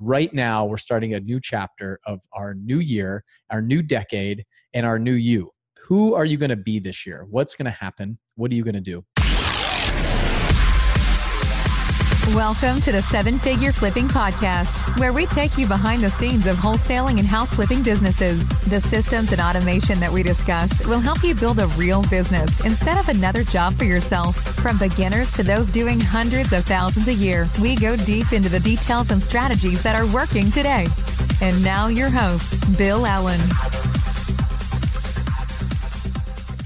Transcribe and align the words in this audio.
right 0.00 0.32
now 0.32 0.64
we're 0.64 0.78
starting 0.78 1.14
a 1.14 1.20
new 1.20 1.40
chapter 1.40 2.00
of 2.06 2.20
our 2.32 2.54
new 2.54 2.78
year, 2.78 3.24
our 3.50 3.62
new 3.62 3.82
decade, 3.82 4.44
and 4.74 4.86
our 4.86 4.98
new 4.98 5.12
you. 5.12 5.50
Who 5.86 6.14
are 6.14 6.24
you 6.24 6.36
going 6.36 6.50
to 6.50 6.56
be 6.56 6.78
this 6.78 7.06
year? 7.06 7.26
What's 7.30 7.54
going 7.54 7.66
to 7.66 7.70
happen? 7.70 8.18
What 8.36 8.50
are 8.50 8.54
you 8.54 8.64
going 8.64 8.74
to 8.74 8.80
do? 8.80 9.04
Welcome 12.34 12.80
to 12.80 12.92
the 12.92 13.00
Seven 13.00 13.38
Figure 13.38 13.72
Flipping 13.72 14.06
Podcast, 14.06 14.98
where 15.00 15.14
we 15.14 15.24
take 15.24 15.56
you 15.56 15.66
behind 15.66 16.02
the 16.02 16.10
scenes 16.10 16.46
of 16.46 16.56
wholesaling 16.56 17.18
and 17.18 17.26
house 17.26 17.54
flipping 17.54 17.82
businesses. 17.82 18.50
The 18.66 18.82
systems 18.82 19.32
and 19.32 19.40
automation 19.40 19.98
that 20.00 20.12
we 20.12 20.22
discuss 20.22 20.86
will 20.86 21.00
help 21.00 21.24
you 21.24 21.34
build 21.34 21.58
a 21.58 21.68
real 21.68 22.02
business 22.02 22.60
instead 22.66 22.98
of 22.98 23.08
another 23.08 23.44
job 23.44 23.78
for 23.78 23.84
yourself. 23.84 24.36
From 24.56 24.76
beginners 24.76 25.32
to 25.32 25.42
those 25.42 25.70
doing 25.70 25.98
hundreds 25.98 26.52
of 26.52 26.66
thousands 26.66 27.08
a 27.08 27.14
year, 27.14 27.48
we 27.62 27.76
go 27.76 27.96
deep 27.96 28.30
into 28.34 28.50
the 28.50 28.60
details 28.60 29.10
and 29.10 29.24
strategies 29.24 29.82
that 29.82 29.96
are 29.96 30.06
working 30.06 30.50
today. 30.50 30.86
And 31.40 31.64
now, 31.64 31.86
your 31.86 32.10
host, 32.10 32.76
Bill 32.76 33.06
Allen. 33.06 33.40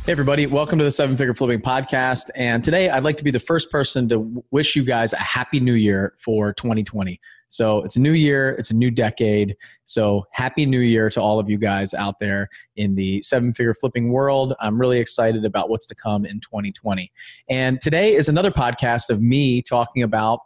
Hey, 0.05 0.11
everybody, 0.11 0.47
welcome 0.49 0.81
to 0.81 0.85
the 0.85 0.91
Seven 0.91 1.17
Figure 1.17 1.33
Flipping 1.33 1.61
Podcast. 1.61 2.29
And 2.35 2.65
today 2.65 2.91
I'd 2.91 3.05
like 3.05 3.17
to 3.19 3.23
be 3.23 3.31
the 3.31 3.39
first 3.39 3.71
person 3.71 4.09
to 4.09 4.45
wish 4.51 4.75
you 4.75 4.83
guys 4.83 5.13
a 5.13 5.19
happy 5.19 5.61
new 5.61 5.75
year 5.75 6.15
for 6.19 6.53
2020. 6.55 7.21
So 7.47 7.83
it's 7.83 7.95
a 7.95 8.01
new 8.01 8.11
year, 8.11 8.57
it's 8.59 8.73
a 8.73 8.75
new 8.75 8.91
decade. 8.91 9.55
So 9.85 10.25
happy 10.33 10.67
new 10.67 10.81
year 10.81 11.09
to 11.11 11.21
all 11.21 11.39
of 11.39 11.49
you 11.49 11.57
guys 11.57 11.95
out 11.95 12.19
there 12.19 12.49
in 12.75 12.97
the 12.97 13.23
seven 13.23 13.53
figure 13.53 13.75
flipping 13.75 14.11
world. 14.11 14.55
I'm 14.61 14.77
really 14.77 14.99
excited 14.99 15.45
about 15.45 15.71
what's 15.71 15.87
to 15.87 15.95
come 15.95 16.25
in 16.25 16.41
2020. 16.41 17.13
And 17.49 17.81
today 17.81 18.13
is 18.13 18.29
another 18.29 18.51
podcast 18.51 19.09
of 19.09 19.23
me 19.23 19.63
talking 19.63 20.03
about 20.03 20.41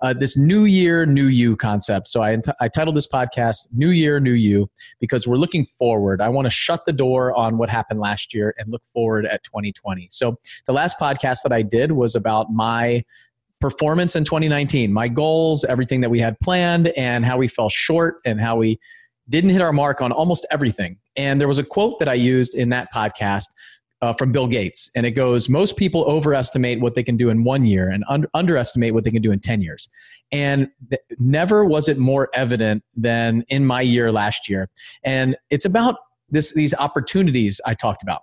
uh, 0.00 0.12
this 0.12 0.36
new 0.36 0.64
year, 0.64 1.06
new 1.06 1.26
you 1.26 1.56
concept. 1.56 2.08
So 2.08 2.22
I, 2.22 2.38
I 2.60 2.68
titled 2.68 2.96
this 2.96 3.08
podcast 3.08 3.68
New 3.72 3.90
Year, 3.90 4.20
New 4.20 4.32
You 4.32 4.68
because 5.00 5.26
we're 5.26 5.36
looking 5.36 5.64
forward. 5.64 6.20
I 6.20 6.28
want 6.28 6.46
to 6.46 6.50
shut 6.50 6.84
the 6.84 6.92
door 6.92 7.34
on 7.34 7.58
what 7.58 7.70
happened 7.70 8.00
last 8.00 8.34
year 8.34 8.54
and 8.58 8.70
look 8.70 8.82
forward 8.92 9.26
at 9.26 9.42
2020. 9.44 10.08
So 10.10 10.36
the 10.66 10.72
last 10.72 10.98
podcast 10.98 11.38
that 11.42 11.52
I 11.52 11.62
did 11.62 11.92
was 11.92 12.14
about 12.14 12.52
my 12.52 13.04
performance 13.60 14.14
in 14.16 14.24
2019, 14.24 14.92
my 14.92 15.08
goals, 15.08 15.64
everything 15.64 16.00
that 16.02 16.10
we 16.10 16.20
had 16.20 16.38
planned, 16.40 16.88
and 16.88 17.24
how 17.24 17.38
we 17.38 17.48
fell 17.48 17.70
short 17.70 18.16
and 18.26 18.40
how 18.40 18.56
we 18.56 18.78
didn't 19.28 19.50
hit 19.50 19.62
our 19.62 19.72
mark 19.72 20.02
on 20.02 20.12
almost 20.12 20.46
everything. 20.50 20.98
And 21.16 21.40
there 21.40 21.48
was 21.48 21.58
a 21.58 21.64
quote 21.64 21.98
that 21.98 22.08
I 22.08 22.14
used 22.14 22.54
in 22.54 22.68
that 22.68 22.92
podcast 22.94 23.46
uh, 24.02 24.12
from 24.12 24.32
Bill 24.32 24.46
Gates, 24.46 24.90
and 24.94 25.06
it 25.06 25.12
goes: 25.12 25.48
Most 25.48 25.76
people 25.76 26.04
overestimate 26.04 26.80
what 26.80 26.94
they 26.94 27.02
can 27.02 27.16
do 27.16 27.28
in 27.30 27.44
one 27.44 27.64
year 27.64 27.88
and 27.88 28.04
un- 28.08 28.26
underestimate 28.34 28.94
what 28.94 29.04
they 29.04 29.10
can 29.10 29.22
do 29.22 29.32
in 29.32 29.40
ten 29.40 29.62
years. 29.62 29.88
And 30.32 30.68
th- 30.90 31.02
never 31.18 31.64
was 31.64 31.88
it 31.88 31.98
more 31.98 32.28
evident 32.34 32.82
than 32.94 33.44
in 33.48 33.64
my 33.64 33.80
year 33.80 34.12
last 34.12 34.48
year. 34.48 34.68
And 35.04 35.36
it's 35.50 35.64
about 35.64 35.96
this 36.28 36.52
these 36.54 36.74
opportunities 36.74 37.60
I 37.66 37.74
talked 37.74 38.02
about. 38.02 38.22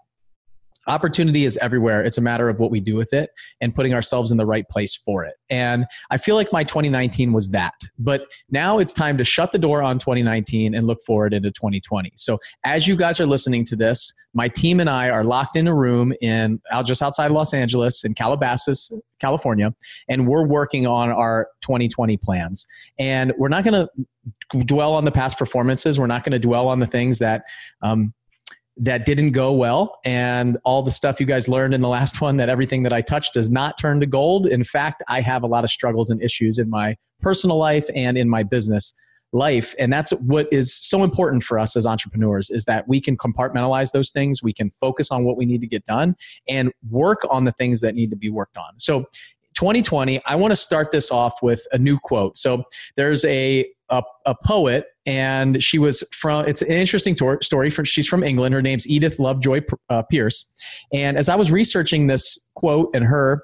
Opportunity 0.87 1.45
is 1.45 1.57
everywhere. 1.57 2.03
It's 2.03 2.17
a 2.17 2.21
matter 2.21 2.49
of 2.49 2.59
what 2.59 2.71
we 2.71 2.79
do 2.79 2.95
with 2.95 3.13
it 3.13 3.29
and 3.61 3.73
putting 3.73 3.93
ourselves 3.93 4.31
in 4.31 4.37
the 4.37 4.45
right 4.45 4.67
place 4.69 4.95
for 4.95 5.23
it. 5.23 5.35
And 5.49 5.85
I 6.11 6.17
feel 6.17 6.35
like 6.35 6.51
my 6.51 6.63
2019 6.63 7.31
was 7.31 7.49
that. 7.49 7.73
But 7.99 8.25
now 8.49 8.79
it's 8.79 8.93
time 8.93 9.17
to 9.17 9.23
shut 9.23 9.51
the 9.51 9.59
door 9.59 9.81
on 9.81 9.99
2019 9.99 10.75
and 10.75 10.87
look 10.87 11.01
forward 11.05 11.33
into 11.33 11.51
2020. 11.51 12.11
So 12.15 12.39
as 12.65 12.87
you 12.87 12.95
guys 12.95 13.19
are 13.19 13.25
listening 13.25 13.65
to 13.65 13.75
this, 13.75 14.13
my 14.33 14.47
team 14.47 14.79
and 14.79 14.89
I 14.89 15.09
are 15.09 15.23
locked 15.23 15.55
in 15.55 15.67
a 15.67 15.75
room 15.75 16.13
in 16.21 16.59
just 16.85 17.01
outside 17.01 17.31
Los 17.31 17.53
Angeles 17.53 18.03
in 18.03 18.13
Calabasas, 18.13 18.91
California, 19.19 19.73
and 20.09 20.27
we're 20.27 20.45
working 20.45 20.87
on 20.87 21.09
our 21.09 21.47
2020 21.61 22.17
plans. 22.17 22.65
And 22.97 23.31
we're 23.37 23.49
not 23.49 23.63
going 23.63 23.87
to 23.87 24.65
dwell 24.65 24.93
on 24.93 25.05
the 25.05 25.11
past 25.11 25.37
performances. 25.37 25.99
We're 25.99 26.07
not 26.07 26.23
going 26.23 26.33
to 26.33 26.39
dwell 26.39 26.67
on 26.67 26.79
the 26.79 26.87
things 26.87 27.19
that 27.19 27.43
um, 27.81 28.13
that 28.77 29.05
didn't 29.05 29.31
go 29.31 29.51
well 29.51 29.99
and 30.03 30.57
all 30.63 30.81
the 30.81 30.91
stuff 30.91 31.19
you 31.19 31.25
guys 31.25 31.47
learned 31.47 31.73
in 31.73 31.81
the 31.81 31.89
last 31.89 32.21
one 32.21 32.37
that 32.37 32.49
everything 32.49 32.83
that 32.83 32.93
I 32.93 33.01
touch 33.01 33.31
does 33.31 33.49
not 33.49 33.77
turn 33.77 33.99
to 33.99 34.05
gold. 34.05 34.47
In 34.47 34.63
fact, 34.63 35.03
I 35.07 35.21
have 35.21 35.43
a 35.43 35.47
lot 35.47 35.63
of 35.63 35.69
struggles 35.69 36.09
and 36.09 36.21
issues 36.21 36.57
in 36.57 36.69
my 36.69 36.95
personal 37.21 37.57
life 37.57 37.87
and 37.95 38.17
in 38.17 38.27
my 38.27 38.43
business 38.43 38.93
life 39.33 39.73
and 39.79 39.91
that's 39.91 40.11
what 40.27 40.47
is 40.51 40.73
so 40.75 41.03
important 41.03 41.43
for 41.43 41.57
us 41.57 41.75
as 41.75 41.87
entrepreneurs 41.87 42.51
is 42.51 42.65
that 42.65 42.87
we 42.87 43.01
can 43.01 43.17
compartmentalize 43.17 43.91
those 43.91 44.11
things 44.11 44.43
we 44.43 44.53
can 44.53 44.69
focus 44.69 45.09
on 45.09 45.25
what 45.25 45.35
we 45.35 45.45
need 45.45 45.59
to 45.59 45.67
get 45.67 45.83
done 45.85 46.15
and 46.47 46.71
work 46.89 47.19
on 47.31 47.43
the 47.43 47.51
things 47.53 47.81
that 47.81 47.95
need 47.95 48.11
to 48.11 48.15
be 48.15 48.29
worked 48.29 48.57
on 48.57 48.77
so 48.77 48.99
2020 49.55 50.23
i 50.25 50.35
want 50.35 50.51
to 50.51 50.55
start 50.55 50.91
this 50.91 51.09
off 51.09 51.41
with 51.41 51.65
a 51.71 51.77
new 51.79 51.97
quote 51.97 52.37
so 52.37 52.63
there's 52.95 53.25
a 53.25 53.65
a, 53.93 54.03
a 54.25 54.35
poet 54.43 54.85
and 55.05 55.61
she 55.61 55.77
was 55.77 56.03
from 56.13 56.45
it's 56.45 56.61
an 56.61 56.69
interesting 56.69 57.15
tor- 57.15 57.41
story 57.41 57.69
from 57.69 57.85
she's 57.85 58.07
from 58.07 58.23
england. 58.23 58.53
Her 58.55 58.61
name's 58.61 58.87
edith 58.87 59.19
lovejoy 59.19 59.61
uh, 59.89 60.03
pierce. 60.03 60.51
And 60.93 61.17
as 61.17 61.29
i 61.29 61.35
was 61.35 61.51
researching 61.51 62.07
this 62.07 62.37
quote 62.55 62.89
and 62.95 63.05
her 63.05 63.43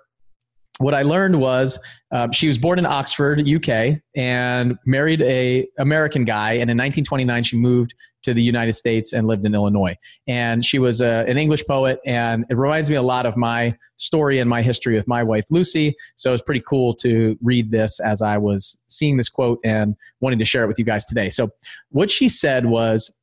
what 0.79 0.95
I 0.95 1.01
learned 1.01 1.39
was 1.39 1.77
um, 2.11 2.31
she 2.31 2.47
was 2.47 2.57
born 2.57 2.79
in 2.79 2.85
Oxford, 2.85 3.47
UK, 3.47 3.99
and 4.15 4.77
married 4.85 5.21
a 5.21 5.67
American 5.77 6.23
guy. 6.23 6.53
And 6.53 6.69
in 6.69 6.77
1929, 6.77 7.43
she 7.43 7.57
moved 7.57 7.93
to 8.23 8.33
the 8.33 8.41
United 8.41 8.73
States 8.73 9.11
and 9.11 9.27
lived 9.27 9.45
in 9.45 9.53
Illinois. 9.53 9.95
And 10.27 10.63
she 10.63 10.79
was 10.79 11.01
a, 11.01 11.25
an 11.27 11.37
English 11.37 11.65
poet, 11.67 11.99
and 12.05 12.45
it 12.49 12.55
reminds 12.55 12.89
me 12.89 12.95
a 12.95 13.01
lot 13.01 13.25
of 13.25 13.35
my 13.35 13.75
story 13.97 14.39
and 14.39 14.49
my 14.49 14.61
history 14.61 14.95
with 14.95 15.07
my 15.07 15.21
wife 15.21 15.45
Lucy. 15.49 15.95
So 16.15 16.33
it's 16.33 16.41
pretty 16.41 16.63
cool 16.65 16.93
to 16.95 17.37
read 17.41 17.71
this 17.71 17.99
as 17.99 18.21
I 18.21 18.37
was 18.37 18.81
seeing 18.87 19.17
this 19.17 19.29
quote 19.29 19.59
and 19.65 19.95
wanting 20.21 20.39
to 20.39 20.45
share 20.45 20.63
it 20.63 20.67
with 20.67 20.79
you 20.79 20.85
guys 20.85 21.05
today. 21.05 21.29
So 21.29 21.49
what 21.89 22.09
she 22.09 22.29
said 22.29 22.65
was, 22.65 23.19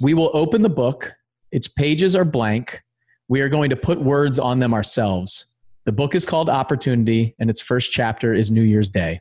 "We 0.00 0.14
will 0.14 0.30
open 0.34 0.62
the 0.62 0.70
book. 0.70 1.14
Its 1.50 1.66
pages 1.66 2.14
are 2.14 2.24
blank. 2.24 2.80
We 3.28 3.40
are 3.40 3.48
going 3.48 3.70
to 3.70 3.76
put 3.76 4.00
words 4.00 4.38
on 4.38 4.60
them 4.60 4.72
ourselves." 4.72 5.46
The 5.84 5.92
book 5.92 6.14
is 6.14 6.24
called 6.24 6.48
Opportunity, 6.48 7.34
and 7.40 7.50
its 7.50 7.60
first 7.60 7.90
chapter 7.90 8.32
is 8.32 8.52
New 8.52 8.62
Year's 8.62 8.88
Day. 8.88 9.20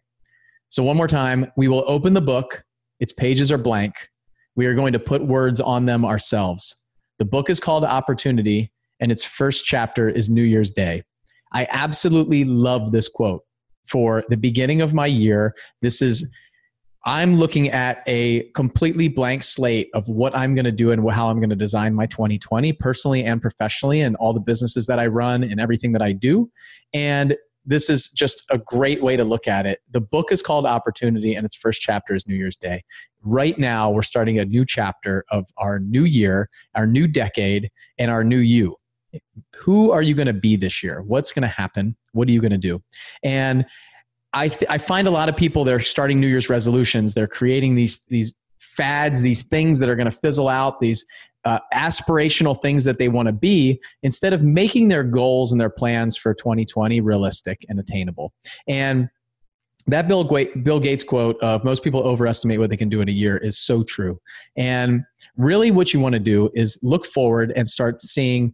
So, 0.69 0.83
one 0.83 0.95
more 0.95 1.07
time, 1.07 1.51
we 1.57 1.67
will 1.67 1.83
open 1.87 2.13
the 2.13 2.21
book. 2.21 2.63
Its 2.99 3.11
pages 3.11 3.51
are 3.51 3.57
blank. 3.57 3.95
We 4.55 4.67
are 4.67 4.75
going 4.75 4.93
to 4.93 4.99
put 4.99 5.25
words 5.25 5.59
on 5.59 5.85
them 5.85 6.05
ourselves. 6.05 6.75
The 7.17 7.25
book 7.25 7.49
is 7.49 7.59
called 7.59 7.83
Opportunity, 7.83 8.71
and 8.99 9.11
its 9.11 9.23
first 9.23 9.65
chapter 9.65 10.07
is 10.07 10.29
New 10.29 10.43
Year's 10.43 10.69
Day. 10.69 11.03
I 11.51 11.67
absolutely 11.71 12.45
love 12.45 12.91
this 12.91 13.07
quote 13.07 13.41
for 13.87 14.23
the 14.29 14.37
beginning 14.37 14.81
of 14.81 14.93
my 14.93 15.07
year. 15.07 15.55
This 15.81 15.99
is 15.99 16.31
I'm 17.03 17.35
looking 17.35 17.69
at 17.69 18.03
a 18.05 18.43
completely 18.53 19.07
blank 19.07 19.43
slate 19.43 19.89
of 19.93 20.07
what 20.07 20.35
I'm 20.35 20.53
going 20.53 20.65
to 20.65 20.71
do 20.71 20.91
and 20.91 21.09
how 21.11 21.29
I'm 21.29 21.37
going 21.37 21.49
to 21.49 21.55
design 21.55 21.95
my 21.95 22.05
2020 22.05 22.73
personally 22.73 23.23
and 23.23 23.41
professionally 23.41 24.01
and 24.01 24.15
all 24.17 24.33
the 24.33 24.39
businesses 24.39 24.85
that 24.85 24.99
I 24.99 25.07
run 25.07 25.43
and 25.43 25.59
everything 25.59 25.93
that 25.93 26.03
I 26.03 26.11
do. 26.11 26.51
And 26.93 27.35
this 27.65 27.89
is 27.89 28.09
just 28.09 28.43
a 28.51 28.59
great 28.59 29.01
way 29.01 29.15
to 29.17 29.23
look 29.23 29.47
at 29.47 29.65
it. 29.65 29.79
The 29.89 30.01
book 30.01 30.31
is 30.31 30.43
called 30.43 30.65
Opportunity 30.65 31.33
and 31.33 31.43
its 31.43 31.55
first 31.55 31.81
chapter 31.81 32.13
is 32.13 32.27
New 32.27 32.35
Year's 32.35 32.55
Day. 32.55 32.83
Right 33.23 33.57
now, 33.57 33.89
we're 33.89 34.01
starting 34.03 34.37
a 34.37 34.45
new 34.45 34.65
chapter 34.65 35.25
of 35.31 35.47
our 35.57 35.79
new 35.79 36.03
year, 36.03 36.49
our 36.75 36.85
new 36.85 37.07
decade, 37.07 37.71
and 37.97 38.11
our 38.11 38.23
new 38.23 38.39
you. 38.39 38.75
Who 39.57 39.91
are 39.91 40.01
you 40.01 40.13
going 40.13 40.27
to 40.27 40.33
be 40.33 40.55
this 40.55 40.81
year? 40.81 41.01
What's 41.01 41.31
going 41.33 41.41
to 41.41 41.47
happen? 41.47 41.95
What 42.13 42.27
are 42.27 42.31
you 42.31 42.41
going 42.41 42.51
to 42.51 42.57
do? 42.57 42.81
And 43.23 43.65
I, 44.33 44.47
th- 44.47 44.69
I 44.69 44.77
find 44.77 45.07
a 45.07 45.11
lot 45.11 45.29
of 45.29 45.35
people 45.35 45.63
they're 45.63 45.79
starting 45.79 46.19
New 46.19 46.27
Year's 46.27 46.49
resolutions. 46.49 47.13
They're 47.13 47.27
creating 47.27 47.75
these 47.75 48.01
these 48.07 48.33
fads, 48.59 49.21
these 49.21 49.43
things 49.43 49.79
that 49.79 49.89
are 49.89 49.95
going 49.95 50.09
to 50.09 50.17
fizzle 50.17 50.47
out, 50.47 50.79
these 50.79 51.05
uh, 51.43 51.59
aspirational 51.73 52.59
things 52.61 52.83
that 52.83 52.97
they 52.97 53.09
want 53.09 53.27
to 53.27 53.33
be, 53.33 53.81
instead 54.03 54.31
of 54.31 54.43
making 54.43 54.87
their 54.87 55.03
goals 55.03 55.51
and 55.51 55.59
their 55.59 55.69
plans 55.69 56.15
for 56.15 56.33
2020 56.33 57.01
realistic 57.01 57.65
and 57.67 57.79
attainable. 57.79 58.33
And 58.67 59.09
that 59.87 60.07
Bill, 60.07 60.23
Bill 60.23 60.79
Gates 60.79 61.03
quote 61.03 61.41
of 61.41 61.63
most 61.63 61.83
people 61.83 62.01
overestimate 62.01 62.59
what 62.59 62.69
they 62.69 62.77
can 62.77 62.89
do 62.89 63.01
in 63.01 63.09
a 63.09 63.11
year 63.11 63.37
is 63.37 63.57
so 63.57 63.83
true. 63.83 64.19
And 64.55 65.01
really, 65.37 65.71
what 65.71 65.93
you 65.93 65.99
want 65.99 66.13
to 66.13 66.19
do 66.19 66.49
is 66.53 66.79
look 66.83 67.05
forward 67.05 67.51
and 67.55 67.67
start 67.67 68.01
seeing 68.01 68.53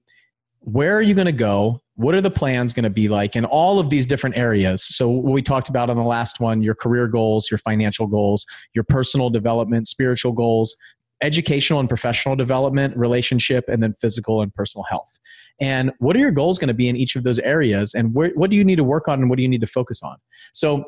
where 0.62 0.96
are 0.98 1.02
you 1.02 1.14
going 1.14 1.28
to 1.28 1.32
go 1.34 1.82
what 1.98 2.16
are 2.16 2.22
the 2.22 2.32
plans 2.32 2.74
going 2.74 2.84
to 2.84 2.90
be 2.90 3.10
like 3.10 3.36
in 3.36 3.44
all 3.46 3.80
of 3.80 3.90
these 3.90 4.06
different 4.06 4.38
areas? 4.38 4.84
So 4.84 5.10
what 5.10 5.34
we 5.34 5.42
talked 5.42 5.68
about 5.68 5.90
on 5.90 5.96
the 5.96 6.04
last 6.04 6.40
one 6.40 6.62
your 6.62 6.76
career 6.76 7.08
goals 7.08 7.52
your 7.52 7.58
financial 7.58 8.08
goals 8.08 8.46
your 8.74 8.84
personal 8.84 9.30
development 9.30 9.88
spiritual 9.88 10.32
goals 10.32 10.76
educational 11.22 11.80
and 11.80 11.90
professional 11.90 12.36
development 12.36 12.96
relationship 12.96 13.66
and 13.68 13.82
then 13.82 13.94
physical 13.94 14.42
and 14.42 14.54
personal 14.54 14.84
health. 14.84 15.18
And 15.60 15.92
what 16.00 16.16
are 16.16 16.20
your 16.20 16.32
goals 16.32 16.60
going 16.60 16.68
to 16.68 16.74
be 16.74 16.88
in 16.88 16.96
each 16.96 17.16
of 17.16 17.24
those 17.24 17.40
areas? 17.40 17.96
And 17.96 18.14
what 18.14 18.50
do 18.52 18.56
you 18.56 18.64
need 18.64 18.76
to 18.76 18.84
work 18.84 19.08
on 19.08 19.20
and 19.20 19.30
what 19.30 19.38
do 19.38 19.42
you 19.42 19.50
need 19.50 19.62
to 19.62 19.68
focus 19.68 20.04
on? 20.04 20.18
So 20.54 20.86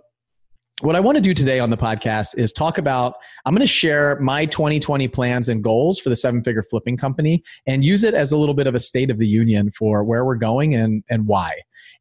what 0.81 0.95
I 0.95 0.99
want 0.99 1.17
to 1.17 1.21
do 1.21 1.33
today 1.33 1.59
on 1.59 1.69
the 1.69 1.77
podcast 1.77 2.37
is 2.37 2.53
talk 2.53 2.77
about 2.77 3.15
I'm 3.45 3.53
going 3.53 3.61
to 3.61 3.67
share 3.67 4.17
my 4.21 4.45
2020 4.45 5.07
plans 5.09 5.49
and 5.49 5.63
goals 5.63 5.99
for 5.99 6.09
the 6.09 6.15
seven 6.15 6.41
figure 6.41 6.63
flipping 6.63 6.95
company 6.95 7.43
and 7.67 7.83
use 7.83 8.03
it 8.03 8.13
as 8.13 8.31
a 8.31 8.37
little 8.37 8.55
bit 8.55 8.65
of 8.65 8.75
a 8.75 8.79
state 8.79 9.09
of 9.09 9.17
the 9.17 9.27
union 9.27 9.71
for 9.71 10.03
where 10.03 10.23
we're 10.23 10.35
going 10.35 10.75
and, 10.75 11.03
and 11.09 11.27
why. 11.27 11.51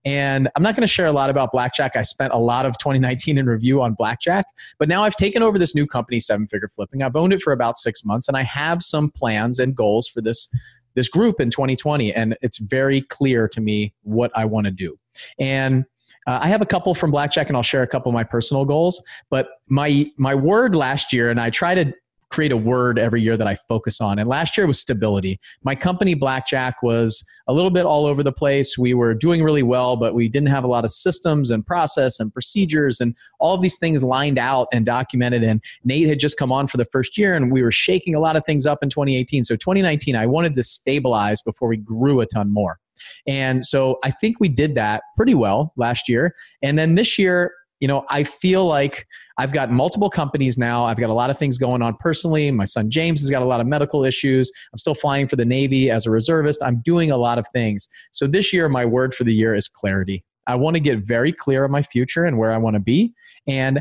And 0.05 0.49
I'm 0.55 0.63
not 0.63 0.77
going 0.77 0.83
to 0.83 0.87
share 0.87 1.07
a 1.07 1.13
lot 1.13 1.29
about 1.29 1.51
Blackjack. 1.51 1.97
I 1.97 2.03
spent 2.03 2.33
a 2.33 2.39
lot 2.39 2.67
of 2.67 2.79
2019 2.79 3.37
in 3.37 3.47
review 3.47 3.83
on 3.83 3.95
Blackjack, 3.95 4.47
but 4.79 4.89
now 4.89 5.03
I've 5.03 5.17
taken 5.17 5.43
over 5.43 5.59
this 5.59 5.75
new 5.75 5.87
company, 5.87 6.21
Seven 6.21 6.47
Figure 6.47 6.69
Flipping. 6.69 7.03
I've 7.03 7.17
owned 7.17 7.33
it 7.33 7.43
for 7.43 7.53
about 7.53 7.77
six 7.77 8.05
months, 8.05 8.29
and 8.29 8.37
I 8.37 8.43
have 8.45 8.83
some 8.83 9.11
plans 9.11 9.59
and 9.59 9.75
goals 9.75 10.07
for 10.07 10.21
this 10.21 10.49
this 10.95 11.09
group 11.09 11.41
in 11.41 11.51
2020, 11.51 12.13
and 12.13 12.37
it's 12.43 12.59
very 12.59 13.03
clear 13.03 13.47
to 13.49 13.61
me 13.61 13.93
what 14.03 14.31
I 14.35 14.45
want 14.45 14.67
to 14.67 14.71
do. 14.71 14.99
And 15.39 15.85
uh, 16.27 16.39
I 16.43 16.49
have 16.49 16.63
a 16.63 16.67
couple 16.67 16.95
from 16.95 17.11
Blackjack, 17.11 17.49
and 17.49 17.57
I'll 17.57 17.63
share 17.63 17.83
a 17.83 17.87
couple 17.87 18.11
of 18.11 18.15
my 18.15 18.25
personal 18.25 18.65
goals. 18.65 19.03
But 19.31 19.49
my 19.69 20.11
my 20.17 20.35
word 20.35 20.75
last 20.75 21.13
year, 21.13 21.31
and 21.31 21.41
I 21.41 21.51
try 21.51 21.75
to 21.75 21.93
create 22.31 22.53
a 22.53 22.57
word 22.57 22.99
every 22.99 23.23
year 23.23 23.37
that 23.37 23.47
I 23.47 23.55
focus 23.55 24.01
on. 24.01 24.19
And 24.19 24.29
last 24.29 24.57
year 24.57 24.67
was 24.67 24.79
stability. 24.79 25.41
My 25.63 25.75
company, 25.75 26.15
Blackjack, 26.15 26.83
was 26.83 27.25
a 27.47 27.53
little 27.53 27.71
bit 27.71 27.87
all 27.87 28.07
over 28.07 28.23
the 28.23 28.33
place. 28.33 28.77
We 28.77 28.93
were 28.93 29.15
doing 29.15 29.43
really 29.43 29.63
well, 29.63 29.97
but 29.97 30.15
we 30.15 30.29
didn't 30.29 30.49
have 30.51 30.65
a 30.65 30.69
lot 30.69 30.85
of 30.85 30.91
systems 30.91 31.51
and 31.51 31.67
process 31.67 32.21
and 32.21 32.33
procedures 32.33 33.01
and 33.01 33.15
all 33.41 33.55
of 33.55 33.63
these 33.63 33.79
things 33.79 34.03
lined 34.03 34.39
out 34.39 34.69
and 34.73 34.85
documented. 34.85 35.43
And 35.43 35.63
Nate 35.85 36.09
had 36.09 36.21
just 36.21 36.37
come 36.37 36.53
on 36.53 36.67
for 36.67 36.77
the 36.77 36.85
first 36.85 37.17
year, 37.17 37.35
and 37.35 37.51
we 37.51 37.63
were 37.63 37.73
shaking 37.73 38.15
a 38.15 38.21
lot 38.21 38.37
of 38.37 38.45
things 38.45 38.67
up 38.67 38.83
in 38.83 38.91
2018. 38.91 39.45
So 39.45 39.57
2019, 39.57 40.15
I 40.15 40.27
wanted 40.27 40.55
to 40.55 40.63
stabilize 40.63 41.41
before 41.41 41.69
we 41.69 41.79
grew 41.79 42.21
a 42.21 42.27
ton 42.27 42.53
more. 42.53 42.79
And 43.27 43.65
so 43.65 43.99
I 44.05 44.11
think 44.11 44.41
we 44.41 44.49
did 44.49 44.75
that 44.75 45.03
pretty 45.17 45.35
well 45.35 45.73
last 45.77 46.09
year. 46.09 46.35
And 46.63 46.79
then 46.79 46.95
this 46.95 47.19
year, 47.19 47.53
you 47.81 47.89
know, 47.89 48.05
I 48.11 48.25
feel 48.25 48.67
like 48.67 49.07
I've 49.39 49.53
got 49.53 49.71
multiple 49.71 50.11
companies 50.11 50.59
now. 50.59 50.85
I've 50.85 50.97
got 50.97 51.11
a 51.11 51.15
lot 51.15 51.31
of 51.31 51.39
things 51.39 51.59
going 51.59 51.81
on 51.81 51.97
personally. 52.01 52.51
My 52.51 52.65
son 52.65 52.91
James 52.91 53.21
has 53.21 53.31
got 53.31 53.43
a 53.43 53.45
lot 53.45 53.61
of 53.61 53.67
medical 53.67 54.05
issues. 54.05 54.51
I'm 54.73 54.79
still 54.79 54.97
flying 54.97 55.29
for 55.29 55.37
the 55.37 55.45
Navy 55.45 55.91
as 55.91 56.07
a 56.07 56.11
reservist. 56.11 56.61
I'm 56.63 56.81
doing 56.85 57.11
a 57.11 57.17
lot 57.17 57.39
of 57.39 57.47
things. 57.53 57.89
So 58.11 58.27
this 58.27 58.53
year, 58.53 58.69
my 58.69 58.85
word 58.85 59.15
for 59.15 59.25
the 59.25 59.35
year 59.35 59.55
is 59.55 59.69
clarity. 59.69 60.25
I 60.49 60.57
want 60.57 60.75
to 60.75 60.81
get 60.81 61.07
very 61.07 61.33
clear 61.33 61.65
on 61.65 61.71
my 61.71 61.83
future 61.83 62.25
and 62.25 62.37
where 62.39 62.53
I 62.53 62.57
want 62.57 62.75
to 62.75 62.81
be. 62.81 63.13
And 63.47 63.81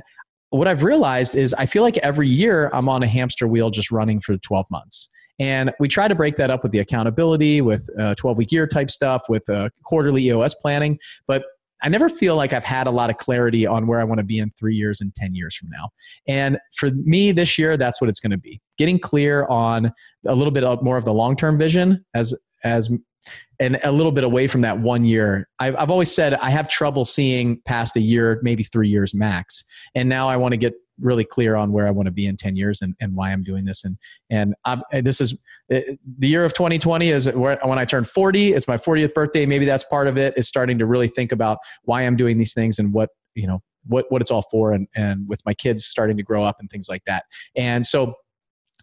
what 0.49 0.67
I've 0.67 0.83
realized 0.83 1.35
is 1.35 1.53
I 1.55 1.65
feel 1.65 1.81
like 1.81 1.97
every 1.99 2.27
year 2.27 2.69
I'm 2.73 2.87
on 2.87 3.03
a 3.03 3.07
hamster 3.07 3.47
wheel 3.47 3.69
just 3.69 3.89
running 3.89 4.19
for 4.19 4.37
12 4.37 4.65
months. 4.69 5.09
And 5.39 5.71
we 5.79 5.87
try 5.87 6.07
to 6.07 6.15
break 6.15 6.35
that 6.37 6.49
up 6.49 6.63
with 6.63 6.71
the 6.71 6.79
accountability, 6.79 7.61
with 7.61 7.89
12 8.17 8.37
week 8.37 8.51
year 8.51 8.67
type 8.67 8.89
stuff, 8.89 9.23
with 9.29 9.47
uh, 9.49 9.69
quarterly 9.83 10.25
EOS 10.25 10.55
planning. 10.55 10.97
But 11.27 11.43
I 11.83 11.89
never 11.89 12.09
feel 12.09 12.35
like 12.35 12.53
I've 12.53 12.65
had 12.65 12.87
a 12.87 12.91
lot 12.91 13.09
of 13.09 13.17
clarity 13.17 13.67
on 13.67 13.87
where 13.87 13.99
I 13.99 14.03
want 14.03 14.17
to 14.19 14.23
be 14.23 14.39
in 14.39 14.51
three 14.57 14.75
years 14.75 14.99
and 14.99 15.13
10 15.13 15.35
years 15.35 15.55
from 15.55 15.69
now. 15.69 15.89
And 16.27 16.57
for 16.75 16.89
me 16.91 17.31
this 17.31 17.57
year, 17.57 17.77
that's 17.77 18.01
what 18.01 18.09
it's 18.09 18.19
going 18.19 18.31
to 18.31 18.37
be 18.37 18.59
getting 18.77 18.99
clear 18.99 19.45
on 19.45 19.91
a 20.25 20.33
little 20.33 20.51
bit 20.51 20.63
more 20.81 20.97
of 20.97 21.05
the 21.05 21.13
long 21.13 21.35
term 21.35 21.57
vision 21.57 22.03
as, 22.15 22.33
as, 22.63 22.89
and 23.59 23.79
a 23.83 23.91
little 23.91 24.11
bit 24.11 24.23
away 24.23 24.47
from 24.47 24.61
that 24.61 24.79
one 24.79 25.05
year. 25.05 25.47
I've, 25.59 25.75
I've 25.75 25.91
always 25.91 26.11
said 26.11 26.33
I 26.35 26.49
have 26.49 26.67
trouble 26.67 27.05
seeing 27.05 27.61
past 27.65 27.95
a 27.95 27.99
year, 27.99 28.39
maybe 28.41 28.63
three 28.63 28.89
years 28.89 29.13
max. 29.13 29.63
And 29.95 30.09
now 30.09 30.29
I 30.29 30.37
want 30.37 30.53
to 30.53 30.57
get 30.57 30.73
really 30.99 31.23
clear 31.23 31.55
on 31.55 31.71
where 31.71 31.87
I 31.87 31.91
want 31.91 32.07
to 32.07 32.11
be 32.11 32.25
in 32.25 32.35
10 32.35 32.55
years 32.55 32.81
and, 32.81 32.95
and 32.99 33.15
why 33.15 33.31
I'm 33.31 33.43
doing 33.43 33.65
this. 33.65 33.83
And, 33.83 33.97
and 34.29 34.55
I'm, 34.65 34.81
this 34.91 35.21
is 35.21 35.41
uh, 35.73 35.79
the 36.17 36.27
year 36.27 36.45
of 36.45 36.53
2020 36.53 37.09
is 37.09 37.31
when 37.31 37.57
I 37.63 37.85
turn 37.85 38.03
40, 38.03 38.53
it's 38.53 38.67
my 38.67 38.77
40th 38.77 39.13
birthday. 39.13 39.45
Maybe 39.45 39.65
that's 39.65 39.83
part 39.83 40.07
of 40.07 40.17
it 40.17 40.33
is 40.37 40.47
starting 40.47 40.77
to 40.79 40.85
really 40.85 41.07
think 41.07 41.31
about 41.31 41.59
why 41.83 42.01
I'm 42.03 42.15
doing 42.15 42.37
these 42.37 42.53
things 42.53 42.79
and 42.79 42.93
what, 42.93 43.09
you 43.35 43.47
know, 43.47 43.61
what, 43.85 44.05
what 44.09 44.21
it's 44.21 44.31
all 44.31 44.43
for. 44.49 44.73
And, 44.73 44.87
and 44.95 45.27
with 45.27 45.41
my 45.45 45.53
kids 45.53 45.85
starting 45.85 46.17
to 46.17 46.23
grow 46.23 46.43
up 46.43 46.57
and 46.59 46.69
things 46.69 46.87
like 46.89 47.03
that. 47.05 47.25
And 47.55 47.85
so 47.85 48.15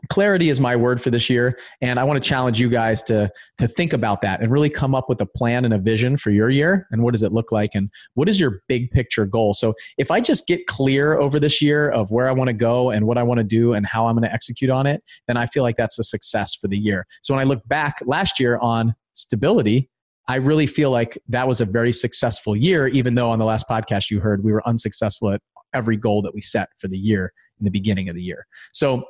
clarity 0.09 0.49
is 0.49 0.61
my 0.61 0.75
word 0.75 1.01
for 1.01 1.11
this 1.11 1.29
year 1.31 1.59
and 1.81 1.99
i 1.99 2.05
want 2.05 2.23
to 2.23 2.29
challenge 2.29 2.61
you 2.61 2.69
guys 2.69 3.03
to 3.03 3.31
to 3.59 3.69
think 3.69 3.93
about 3.93 4.21
that 4.23 4.41
and 4.41 4.51
really 4.51 4.71
come 4.71 4.95
up 4.95 5.09
with 5.09 5.21
a 5.21 5.27
plan 5.27 5.65
and 5.65 5.75
a 5.75 5.79
vision 5.79 6.17
for 6.17 6.31
your 6.31 6.51
year 6.51 6.87
and 6.91 7.03
what 7.03 7.13
does 7.13 7.23
it 7.23 7.33
look 7.33 7.53
like 7.53 7.71
and 7.75 7.91
what 8.15 8.29
is 8.29 8.39
your 8.39 8.61
big 8.69 8.91
picture 8.91 9.27
goal 9.27 9.55
so 9.55 9.75
if 9.99 10.11
i 10.11 10.21
just 10.21 10.47
get 10.47 10.67
clear 10.67 11.19
over 11.19 11.39
this 11.39 11.61
year 11.61 11.91
of 11.91 12.11
where 12.11 12.29
i 12.29 12.33
want 12.33 12.49
to 12.49 12.55
go 12.55 12.91
and 12.91 13.07
what 13.07 13.19
i 13.19 13.23
want 13.23 13.39
to 13.39 13.45
do 13.45 13.73
and 13.73 13.87
how 13.87 14.07
i'm 14.07 14.15
going 14.15 14.27
to 14.27 14.33
execute 14.33 14.71
on 14.71 14.87
it 14.87 15.03
then 15.27 15.37
i 15.37 15.47
feel 15.47 15.63
like 15.63 15.77
that's 15.77 15.99
a 15.99 16.05
success 16.05 16.55
for 16.55 16.69
the 16.69 16.79
year 16.79 17.07
so 17.23 17.35
when 17.35 17.41
i 17.41 17.45
look 17.45 17.67
back 17.69 17.99
last 18.05 18.41
year 18.41 18.59
on 18.61 18.95
stability 19.13 19.89
I 20.27 20.37
really 20.37 20.67
feel 20.67 20.91
like 20.91 21.19
that 21.29 21.47
was 21.47 21.61
a 21.61 21.67
very 21.67 21.93
successful 21.93 22.57
year, 22.57 22.87
even 22.89 23.15
though 23.15 23.31
on 23.31 23.39
the 23.39 23.45
last 23.45 23.69
podcast 23.69 24.11
you 24.11 24.21
heard 24.21 24.43
we 24.43 24.53
were 24.53 24.67
unsuccessful 24.67 25.31
at 25.31 25.43
every 25.75 25.97
goal 25.97 26.23
that 26.23 26.33
we 26.33 26.41
set 26.41 26.71
for 26.79 26.89
the 26.89 26.97
year 26.97 27.33
in 27.59 27.65
the 27.65 27.71
beginning 27.71 28.09
of 28.09 28.15
the 28.15 28.23
year. 28.23 28.47
So 28.73 29.05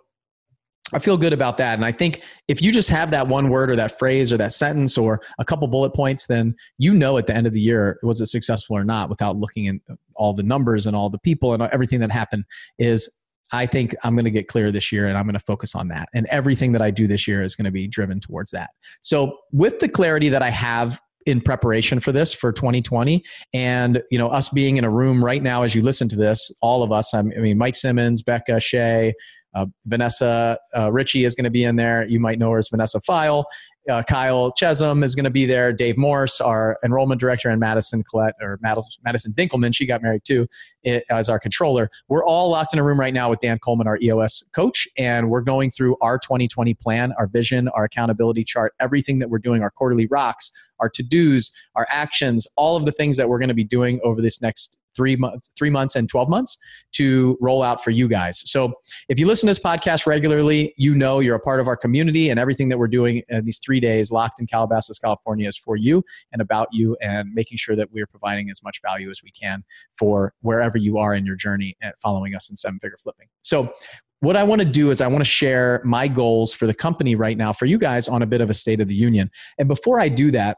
I 0.92 0.98
feel 0.98 1.16
good 1.16 1.32
about 1.32 1.56
that. 1.58 1.74
And 1.74 1.84
I 1.84 1.92
think 1.92 2.22
if 2.46 2.60
you 2.60 2.70
just 2.70 2.90
have 2.90 3.10
that 3.10 3.26
one 3.26 3.48
word 3.48 3.70
or 3.70 3.76
that 3.76 3.98
phrase 3.98 4.32
or 4.32 4.36
that 4.36 4.52
sentence 4.52 4.98
or 4.98 5.22
a 5.38 5.44
couple 5.44 5.66
bullet 5.66 5.94
points, 5.94 6.26
then 6.26 6.54
you 6.78 6.92
know 6.92 7.16
at 7.16 7.26
the 7.26 7.34
end 7.34 7.46
of 7.46 7.52
the 7.52 7.60
year, 7.60 7.98
was 8.02 8.20
it 8.20 8.26
successful 8.26 8.76
or 8.76 8.84
not 8.84 9.08
without 9.08 9.36
looking 9.36 9.66
at 9.68 9.96
all 10.14 10.34
the 10.34 10.42
numbers 10.42 10.86
and 10.86 10.94
all 10.94 11.08
the 11.08 11.18
people 11.18 11.54
and 11.54 11.62
everything 11.72 12.00
that 12.00 12.10
happened 12.10 12.44
is 12.78 13.10
I 13.52 13.66
think 13.66 13.94
I'm 14.04 14.14
going 14.14 14.24
to 14.24 14.30
get 14.30 14.48
clear 14.48 14.70
this 14.70 14.90
year 14.92 15.06
and 15.06 15.16
I'm 15.16 15.24
going 15.24 15.34
to 15.34 15.40
focus 15.40 15.74
on 15.74 15.88
that. 15.88 16.08
And 16.14 16.26
everything 16.26 16.72
that 16.72 16.82
I 16.82 16.90
do 16.90 17.06
this 17.06 17.26
year 17.28 17.42
is 17.42 17.54
going 17.54 17.66
to 17.66 17.70
be 17.70 17.86
driven 17.86 18.20
towards 18.20 18.50
that. 18.52 18.70
So 19.00 19.38
with 19.52 19.78
the 19.78 19.88
clarity 19.88 20.28
that 20.30 20.42
I 20.42 20.50
have 20.50 21.00
in 21.26 21.40
preparation 21.40 22.00
for 22.00 22.12
this 22.12 22.34
for 22.34 22.52
2020 22.52 23.24
and 23.54 24.02
you 24.10 24.18
know 24.18 24.28
us 24.28 24.50
being 24.50 24.76
in 24.76 24.84
a 24.84 24.90
room 24.90 25.24
right 25.24 25.42
now 25.42 25.62
as 25.62 25.74
you 25.74 25.80
listen 25.80 26.06
to 26.06 26.16
this 26.16 26.52
all 26.60 26.82
of 26.82 26.92
us 26.92 27.14
i 27.14 27.22
mean 27.22 27.56
mike 27.56 27.74
simmons 27.74 28.20
becca 28.22 28.60
shay 28.60 29.10
uh, 29.54 29.66
Vanessa 29.86 30.58
uh, 30.76 30.90
Ritchie 30.90 31.24
is 31.24 31.34
going 31.34 31.44
to 31.44 31.50
be 31.50 31.64
in 31.64 31.76
there. 31.76 32.06
You 32.06 32.20
might 32.20 32.38
know 32.38 32.50
her 32.50 32.58
as 32.58 32.68
Vanessa 32.68 33.00
File. 33.00 33.46
Uh, 33.90 34.02
Kyle 34.02 34.50
Chesum 34.52 35.04
is 35.04 35.14
going 35.14 35.24
to 35.24 35.30
be 35.30 35.44
there. 35.44 35.70
Dave 35.70 35.98
Morse, 35.98 36.40
our 36.40 36.78
enrollment 36.82 37.20
director, 37.20 37.50
and 37.50 37.60
Madison 37.60 38.02
Collette 38.02 38.34
or 38.40 38.58
Madison 38.62 39.32
Dinkelman, 39.34 39.74
she 39.74 39.84
got 39.84 40.02
married 40.02 40.22
too, 40.24 40.46
as 41.10 41.28
our 41.28 41.38
controller. 41.38 41.90
We're 42.08 42.24
all 42.24 42.48
locked 42.48 42.72
in 42.72 42.78
a 42.78 42.82
room 42.82 42.98
right 42.98 43.12
now 43.12 43.28
with 43.28 43.40
Dan 43.40 43.58
Coleman, 43.58 43.86
our 43.86 43.98
EOS 44.00 44.42
coach, 44.54 44.88
and 44.96 45.28
we're 45.28 45.42
going 45.42 45.70
through 45.70 45.96
our 46.00 46.18
2020 46.18 46.72
plan, 46.74 47.12
our 47.18 47.26
vision, 47.26 47.68
our 47.68 47.84
accountability 47.84 48.44
chart, 48.44 48.72
everything 48.80 49.18
that 49.18 49.28
we're 49.28 49.38
doing, 49.38 49.62
our 49.62 49.70
quarterly 49.70 50.06
rocks, 50.06 50.50
our 50.80 50.88
to 50.88 51.02
dos, 51.02 51.50
our 51.74 51.86
actions, 51.90 52.46
all 52.56 52.76
of 52.76 52.86
the 52.86 52.92
things 52.92 53.18
that 53.18 53.28
we're 53.28 53.38
going 53.38 53.48
to 53.48 53.54
be 53.54 53.64
doing 53.64 54.00
over 54.02 54.22
this 54.22 54.40
next 54.40 54.78
three 54.94 55.16
months, 55.16 55.50
three 55.56 55.70
months 55.70 55.96
and 55.96 56.08
12 56.08 56.28
months 56.28 56.58
to 56.92 57.36
roll 57.40 57.62
out 57.62 57.82
for 57.82 57.90
you 57.90 58.08
guys. 58.08 58.42
So 58.50 58.72
if 59.08 59.18
you 59.18 59.26
listen 59.26 59.46
to 59.46 59.50
this 59.50 59.58
podcast 59.58 60.06
regularly, 60.06 60.74
you 60.76 60.94
know 60.94 61.20
you're 61.20 61.36
a 61.36 61.40
part 61.40 61.60
of 61.60 61.68
our 61.68 61.76
community 61.76 62.30
and 62.30 62.38
everything 62.38 62.68
that 62.68 62.78
we're 62.78 62.88
doing 62.88 63.22
in 63.28 63.44
these 63.44 63.58
three 63.58 63.80
days 63.80 64.10
locked 64.10 64.40
in 64.40 64.46
Calabasas, 64.46 64.98
California 64.98 65.48
is 65.48 65.56
for 65.56 65.76
you 65.76 66.02
and 66.32 66.40
about 66.40 66.68
you 66.72 66.96
and 67.00 67.32
making 67.34 67.58
sure 67.58 67.76
that 67.76 67.90
we're 67.92 68.06
providing 68.06 68.50
as 68.50 68.62
much 68.62 68.80
value 68.82 69.10
as 69.10 69.22
we 69.22 69.30
can 69.30 69.64
for 69.98 70.32
wherever 70.40 70.78
you 70.78 70.98
are 70.98 71.14
in 71.14 71.26
your 71.26 71.36
journey 71.36 71.76
at 71.82 71.98
following 71.98 72.34
us 72.34 72.50
in 72.50 72.56
seven 72.56 72.78
figure 72.78 72.98
flipping. 73.02 73.26
So 73.42 73.72
what 74.20 74.36
I 74.36 74.42
want 74.42 74.62
to 74.62 74.66
do 74.66 74.90
is 74.90 75.00
I 75.00 75.06
want 75.06 75.20
to 75.20 75.28
share 75.28 75.82
my 75.84 76.08
goals 76.08 76.54
for 76.54 76.66
the 76.66 76.74
company 76.74 77.14
right 77.14 77.36
now 77.36 77.52
for 77.52 77.66
you 77.66 77.76
guys 77.76 78.08
on 78.08 78.22
a 78.22 78.26
bit 78.26 78.40
of 78.40 78.48
a 78.48 78.54
state 78.54 78.80
of 78.80 78.88
the 78.88 78.94
union. 78.94 79.30
And 79.58 79.68
before 79.68 80.00
I 80.00 80.08
do 80.08 80.30
that, 80.30 80.56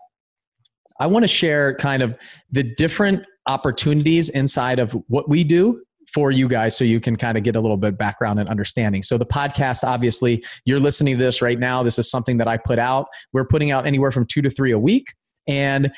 I 1.00 1.06
want 1.06 1.24
to 1.24 1.28
share 1.28 1.74
kind 1.74 2.02
of 2.02 2.16
the 2.50 2.62
different 2.62 3.24
opportunities 3.46 4.28
inside 4.30 4.78
of 4.78 4.92
what 5.08 5.28
we 5.28 5.44
do 5.44 5.82
for 6.12 6.30
you 6.30 6.48
guys 6.48 6.76
so 6.76 6.84
you 6.84 7.00
can 7.00 7.16
kind 7.16 7.36
of 7.36 7.44
get 7.44 7.56
a 7.56 7.60
little 7.60 7.76
bit 7.76 7.98
background 7.98 8.38
and 8.38 8.48
understanding. 8.48 9.02
So 9.02 9.18
the 9.18 9.26
podcast 9.26 9.84
obviously 9.84 10.44
you're 10.64 10.80
listening 10.80 11.18
to 11.18 11.24
this 11.24 11.42
right 11.42 11.58
now 11.58 11.82
this 11.82 11.98
is 11.98 12.10
something 12.10 12.36
that 12.38 12.48
I 12.48 12.56
put 12.56 12.78
out. 12.78 13.06
We're 13.32 13.46
putting 13.46 13.70
out 13.70 13.86
anywhere 13.86 14.10
from 14.10 14.24
2 14.26 14.42
to 14.42 14.50
3 14.50 14.70
a 14.72 14.78
week 14.78 15.14
and 15.46 15.92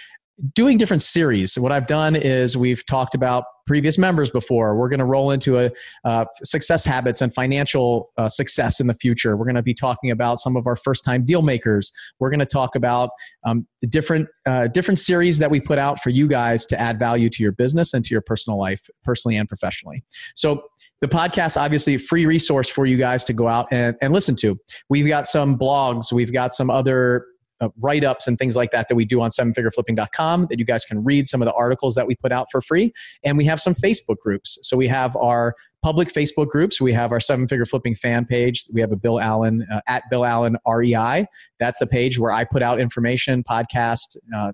doing 0.54 0.78
different 0.78 1.02
series. 1.02 1.58
What 1.58 1.72
I've 1.72 1.86
done 1.86 2.14
is 2.14 2.56
we've 2.56 2.84
talked 2.86 3.14
about 3.14 3.44
previous 3.66 3.98
members 3.98 4.30
before. 4.30 4.76
We're 4.76 4.88
going 4.88 5.00
to 5.00 5.04
roll 5.04 5.30
into 5.30 5.58
a 5.58 5.70
uh, 6.04 6.24
success 6.42 6.84
habits 6.84 7.20
and 7.20 7.32
financial 7.34 8.08
uh, 8.16 8.28
success 8.28 8.80
in 8.80 8.86
the 8.86 8.94
future. 8.94 9.36
We're 9.36 9.44
going 9.44 9.56
to 9.56 9.62
be 9.62 9.74
talking 9.74 10.10
about 10.10 10.38
some 10.38 10.56
of 10.56 10.66
our 10.66 10.76
first 10.76 11.04
time 11.04 11.24
deal 11.24 11.42
makers. 11.42 11.92
We're 12.18 12.30
going 12.30 12.40
to 12.40 12.46
talk 12.46 12.76
about 12.76 13.10
um, 13.44 13.66
different 13.88 14.28
uh, 14.46 14.68
different 14.68 14.98
series 14.98 15.38
that 15.38 15.50
we 15.50 15.60
put 15.60 15.78
out 15.78 16.00
for 16.00 16.10
you 16.10 16.28
guys 16.28 16.64
to 16.66 16.80
add 16.80 16.98
value 16.98 17.28
to 17.30 17.42
your 17.42 17.52
business 17.52 17.92
and 17.92 18.04
to 18.04 18.14
your 18.14 18.22
personal 18.22 18.58
life, 18.58 18.88
personally 19.04 19.36
and 19.36 19.48
professionally. 19.48 20.04
So 20.34 20.62
the 21.00 21.08
podcast 21.08 21.60
obviously 21.60 21.94
a 21.94 21.98
free 21.98 22.26
resource 22.26 22.68
for 22.68 22.86
you 22.86 22.96
guys 22.96 23.24
to 23.24 23.32
go 23.32 23.48
out 23.48 23.68
and, 23.70 23.94
and 24.02 24.12
listen 24.12 24.34
to 24.34 24.58
we've 24.88 25.06
got 25.06 25.28
some 25.28 25.56
blogs 25.56 26.12
we've 26.12 26.32
got 26.32 26.52
some 26.52 26.70
other 26.70 27.24
uh, 27.60 27.68
write 27.80 28.04
ups 28.04 28.26
and 28.26 28.38
things 28.38 28.56
like 28.56 28.70
that 28.70 28.88
that 28.88 28.94
we 28.94 29.04
do 29.04 29.20
on 29.20 29.30
sevenfigureflipping.com 29.30 30.46
that 30.50 30.58
you 30.58 30.64
guys 30.64 30.84
can 30.84 31.02
read 31.02 31.26
some 31.26 31.42
of 31.42 31.46
the 31.46 31.54
articles 31.54 31.94
that 31.94 32.06
we 32.06 32.14
put 32.16 32.32
out 32.32 32.46
for 32.50 32.60
free. 32.60 32.92
And 33.24 33.36
we 33.36 33.44
have 33.44 33.60
some 33.60 33.74
Facebook 33.74 34.18
groups. 34.18 34.58
So 34.62 34.76
we 34.76 34.88
have 34.88 35.16
our 35.16 35.54
public 35.82 36.08
Facebook 36.08 36.48
groups. 36.48 36.80
We 36.80 36.92
have 36.92 37.12
our 37.12 37.20
seven 37.20 37.46
figure 37.46 37.66
flipping 37.66 37.94
fan 37.94 38.24
page. 38.24 38.64
We 38.72 38.80
have 38.80 38.92
a 38.92 38.96
Bill 38.96 39.20
Allen 39.20 39.66
uh, 39.72 39.80
at 39.86 40.02
Bill 40.10 40.24
Allen 40.24 40.56
REI. 40.66 41.26
That's 41.58 41.78
the 41.78 41.86
page 41.86 42.18
where 42.18 42.32
I 42.32 42.44
put 42.44 42.62
out 42.62 42.80
information, 42.80 43.44
podcast, 43.44 44.16
uh, 44.34 44.52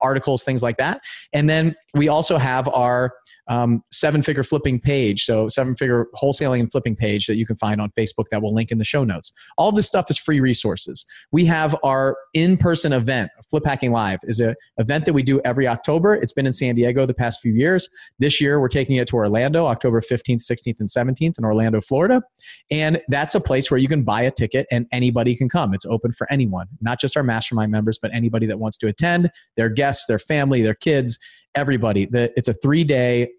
articles, 0.00 0.44
things 0.44 0.62
like 0.62 0.76
that. 0.78 1.00
And 1.32 1.48
then 1.48 1.74
we 1.94 2.08
also 2.08 2.38
have 2.38 2.68
our 2.68 3.12
um, 3.48 3.82
seven 3.90 4.22
figure 4.22 4.44
flipping 4.44 4.80
page. 4.80 5.24
So, 5.24 5.48
seven 5.48 5.76
figure 5.76 6.06
wholesaling 6.20 6.60
and 6.60 6.70
flipping 6.70 6.96
page 6.96 7.26
that 7.26 7.36
you 7.36 7.46
can 7.46 7.56
find 7.56 7.80
on 7.80 7.90
Facebook 7.98 8.26
that 8.30 8.42
we'll 8.42 8.54
link 8.54 8.70
in 8.70 8.78
the 8.78 8.84
show 8.84 9.04
notes. 9.04 9.32
All 9.58 9.72
this 9.72 9.86
stuff 9.86 10.10
is 10.10 10.18
free 10.18 10.40
resources. 10.40 11.04
We 11.32 11.44
have 11.46 11.76
our 11.82 12.16
in 12.32 12.56
person 12.56 12.92
event, 12.92 13.30
Flip 13.50 13.64
Hacking 13.64 13.92
Live, 13.92 14.20
is 14.24 14.40
an 14.40 14.54
event 14.78 15.04
that 15.04 15.12
we 15.12 15.22
do 15.22 15.40
every 15.44 15.66
October. 15.66 16.14
It's 16.14 16.32
been 16.32 16.46
in 16.46 16.52
San 16.52 16.74
Diego 16.74 17.06
the 17.06 17.14
past 17.14 17.40
few 17.40 17.52
years. 17.52 17.88
This 18.18 18.40
year, 18.40 18.60
we're 18.60 18.68
taking 18.68 18.96
it 18.96 19.08
to 19.08 19.16
Orlando, 19.16 19.66
October 19.66 20.00
15th, 20.00 20.42
16th, 20.42 20.80
and 20.80 20.88
17th 20.88 21.38
in 21.38 21.44
Orlando, 21.44 21.80
Florida. 21.80 22.22
And 22.70 23.00
that's 23.08 23.34
a 23.34 23.40
place 23.40 23.70
where 23.70 23.78
you 23.78 23.88
can 23.88 24.02
buy 24.02 24.22
a 24.22 24.30
ticket 24.30 24.66
and 24.70 24.86
anybody 24.92 25.36
can 25.36 25.48
come. 25.48 25.74
It's 25.74 25.86
open 25.86 26.12
for 26.12 26.30
anyone, 26.30 26.66
not 26.80 27.00
just 27.00 27.16
our 27.16 27.22
mastermind 27.22 27.70
members, 27.70 27.98
but 28.00 28.10
anybody 28.14 28.46
that 28.46 28.58
wants 28.58 28.76
to 28.78 28.86
attend, 28.86 29.30
their 29.56 29.68
guests, 29.68 30.06
their 30.06 30.18
family, 30.18 30.62
their 30.62 30.74
kids, 30.74 31.18
everybody. 31.54 32.06
That 32.06 32.32
it's 32.36 32.48
a 32.48 32.54
three 32.54 32.84
day 32.84 33.30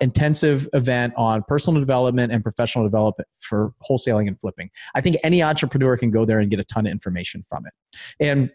intensive 0.00 0.68
event 0.72 1.14
on 1.16 1.44
personal 1.46 1.80
development 1.80 2.32
and 2.32 2.42
professional 2.42 2.84
development 2.84 3.28
for 3.40 3.72
wholesaling 3.88 4.26
and 4.26 4.40
flipping. 4.40 4.70
I 4.94 5.00
think 5.00 5.16
any 5.22 5.42
entrepreneur 5.42 5.96
can 5.96 6.10
go 6.10 6.24
there 6.24 6.40
and 6.40 6.50
get 6.50 6.60
a 6.60 6.64
ton 6.64 6.86
of 6.86 6.92
information 6.92 7.44
from 7.48 7.66
it. 7.66 7.72
And 8.18 8.50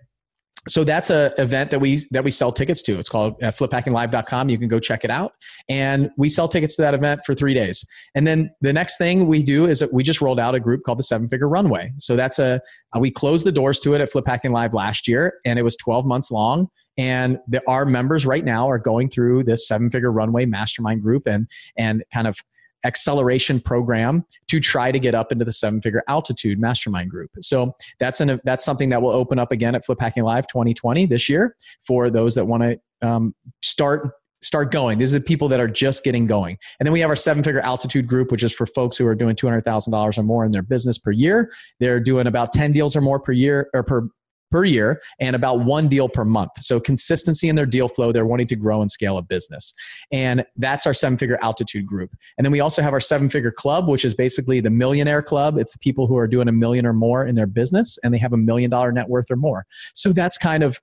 so 0.68 0.84
that's 0.84 1.10
a 1.10 1.32
event 1.40 1.70
that 1.72 1.80
we 1.80 2.00
that 2.12 2.24
we 2.24 2.32
sell 2.32 2.52
tickets 2.52 2.82
to 2.82 2.98
it's 2.98 3.10
called 3.10 3.36
uh, 3.44 3.52
fliphackinglive.com 3.52 4.50
you 4.50 4.58
can 4.58 4.68
go 4.68 4.80
check 4.80 5.04
it 5.04 5.12
out 5.12 5.34
and 5.70 6.10
we 6.18 6.28
sell 6.28 6.48
tickets 6.48 6.76
to 6.76 6.82
that 6.82 6.94
event 6.94 7.22
for 7.26 7.36
three 7.36 7.54
days 7.54 7.86
and 8.16 8.26
then 8.26 8.50
the 8.62 8.74
next 8.74 8.98
thing 8.98 9.28
we 9.28 9.44
do 9.44 9.68
is 9.68 9.80
that 9.80 9.94
we 9.94 10.02
just 10.02 10.22
rolled 10.22 10.40
out 10.40 10.56
a 10.56 10.60
group 10.60 10.82
called 10.84 10.98
the 10.98 11.04
seven 11.04 11.28
figure 11.28 11.48
runway 11.48 11.92
so 11.98 12.16
that's 12.16 12.40
a 12.40 12.60
uh, 12.96 13.00
we 13.00 13.12
closed 13.12 13.46
the 13.46 13.52
doors 13.52 13.80
to 13.80 13.94
it 13.94 14.02
at 14.02 14.12
flip 14.12 14.26
hacking 14.26 14.52
live 14.52 14.74
last 14.74 15.08
year 15.08 15.36
and 15.46 15.60
it 15.60 15.62
was 15.62 15.76
12 15.76 16.06
months 16.06 16.32
long 16.32 16.68
and 16.98 17.40
our 17.68 17.86
members 17.86 18.26
right 18.26 18.46
now 18.46 18.70
are 18.70 18.80
going 18.80 19.10
through 19.10 19.44
this 19.44 19.68
seven 19.68 19.90
figure 19.90 20.12
runway 20.12 20.46
mastermind 20.46 21.02
group 21.02 21.28
and 21.28 21.48
and 21.78 22.04
kind 22.14 22.28
of 22.28 22.38
acceleration 22.86 23.60
program 23.60 24.24
to 24.48 24.60
try 24.60 24.92
to 24.92 25.00
get 25.00 25.16
up 25.16 25.32
into 25.32 25.44
the 25.44 25.52
seven 25.52 25.82
figure 25.82 26.04
altitude 26.08 26.60
mastermind 26.60 27.10
group. 27.10 27.32
So 27.42 27.76
that's 28.00 28.22
an 28.22 28.40
that's 28.46 28.64
something 28.64 28.90
that 28.90 29.02
will 29.02 29.12
open 29.12 29.40
up 29.40 29.52
again 29.52 29.76
at 29.76 29.86
Flip 29.86 30.00
Hacking 30.00 30.24
Live 30.24 30.48
2020 30.48 31.06
this 31.08 31.28
year 31.28 31.56
for 31.82 32.10
those 32.10 32.36
that 32.36 32.46
want 32.46 32.64
to 32.64 33.08
um, 33.08 33.36
start 33.62 34.12
start 34.42 34.72
going. 34.72 35.00
These 35.00 35.16
are 35.16 35.20
the 35.20 35.26
people 35.26 35.48
that 35.48 35.60
are 35.60 35.68
just 35.68 36.04
getting 36.04 36.28
going. 36.28 36.58
And 36.80 36.86
then 36.86 36.94
we 36.94 37.00
have 37.00 37.10
our 37.10 37.16
seven 37.16 37.44
figure 37.44 37.62
altitude 37.62 38.06
group, 38.06 38.32
which 38.32 38.44
is 38.44 38.54
for 38.54 38.68
folks 38.68 38.96
who 38.96 39.08
are 39.08 39.16
doing 39.16 39.36
$200,000 39.36 40.18
or 40.18 40.24
more 40.24 40.46
in 40.46 40.52
their 40.52 40.62
business 40.62 41.00
per 41.00 41.10
year. 41.10 41.52
They're 41.80 42.00
doing 42.00 42.28
about 42.28 42.54
10 42.54 42.72
deals 42.72 42.96
or 42.96 43.02
more 43.02 43.20
per 43.20 43.32
year 43.32 43.70
or 43.74 43.82
per 43.82 44.08
per 44.56 44.64
year 44.64 45.02
and 45.20 45.36
about 45.36 45.66
one 45.66 45.90
deal 45.90 46.08
per 46.08 46.24
month. 46.24 46.52
So 46.60 46.80
consistency 46.80 47.50
in 47.50 47.58
their 47.58 47.66
deal 47.66 47.90
flow. 47.90 48.14
They're 48.14 48.26
wanting 48.26 48.48
to 48.48 48.56
grow 48.56 48.80
and 48.80 48.90
scale 48.90 49.18
a 49.18 49.22
business. 49.22 49.74
And 50.14 50.46
that's 50.56 50.88
our 50.88 50.94
seven 50.94 51.18
figure 51.18 51.38
altitude 51.42 51.86
group. 51.86 52.12
And 52.38 52.46
then 52.46 52.54
we 52.54 52.62
also 52.62 52.82
have 52.82 52.94
our 52.94 53.02
seven 53.02 53.28
figure 53.28 53.52
club, 53.52 53.90
which 53.90 54.06
is 54.06 54.14
basically 54.14 54.62
the 54.62 54.70
millionaire 54.70 55.22
club. 55.22 55.58
It's 55.58 55.74
the 55.74 55.80
people 55.80 56.08
who 56.08 56.16
are 56.16 56.26
doing 56.26 56.48
a 56.48 56.54
million 56.54 56.86
or 56.86 56.94
more 56.94 57.26
in 57.26 57.36
their 57.36 57.48
business 57.48 58.00
and 58.02 58.14
they 58.14 58.18
have 58.18 58.32
a 58.32 58.38
million 58.38 58.70
dollar 58.70 58.94
net 58.94 59.10
worth 59.10 59.30
or 59.30 59.36
more. 59.36 59.66
So 59.94 60.14
that's 60.14 60.38
kind 60.38 60.64
of 60.64 60.80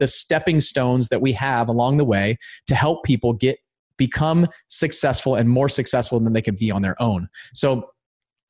the 0.00 0.08
stepping 0.08 0.60
stones 0.60 1.08
that 1.10 1.20
we 1.20 1.32
have 1.34 1.68
along 1.68 1.98
the 1.98 2.04
way 2.04 2.38
to 2.66 2.74
help 2.74 3.04
people 3.04 3.34
get 3.34 3.60
become 3.98 4.48
successful 4.66 5.36
and 5.36 5.48
more 5.48 5.68
successful 5.68 6.18
than 6.18 6.32
they 6.32 6.42
can 6.42 6.56
be 6.56 6.72
on 6.72 6.82
their 6.82 7.00
own. 7.00 7.28
So 7.54 7.88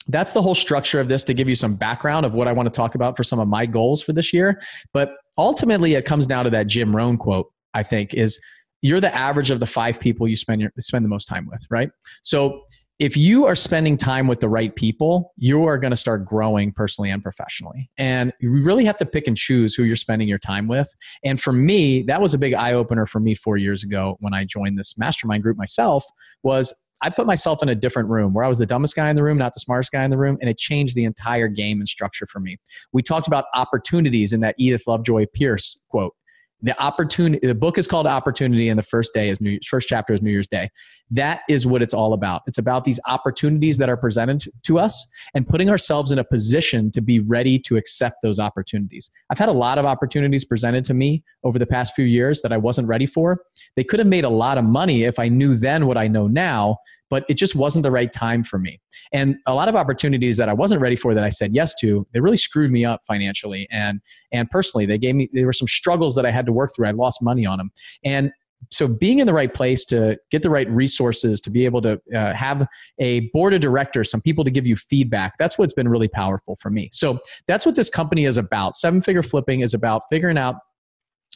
that's 0.09 0.33
the 0.33 0.43
whole 0.43 0.55
structure 0.55 1.01
of 1.01 1.09
this 1.09 1.25
to 1.25 1.35
give 1.35 1.49
you 1.49 1.55
some 1.55 1.77
background 1.77 2.27
of 2.27 2.35
what 2.35 2.49
I 2.49 2.53
want 2.53 2.67
to 2.67 2.73
talk 2.73 2.95
about 2.95 3.17
for 3.17 3.25
some 3.25 3.39
of 3.39 3.49
my 3.49 3.67
goals 3.67 4.03
for 4.03 4.13
this 4.13 4.33
year. 4.33 4.61
But 4.93 5.15
ultimately, 5.39 5.95
it 5.95 6.05
comes 6.05 6.27
down 6.27 6.45
to 6.45 6.51
that 6.51 6.67
Jim 6.67 6.95
Rohn 6.95 7.17
quote, 7.17 7.51
I 7.75 7.83
think, 7.83 8.15
is 8.15 8.41
you're 8.83 9.01
the 9.01 9.15
average 9.15 9.51
of 9.51 9.61
the 9.61 9.67
five 9.67 10.01
people 10.01 10.27
you 10.27 10.37
spend, 10.37 10.61
your, 10.61 10.73
spend 10.79 11.05
the 11.05 11.09
most 11.09 11.27
time 11.27 11.47
with, 11.51 11.65
right? 11.71 11.91
So 12.23 12.63
if 12.99 13.17
you 13.17 13.47
are 13.47 13.57
spending 13.57 13.97
time 13.97 14.27
with 14.27 14.41
the 14.41 14.49
right 14.49 14.75
people, 14.77 15.33
you 15.37 15.65
are 15.67 15.79
going 15.79 15.91
to 15.91 15.97
start 15.97 16.25
growing 16.25 16.73
personally 16.73 17.11
and 17.11 17.23
professionally. 17.23 17.91
And 17.99 18.33
you 18.41 18.63
really 18.63 18.85
have 18.85 18.97
to 18.99 19.07
pick 19.07 19.27
and 19.27 19.37
choose 19.37 19.75
who 19.75 19.85
you're 19.85 19.97
spending 19.97 20.29
your 20.29 20.39
time 20.39 20.69
with. 20.69 20.89
And 21.25 21.41
for 21.41 21.53
me, 21.53 22.03
that 22.03 22.21
was 22.21 22.35
a 22.35 22.39
big 22.39 22.55
eye 22.55 22.75
opener 22.75 23.07
for 23.07 23.19
me 23.19 23.35
4 23.35 23.57
years 23.57 23.83
ago 23.83 24.17
when 24.21 24.35
I 24.35 24.45
joined 24.45 24.79
this 24.79 24.97
mastermind 24.99 25.43
group 25.43 25.57
myself 25.57 26.05
was 26.43 26.73
I 27.03 27.11
put 27.11 27.27
myself 27.27 27.63
in 27.63 27.69
a 27.69 27.75
different 27.75 28.09
room 28.09 28.33
where 28.33 28.45
I 28.45 28.49
was 28.49 28.59
the 28.59 28.67
dumbest 28.67 28.95
guy 28.95 29.11
in 29.11 29.17
the 29.17 29.25
room, 29.25 29.37
not 29.37 29.55
the 29.55 29.61
smartest 29.61 29.91
guy 29.91 30.05
in 30.05 30.11
the 30.11 30.19
room, 30.19 30.39
and 30.41 30.49
it 30.49 30.57
changed 30.57 30.95
the 30.95 31.05
entire 31.05 31.49
game 31.49 31.81
and 31.81 31.89
structure 31.89 32.27
for 32.27 32.39
me. 32.39 32.59
We 32.93 33.03
talked 33.03 33.27
about 33.27 33.47
opportunities 33.55 34.33
in 34.33 34.41
that 34.41 34.55
Edith 34.59 34.85
Lovejoy 34.87 35.27
Pierce 35.35 35.79
quote 35.89 36.15
the 36.63 36.81
opportunity 36.81 37.47
the 37.47 37.55
book 37.55 37.77
is 37.77 37.87
called 37.87 38.07
opportunity 38.07 38.69
and 38.69 38.79
the 38.79 38.85
first 38.85 39.13
day 39.13 39.29
is 39.29 39.41
new 39.41 39.59
first 39.69 39.89
chapter 39.89 40.13
is 40.13 40.23
new 40.23 40.31
year's 40.31 40.49
day. 40.49 40.71
That 41.11 41.41
is 41.49 41.67
what 41.67 41.83
it's 41.83 41.93
all 41.93 42.15
about. 42.15 42.43
It's 42.47 42.57
about 42.57 42.85
these 42.85 42.99
opportunities 43.07 43.77
that 43.79 43.91
are 43.91 43.97
presented 43.97 44.45
to 44.63 44.79
us 44.79 45.07
and 45.35 45.47
putting 45.47 45.69
ourselves 45.69 46.11
in 46.11 46.19
a 46.19 46.25
position 46.25 46.91
to 46.93 47.03
be 47.03 47.21
ready 47.21 47.59
to 47.61 47.77
accept 47.77 48.17
those 48.23 48.39
opportunities. 48.39 49.11
I've 49.31 49.39
had 49.39 49.51
a 49.51 49.53
lot 49.53 49.77
of 49.77 49.85
opportunities 49.85 50.45
presented 50.45 50.85
to 50.85 50.95
me 50.95 51.23
over 51.45 51.59
the 51.59 51.67
past 51.67 51.95
few 51.95 52.05
years 52.05 52.41
that 52.43 52.53
i 52.53 52.57
wasn't 52.57 52.89
ready 52.89 53.07
for. 53.07 53.43
They 53.77 53.85
could 53.85 53.99
have 53.99 54.09
made 54.09 54.25
a 54.25 54.31
lot 54.31 54.57
of 54.57 54.65
money 54.65 55.03
if 55.03 55.19
i 55.19 55.29
knew 55.29 55.57
then 55.57 55.87
what 55.87 55.99
i 55.99 56.07
know 56.07 56.29
now 56.29 56.79
but 57.13 57.27
it 57.29 57.35
just 57.35 57.55
wasn't 57.55 57.83
the 57.83 57.91
right 57.91 58.11
time 58.11 58.43
for 58.43 58.59
me. 58.59 58.81
And 59.13 59.37
a 59.47 59.53
lot 59.53 59.69
of 59.69 59.77
opportunities 59.77 60.39
that 60.39 60.49
I 60.49 60.55
wasn't 60.55 60.81
ready 60.81 60.97
for 60.97 61.13
that 61.13 61.23
I 61.23 61.29
said 61.29 61.53
yes 61.53 61.75
to, 61.81 62.07
they 62.13 62.21
really 62.21 62.39
screwed 62.39 62.71
me 62.73 62.87
up 62.87 63.03
financially 63.07 63.69
and 63.71 64.01
and 64.33 64.49
personally. 64.49 64.87
They 64.87 64.97
gave 64.97 65.15
me 65.15 65.29
there 65.35 65.45
were 65.45 65.53
some 65.53 65.69
struggles 65.69 66.15
that 66.15 66.25
I 66.25 66.31
had 66.31 66.47
to 66.47 66.53
work 66.53 66.71
through. 66.75 66.87
I 66.87 66.93
lost 66.93 67.23
money 67.23 67.45
on 67.45 67.59
them. 67.59 67.71
And 68.03 68.33
so 68.71 68.89
being 68.89 69.19
in 69.19 69.27
the 69.27 69.35
right 69.35 69.53
place 69.53 69.85
to 69.87 70.17
get 70.31 70.41
the 70.41 70.49
right 70.49 70.71
resources 70.71 71.43
to 71.43 71.51
be 71.51 71.67
able 71.67 71.83
to 71.83 72.01
uh, 72.15 72.33
have 72.33 72.67
a 72.99 73.29
board 73.35 73.53
of 73.53 73.61
directors 73.61 74.11
some 74.11 74.23
people 74.23 74.45
to 74.45 74.53
give 74.53 74.65
you 74.65 74.77
feedback 74.77 75.37
that's 75.37 75.59
what's 75.59 75.75
been 75.75 75.89
really 75.89 76.07
powerful 76.07 76.57
for 76.61 76.71
me 76.71 76.89
so 76.93 77.19
that's 77.49 77.67
what 77.67 77.75
this 77.75 77.91
company 77.91 78.25
is 78.25 78.39
about 78.39 78.77
seven 78.77 79.03
figure 79.03 79.25
flipping 79.25 79.63
is 79.63 79.75
about 79.75 80.03
figuring 80.09 80.39
out 80.39 80.55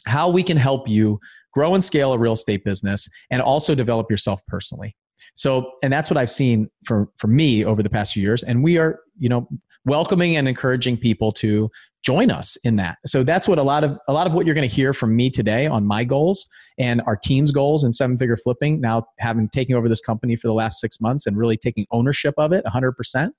how 0.05 0.29
we 0.29 0.41
can 0.41 0.55
help 0.55 0.87
you 0.87 1.19
grow 1.53 1.73
and 1.73 1.83
scale 1.83 2.13
a 2.13 2.17
real 2.17 2.31
estate 2.31 2.63
business 2.63 3.09
and 3.29 3.41
also 3.41 3.75
develop 3.75 4.09
yourself 4.09 4.39
personally 4.47 4.95
so, 5.37 5.73
and 5.83 5.93
that's 5.93 6.09
what 6.09 6.17
I've 6.17 6.31
seen 6.31 6.69
for 6.83 7.09
for 7.17 7.27
me 7.27 7.63
over 7.63 7.83
the 7.83 7.89
past 7.89 8.13
few 8.13 8.23
years. 8.23 8.43
And 8.43 8.63
we 8.63 8.77
are, 8.77 8.99
you 9.19 9.29
know, 9.29 9.47
welcoming 9.85 10.35
and 10.35 10.47
encouraging 10.47 10.97
people 10.97 11.31
to 11.31 11.69
join 12.03 12.31
us 12.31 12.57
in 12.63 12.75
that. 12.75 12.97
So 13.05 13.23
that's 13.23 13.47
what 13.47 13.59
a 13.59 13.63
lot 13.63 13.83
of 13.83 13.97
a 14.07 14.13
lot 14.13 14.25
of 14.27 14.33
what 14.33 14.45
you're 14.45 14.55
going 14.55 14.67
to 14.67 14.75
hear 14.75 14.93
from 14.93 15.15
me 15.15 15.29
today 15.29 15.67
on 15.67 15.85
my 15.85 16.03
goals 16.03 16.47
and 16.79 17.01
our 17.05 17.15
team's 17.15 17.51
goals 17.51 17.83
in 17.83 17.91
seven 17.91 18.17
figure 18.17 18.35
flipping. 18.35 18.81
Now 18.81 19.07
having 19.19 19.47
taken 19.47 19.75
over 19.75 19.87
this 19.87 20.01
company 20.01 20.35
for 20.35 20.47
the 20.47 20.53
last 20.53 20.79
six 20.79 20.99
months 20.99 21.27
and 21.27 21.37
really 21.37 21.55
taking 21.55 21.85
ownership 21.91 22.33
of 22.37 22.51
it 22.51 22.65
100% 22.65 23.29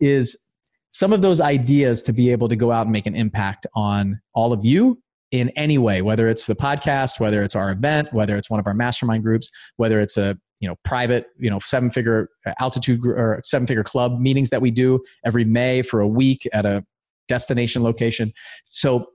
is 0.00 0.50
some 0.90 1.12
of 1.12 1.22
those 1.22 1.40
ideas 1.40 2.02
to 2.02 2.12
be 2.12 2.30
able 2.30 2.48
to 2.48 2.56
go 2.56 2.72
out 2.72 2.82
and 2.82 2.92
make 2.92 3.06
an 3.06 3.14
impact 3.14 3.66
on 3.74 4.20
all 4.34 4.52
of 4.52 4.64
you 4.64 5.00
in 5.30 5.48
any 5.56 5.78
way, 5.78 6.02
whether 6.02 6.28
it's 6.28 6.46
the 6.46 6.54
podcast, 6.54 7.18
whether 7.18 7.42
it's 7.42 7.56
our 7.56 7.72
event, 7.72 8.12
whether 8.12 8.36
it's 8.36 8.48
one 8.48 8.60
of 8.60 8.66
our 8.68 8.74
mastermind 8.74 9.24
groups, 9.24 9.50
whether 9.76 10.00
it's 10.00 10.16
a 10.16 10.38
you 10.60 10.68
know 10.68 10.76
private 10.84 11.26
you 11.38 11.50
know 11.50 11.58
seven 11.60 11.90
figure 11.90 12.28
uh, 12.46 12.52
altitude 12.58 13.04
or 13.06 13.40
seven 13.44 13.66
figure 13.66 13.84
club 13.84 14.18
meetings 14.18 14.50
that 14.50 14.60
we 14.60 14.70
do 14.70 15.00
every 15.24 15.44
may 15.44 15.82
for 15.82 16.00
a 16.00 16.08
week 16.08 16.48
at 16.52 16.64
a 16.64 16.84
destination 17.28 17.82
location. 17.82 18.32
So 18.64 19.06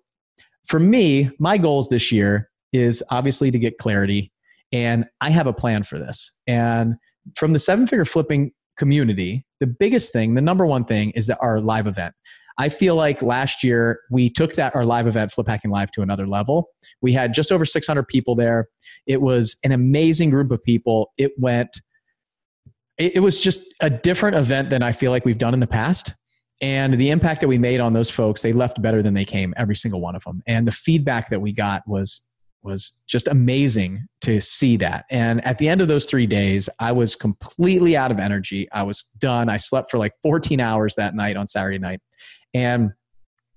for 0.67 0.79
me 0.79 1.31
my 1.39 1.57
goals 1.57 1.89
this 1.89 2.11
year 2.11 2.49
is 2.73 3.03
obviously 3.09 3.51
to 3.51 3.59
get 3.59 3.77
clarity 3.77 4.31
and 4.71 5.05
i 5.21 5.29
have 5.29 5.47
a 5.47 5.53
plan 5.53 5.83
for 5.83 5.97
this. 5.99 6.31
And 6.47 6.95
from 7.35 7.53
the 7.53 7.59
seven 7.59 7.87
figure 7.87 8.05
flipping 8.05 8.51
community 8.77 9.45
the 9.59 9.67
biggest 9.67 10.13
thing 10.13 10.35
the 10.35 10.41
number 10.41 10.65
one 10.65 10.85
thing 10.85 11.11
is 11.11 11.27
that 11.27 11.37
our 11.41 11.59
live 11.59 11.85
event 11.85 12.13
I 12.59 12.67
feel 12.67 12.95
like 12.95 13.21
last 13.21 13.63
year 13.63 14.01
we 14.11 14.29
took 14.29 14.55
that 14.55 14.75
our 14.75 14.83
live 14.83 15.07
event, 15.07 15.31
Flip 15.31 15.47
Hacking 15.47 15.71
Live, 15.71 15.91
to 15.91 16.01
another 16.01 16.27
level. 16.27 16.67
We 17.01 17.13
had 17.13 17.33
just 17.33 17.53
over 17.53 17.63
600 17.63 18.05
people 18.07 18.35
there. 18.35 18.67
It 19.07 19.21
was 19.21 19.57
an 19.63 19.71
amazing 19.71 20.29
group 20.29 20.51
of 20.51 20.61
people. 20.61 21.11
It 21.17 21.31
went, 21.37 21.69
it, 22.97 23.15
it 23.15 23.19
was 23.21 23.39
just 23.39 23.61
a 23.79 23.89
different 23.89 24.35
event 24.35 24.69
than 24.69 24.83
I 24.83 24.91
feel 24.91 25.09
like 25.09 25.23
we've 25.23 25.37
done 25.37 25.53
in 25.53 25.61
the 25.61 25.67
past. 25.67 26.13
And 26.61 26.95
the 26.95 27.11
impact 27.11 27.39
that 27.39 27.47
we 27.47 27.57
made 27.57 27.79
on 27.79 27.93
those 27.93 28.09
folks, 28.09 28.41
they 28.41 28.51
left 28.51 28.81
better 28.81 29.01
than 29.01 29.13
they 29.13 29.23
came, 29.23 29.53
every 29.55 29.75
single 29.75 30.01
one 30.01 30.17
of 30.17 30.23
them. 30.25 30.41
And 30.45 30.67
the 30.67 30.73
feedback 30.73 31.29
that 31.29 31.39
we 31.39 31.53
got 31.53 31.83
was 31.87 32.28
was 32.61 33.03
just 33.07 33.27
amazing 33.27 34.05
to 34.21 34.39
see 34.41 34.77
that. 34.77 35.05
And 35.09 35.43
at 35.45 35.57
the 35.57 35.69
end 35.69 35.81
of 35.81 35.87
those 35.87 36.05
three 36.05 36.27
days, 36.27 36.69
I 36.79 36.91
was 36.91 37.15
completely 37.15 37.95
out 37.95 38.11
of 38.11 38.19
energy. 38.19 38.67
I 38.71 38.83
was 38.83 39.05
done. 39.19 39.49
I 39.49 39.57
slept 39.57 39.89
for 39.89 39.97
like 39.97 40.13
14 40.23 40.59
hours 40.59 40.95
that 40.95 41.15
night 41.15 41.37
on 41.37 41.47
Saturday 41.47 41.79
night. 41.79 42.01
And 42.53 42.91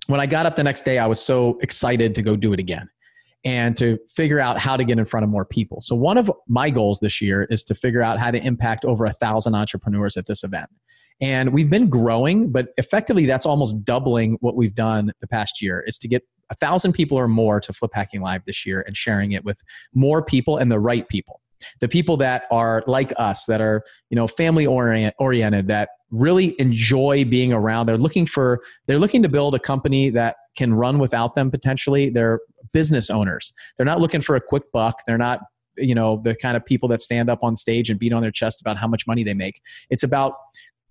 when 0.06 0.20
I 0.20 0.26
got 0.26 0.46
up 0.46 0.56
the 0.56 0.62
next 0.62 0.84
day, 0.84 0.98
I 0.98 1.06
was 1.06 1.20
so 1.20 1.58
excited 1.62 2.14
to 2.14 2.22
go 2.22 2.36
do 2.36 2.52
it 2.52 2.60
again 2.60 2.88
and 3.44 3.76
to 3.76 3.98
figure 4.08 4.38
out 4.38 4.58
how 4.58 4.76
to 4.76 4.84
get 4.84 4.98
in 4.98 5.04
front 5.04 5.24
of 5.24 5.30
more 5.30 5.44
people. 5.44 5.80
So, 5.80 5.96
one 5.96 6.16
of 6.16 6.30
my 6.48 6.70
goals 6.70 7.00
this 7.00 7.20
year 7.20 7.46
is 7.50 7.64
to 7.64 7.74
figure 7.74 8.02
out 8.02 8.18
how 8.18 8.30
to 8.30 8.38
impact 8.38 8.84
over 8.84 9.04
a 9.04 9.12
thousand 9.12 9.54
entrepreneurs 9.54 10.16
at 10.16 10.26
this 10.26 10.44
event. 10.44 10.68
And 11.20 11.52
we've 11.52 11.70
been 11.70 11.88
growing, 11.88 12.50
but 12.50 12.68
effectively, 12.76 13.26
that's 13.26 13.46
almost 13.46 13.84
doubling 13.84 14.38
what 14.40 14.56
we've 14.56 14.74
done 14.74 15.12
the 15.20 15.28
past 15.28 15.62
year. 15.62 15.84
Is 15.86 15.98
to 15.98 16.08
get 16.08 16.22
a 16.50 16.54
thousand 16.56 16.92
people 16.92 17.18
or 17.18 17.28
more 17.28 17.60
to 17.60 17.72
Flip 17.72 17.92
Hacking 17.94 18.20
Live 18.20 18.44
this 18.44 18.66
year 18.66 18.82
and 18.86 18.96
sharing 18.96 19.32
it 19.32 19.44
with 19.44 19.62
more 19.94 20.22
people 20.22 20.56
and 20.56 20.70
the 20.70 20.80
right 20.80 21.08
people. 21.08 21.40
the 21.80 21.88
people 21.88 22.16
that 22.18 22.44
are 22.50 22.82
like 22.86 23.12
us 23.18 23.46
that 23.46 23.60
are 23.60 23.82
you 24.10 24.16
know 24.16 24.26
family 24.26 24.66
orient, 24.66 25.14
oriented 25.18 25.66
that 25.66 25.90
really 26.10 26.54
enjoy 26.58 27.24
being 27.24 27.52
around 27.52 27.86
they're 27.86 27.96
looking 27.96 28.26
for 28.26 28.60
they're 28.86 28.98
looking 28.98 29.22
to 29.22 29.28
build 29.28 29.54
a 29.54 29.58
company 29.58 30.10
that 30.10 30.36
can 30.56 30.74
run 30.74 30.98
without 30.98 31.34
them 31.34 31.50
potentially 31.50 32.10
they're 32.10 32.40
business 32.72 33.10
owners 33.10 33.52
they're 33.76 33.86
not 33.86 34.00
looking 34.00 34.20
for 34.20 34.36
a 34.36 34.40
quick 34.40 34.64
buck 34.72 34.96
they're 35.06 35.18
not 35.18 35.40
you 35.78 35.94
know 35.94 36.20
the 36.22 36.34
kind 36.34 36.56
of 36.56 36.64
people 36.64 36.88
that 36.88 37.00
stand 37.00 37.30
up 37.30 37.42
on 37.42 37.56
stage 37.56 37.88
and 37.88 37.98
beat 37.98 38.12
on 38.12 38.20
their 38.20 38.30
chest 38.30 38.60
about 38.60 38.76
how 38.76 38.86
much 38.86 39.06
money 39.06 39.24
they 39.24 39.34
make 39.34 39.60
it's 39.88 40.02
about 40.02 40.34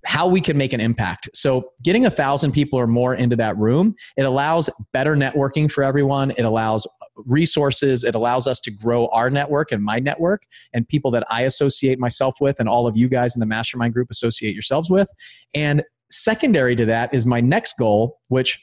how 0.06 0.28
we 0.28 0.42
can 0.42 0.58
make 0.58 0.74
an 0.74 0.80
impact. 0.80 1.30
So, 1.34 1.72
getting 1.84 2.06
a 2.06 2.10
thousand 2.10 2.52
people 2.52 2.80
or 2.80 2.88
more 2.88 3.16
into 3.16 3.36
that 3.36 3.58
room, 3.58 3.96
it 4.18 4.24
allows 4.24 4.70
better 4.94 5.16
networking 5.16 5.70
for 5.70 5.84
everyone. 5.84 6.32
It 6.32 6.44
allows 6.44 6.88
resources. 7.16 8.04
It 8.04 8.16
allows 8.16 8.48
us 8.48 8.60
to 8.62 8.72
grow 8.72 9.08
our 9.08 9.30
network 9.30 9.72
and 9.72 9.84
my 9.84 10.00
network 10.00 10.44
and 10.74 10.88
people 10.88 11.12
that 11.12 11.26
I 11.30 11.44
associate 11.44 12.00
myself 12.00 12.36
with, 12.42 12.60
and 12.60 12.68
all 12.68 12.88
of 12.88 12.98
you 12.98 13.10
guys 13.10 13.36
in 13.36 13.40
the 13.40 13.46
mastermind 13.46 13.94
group 13.94 14.10
associate 14.10 14.54
yourselves 14.54 14.90
with. 14.90 15.10
And 15.54 15.84
secondary 16.10 16.76
to 16.76 16.86
that 16.86 17.14
is 17.14 17.26
my 17.26 17.42
next 17.42 17.78
goal, 17.78 18.20
which 18.30 18.60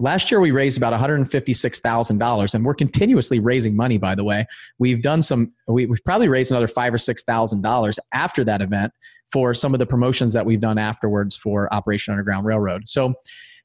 Last 0.00 0.30
year, 0.30 0.40
we 0.40 0.50
raised 0.50 0.76
about 0.76 0.92
$156,000, 0.92 2.54
and 2.54 2.64
we're 2.64 2.74
continuously 2.74 3.38
raising 3.38 3.76
money, 3.76 3.96
by 3.96 4.16
the 4.16 4.24
way. 4.24 4.44
We've 4.78 5.00
done 5.00 5.22
some, 5.22 5.52
we, 5.68 5.82
have 5.82 6.04
probably 6.04 6.26
raised 6.26 6.50
another 6.50 6.66
five 6.66 6.92
or 6.92 6.96
$6,000 6.96 7.98
after 8.12 8.42
that 8.42 8.60
event 8.60 8.92
for 9.32 9.54
some 9.54 9.74
of 9.74 9.78
the 9.78 9.86
promotions 9.86 10.32
that 10.32 10.46
we've 10.46 10.60
done 10.60 10.78
afterwards 10.78 11.36
for 11.36 11.72
Operation 11.72 12.12
Underground 12.12 12.46
Railroad. 12.46 12.88
So, 12.88 13.14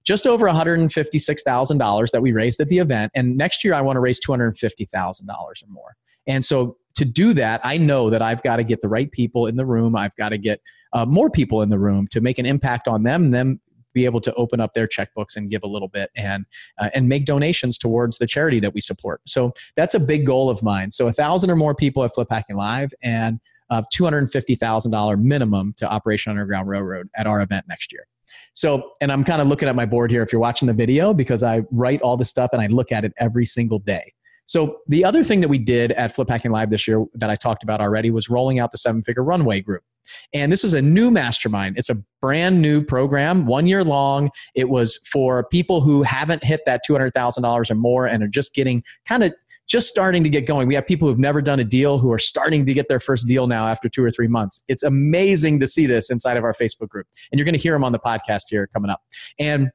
just 0.05 0.25
over 0.25 0.47
$156,000 0.47 2.11
that 2.11 2.21
we 2.21 2.31
raised 2.31 2.61
at 2.61 2.69
the 2.69 2.79
event. 2.79 3.11
And 3.15 3.35
next 3.37 3.63
year, 3.65 3.73
I 3.73 3.81
want 3.81 3.97
to 3.97 3.99
raise 3.99 4.19
$250,000 4.25 5.29
or 5.29 5.53
more. 5.67 5.95
And 6.25 6.43
so, 6.43 6.77
to 6.95 7.05
do 7.05 7.33
that, 7.33 7.61
I 7.63 7.77
know 7.77 8.09
that 8.09 8.21
I've 8.21 8.41
got 8.43 8.57
to 8.57 8.63
get 8.63 8.81
the 8.81 8.89
right 8.89 9.11
people 9.11 9.47
in 9.47 9.55
the 9.55 9.65
room. 9.65 9.95
I've 9.95 10.15
got 10.15 10.29
to 10.29 10.37
get 10.37 10.61
uh, 10.93 11.05
more 11.05 11.29
people 11.29 11.61
in 11.61 11.69
the 11.69 11.79
room 11.79 12.07
to 12.11 12.21
make 12.21 12.39
an 12.39 12.45
impact 12.45 12.87
on 12.87 13.03
them, 13.03 13.31
them 13.31 13.59
be 13.93 14.05
able 14.05 14.21
to 14.21 14.33
open 14.35 14.59
up 14.59 14.73
their 14.73 14.87
checkbooks 14.87 15.35
and 15.35 15.49
give 15.49 15.63
a 15.63 15.67
little 15.67 15.87
bit 15.87 16.09
and 16.15 16.45
uh, 16.79 16.89
and 16.93 17.09
make 17.09 17.25
donations 17.25 17.77
towards 17.77 18.17
the 18.17 18.27
charity 18.27 18.59
that 18.59 18.73
we 18.73 18.81
support. 18.81 19.21
So 19.25 19.51
that's 19.75 19.95
a 19.95 19.99
big 19.99 20.25
goal 20.25 20.49
of 20.49 20.61
mine. 20.61 20.91
So 20.91 21.07
a 21.07 21.13
thousand 21.13 21.49
or 21.49 21.55
more 21.55 21.75
people 21.75 22.03
at 22.03 22.13
Flip 22.13 22.27
Hacking 22.29 22.55
Live 22.55 22.91
and 23.01 23.39
uh, 23.69 23.81
$250,000 23.93 25.21
minimum 25.21 25.73
to 25.77 25.89
Operation 25.89 26.31
Underground 26.31 26.67
Railroad 26.67 27.09
at 27.15 27.27
our 27.27 27.41
event 27.41 27.65
next 27.67 27.91
year. 27.91 28.07
So, 28.53 28.91
and 29.01 29.11
I'm 29.11 29.23
kind 29.23 29.41
of 29.41 29.47
looking 29.47 29.67
at 29.67 29.75
my 29.75 29.85
board 29.85 30.11
here 30.11 30.21
if 30.21 30.31
you're 30.31 30.41
watching 30.41 30.67
the 30.67 30.73
video 30.73 31.13
because 31.13 31.43
I 31.43 31.61
write 31.71 32.01
all 32.01 32.17
this 32.17 32.29
stuff 32.29 32.51
and 32.53 32.61
I 32.61 32.67
look 32.67 32.91
at 32.91 33.05
it 33.05 33.13
every 33.17 33.45
single 33.45 33.79
day. 33.79 34.13
So, 34.45 34.79
the 34.88 35.05
other 35.05 35.23
thing 35.23 35.41
that 35.41 35.47
we 35.47 35.59
did 35.59 35.91
at 35.93 36.13
Flip 36.13 36.27
Hacking 36.27 36.51
Live 36.51 36.69
this 36.69 36.88
year 36.88 37.05
that 37.15 37.29
I 37.29 37.35
talked 37.35 37.63
about 37.63 37.81
already 37.81 38.11
was 38.11 38.29
rolling 38.29 38.59
out 38.59 38.71
the 38.71 38.77
seven 38.77 39.03
figure 39.03 39.23
runway 39.23 39.61
group. 39.61 39.83
And 40.33 40.51
this 40.51 40.63
is 40.63 40.73
a 40.73 40.81
new 40.81 41.11
mastermind. 41.11 41.77
It's 41.77 41.89
a 41.89 41.97
brand 42.21 42.61
new 42.61 42.83
program, 42.83 43.45
one 43.45 43.67
year 43.67 43.83
long. 43.83 44.31
It 44.55 44.69
was 44.69 44.97
for 45.11 45.47
people 45.49 45.81
who 45.81 46.01
haven't 46.01 46.43
hit 46.43 46.61
that 46.65 46.81
$200,000 46.89 47.71
or 47.71 47.75
more 47.75 48.07
and 48.07 48.23
are 48.23 48.27
just 48.27 48.55
getting 48.55 48.83
kind 49.07 49.23
of 49.23 49.33
just 49.69 49.88
starting 49.88 50.23
to 50.23 50.29
get 50.29 50.45
going. 50.45 50.67
We 50.67 50.75
have 50.75 50.88
people 50.88 51.07
who've 51.07 51.19
never 51.19 51.41
done 51.41 51.59
a 51.59 51.63
deal 51.63 51.99
who 51.99 52.11
are 52.11 52.19
starting 52.19 52.65
to 52.65 52.73
get 52.73 52.88
their 52.88 52.99
first 52.99 53.27
deal 53.27 53.47
now 53.47 53.67
after 53.67 53.88
two 53.88 54.03
or 54.03 54.11
three 54.11 54.27
months. 54.27 54.63
It's 54.67 54.83
amazing 54.83 55.59
to 55.59 55.67
see 55.67 55.85
this 55.85 56.09
inside 56.09 56.38
of 56.38 56.43
our 56.43 56.53
Facebook 56.53 56.89
group. 56.89 57.07
And 57.31 57.39
you're 57.39 57.45
going 57.45 57.55
to 57.55 57.61
hear 57.61 57.73
them 57.73 57.83
on 57.83 57.91
the 57.91 57.99
podcast 57.99 58.43
here 58.49 58.67
coming 58.67 58.89
up. 58.89 59.01
And 59.39 59.69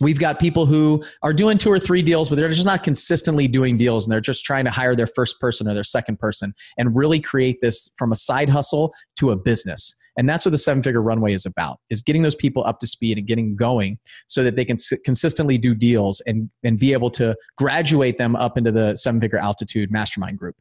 We've 0.00 0.18
got 0.18 0.40
people 0.40 0.66
who 0.66 1.04
are 1.22 1.32
doing 1.32 1.56
two 1.56 1.70
or 1.70 1.78
three 1.78 2.02
deals, 2.02 2.28
but 2.28 2.34
they're 2.34 2.48
just 2.48 2.66
not 2.66 2.82
consistently 2.82 3.46
doing 3.46 3.76
deals 3.76 4.04
and 4.04 4.12
they're 4.12 4.20
just 4.20 4.44
trying 4.44 4.64
to 4.64 4.70
hire 4.70 4.96
their 4.96 5.06
first 5.06 5.40
person 5.40 5.68
or 5.68 5.74
their 5.74 5.84
second 5.84 6.18
person 6.18 6.52
and 6.76 6.96
really 6.96 7.20
create 7.20 7.60
this 7.60 7.88
from 7.96 8.10
a 8.10 8.16
side 8.16 8.48
hustle 8.48 8.92
to 9.18 9.30
a 9.30 9.36
business. 9.36 9.94
And 10.16 10.28
that's 10.28 10.44
what 10.44 10.52
the 10.52 10.58
seven 10.58 10.82
figure 10.82 11.02
runway 11.02 11.32
is 11.32 11.46
about 11.46 11.80
is 11.90 12.02
getting 12.02 12.22
those 12.22 12.34
people 12.34 12.64
up 12.64 12.78
to 12.80 12.86
speed 12.86 13.18
and 13.18 13.26
getting 13.26 13.56
going 13.56 13.98
so 14.26 14.44
that 14.44 14.56
they 14.56 14.64
can 14.64 14.76
consistently 15.04 15.58
do 15.58 15.74
deals 15.74 16.20
and, 16.26 16.48
and 16.62 16.78
be 16.78 16.92
able 16.92 17.10
to 17.10 17.36
graduate 17.56 18.18
them 18.18 18.36
up 18.36 18.56
into 18.56 18.70
the 18.70 18.94
seven 18.96 19.20
figure 19.20 19.38
altitude 19.38 19.90
mastermind 19.90 20.38
group. 20.38 20.56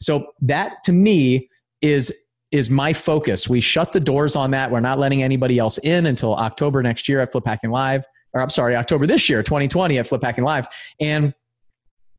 So 0.00 0.32
that 0.42 0.82
to 0.84 0.92
me 0.92 1.48
is 1.80 2.12
is 2.50 2.70
my 2.70 2.92
focus. 2.92 3.48
We 3.48 3.60
shut 3.60 3.92
the 3.92 3.98
doors 3.98 4.36
on 4.36 4.52
that. 4.52 4.70
We're 4.70 4.78
not 4.78 5.00
letting 5.00 5.24
anybody 5.24 5.58
else 5.58 5.78
in 5.78 6.06
until 6.06 6.36
October 6.36 6.84
next 6.84 7.08
year 7.08 7.20
at 7.20 7.32
Flip 7.32 7.44
Hacking 7.44 7.70
Live 7.70 8.04
or 8.34 8.40
I'm 8.40 8.50
sorry, 8.50 8.76
October 8.76 9.06
this 9.06 9.28
year, 9.28 9.42
2020 9.42 9.98
at 9.98 10.06
Flip 10.06 10.22
Hacking 10.22 10.44
Live. 10.44 10.66
And 11.00 11.32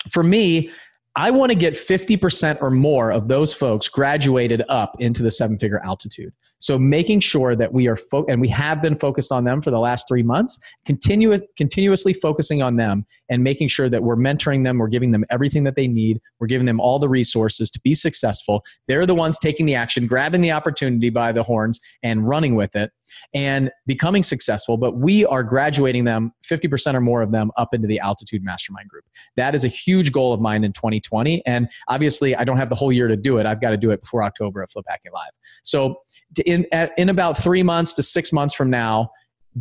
for 0.10 0.24
me, 0.24 0.72
I 1.18 1.32
want 1.32 1.52
to 1.52 1.58
get 1.58 1.74
50% 1.74 2.62
or 2.62 2.72
more 2.72 3.12
of 3.12 3.28
those 3.28 3.54
folks 3.54 3.88
graduated 3.88 4.64
up 4.70 4.96
into 5.00 5.24
the 5.24 5.32
seven 5.32 5.58
figure 5.58 5.82
altitude. 5.84 6.34
So 6.60 6.80
making 6.80 7.20
sure 7.20 7.56
that 7.56 7.74
we 7.74 7.88
are, 7.88 7.96
fo- 7.96 8.26
and 8.26 8.40
we 8.40 8.48
have 8.50 8.82
been 8.82 8.96
focused 8.96 9.32
on 9.32 9.44
them 9.44 9.62
for 9.62 9.72
the 9.72 9.80
last 9.80 10.08
three 10.08 10.24
months, 10.24 10.60
continuous, 10.86 11.42
continuously 11.58 12.14
focusing 12.14 12.62
on 12.62 12.76
them 12.78 13.06
and 13.30 13.44
making 13.44 13.68
sure 13.68 13.90
that 13.90 14.04
we're 14.04 14.16
mentoring 14.16 14.64
them, 14.64 14.78
we're 14.78 14.88
giving 14.88 15.12
them 15.12 15.26
everything 15.30 15.64
that 15.66 15.76
they 15.76 15.88
need, 15.88 16.20
we're 16.40 16.48
giving 16.48 16.66
them 16.66 16.80
all 16.80 17.00
the 17.00 17.10
resources 17.10 17.70
to 17.72 17.80
be 17.84 17.94
successful. 17.94 18.64
They're 18.88 19.06
the 19.06 19.16
ones 19.16 19.38
taking 19.38 19.66
the 19.66 19.76
action, 19.76 20.08
grabbing 20.08 20.42
the 20.42 20.52
opportunity 20.52 21.10
by 21.10 21.32
the 21.32 21.44
horns 21.44 21.80
and 22.04 22.28
running 22.28 22.56
with 22.56 22.76
it 22.76 22.92
and 23.34 23.72
becoming 23.86 24.24
successful. 24.24 24.78
But 24.78 24.98
we 24.98 25.26
are 25.26 25.44
graduating 25.44 26.06
them, 26.06 26.32
50% 26.50 26.96
or 26.96 27.02
more 27.02 27.22
of 27.22 27.32
them, 27.32 27.52
up 27.58 27.74
into 27.74 27.88
the 27.88 28.00
altitude 28.00 28.44
mastermind 28.44 28.90
group. 28.90 29.06
That 29.36 29.56
is 29.56 29.66
a 29.66 29.70
huge 29.70 30.12
goal 30.12 30.34
of 30.34 30.42
mine 30.42 30.64
in 30.64 30.74
2020. 30.74 31.46
And 31.46 31.70
obviously, 31.88 32.36
I 32.36 32.44
don't 32.44 32.58
have 32.58 32.70
the 32.70 32.76
whole 32.76 32.92
year 32.92 33.08
to 33.08 33.18
do 33.18 33.38
it. 33.38 33.46
I've 33.46 33.62
got 33.62 33.72
to 33.72 33.78
do 33.78 33.92
it 33.92 34.02
before 34.02 34.24
October 34.24 34.64
at 34.64 34.70
Flip 34.70 34.86
Hacking 34.88 35.12
Live. 35.14 35.32
So 35.64 36.02
in, 36.40 36.66
at, 36.72 36.92
in 36.98 37.10
about 37.10 37.38
three 37.38 37.64
months 37.64 37.94
to 37.96 38.04
six 38.04 38.32
months 38.32 38.54
from 38.54 38.70
now, 38.70 39.12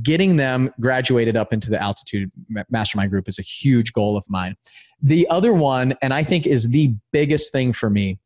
getting 0.02 0.36
them 0.36 0.72
graduated 0.80 1.36
up 1.36 1.52
into 1.52 1.70
the 1.70 1.80
altitude 1.80 2.30
mastermind 2.70 3.10
group 3.10 3.28
is 3.28 3.38
a 3.38 3.42
huge 3.42 3.92
goal 3.92 4.16
of 4.16 4.24
mine. 4.28 4.54
The 5.02 5.28
other 5.28 5.52
one, 5.52 5.94
and 6.02 6.12
I 6.12 6.24
think 6.24 6.46
is 6.46 6.68
the 6.68 6.94
biggest 7.12 7.52
thing 7.52 7.72
for 7.72 7.90
me, 7.90 8.18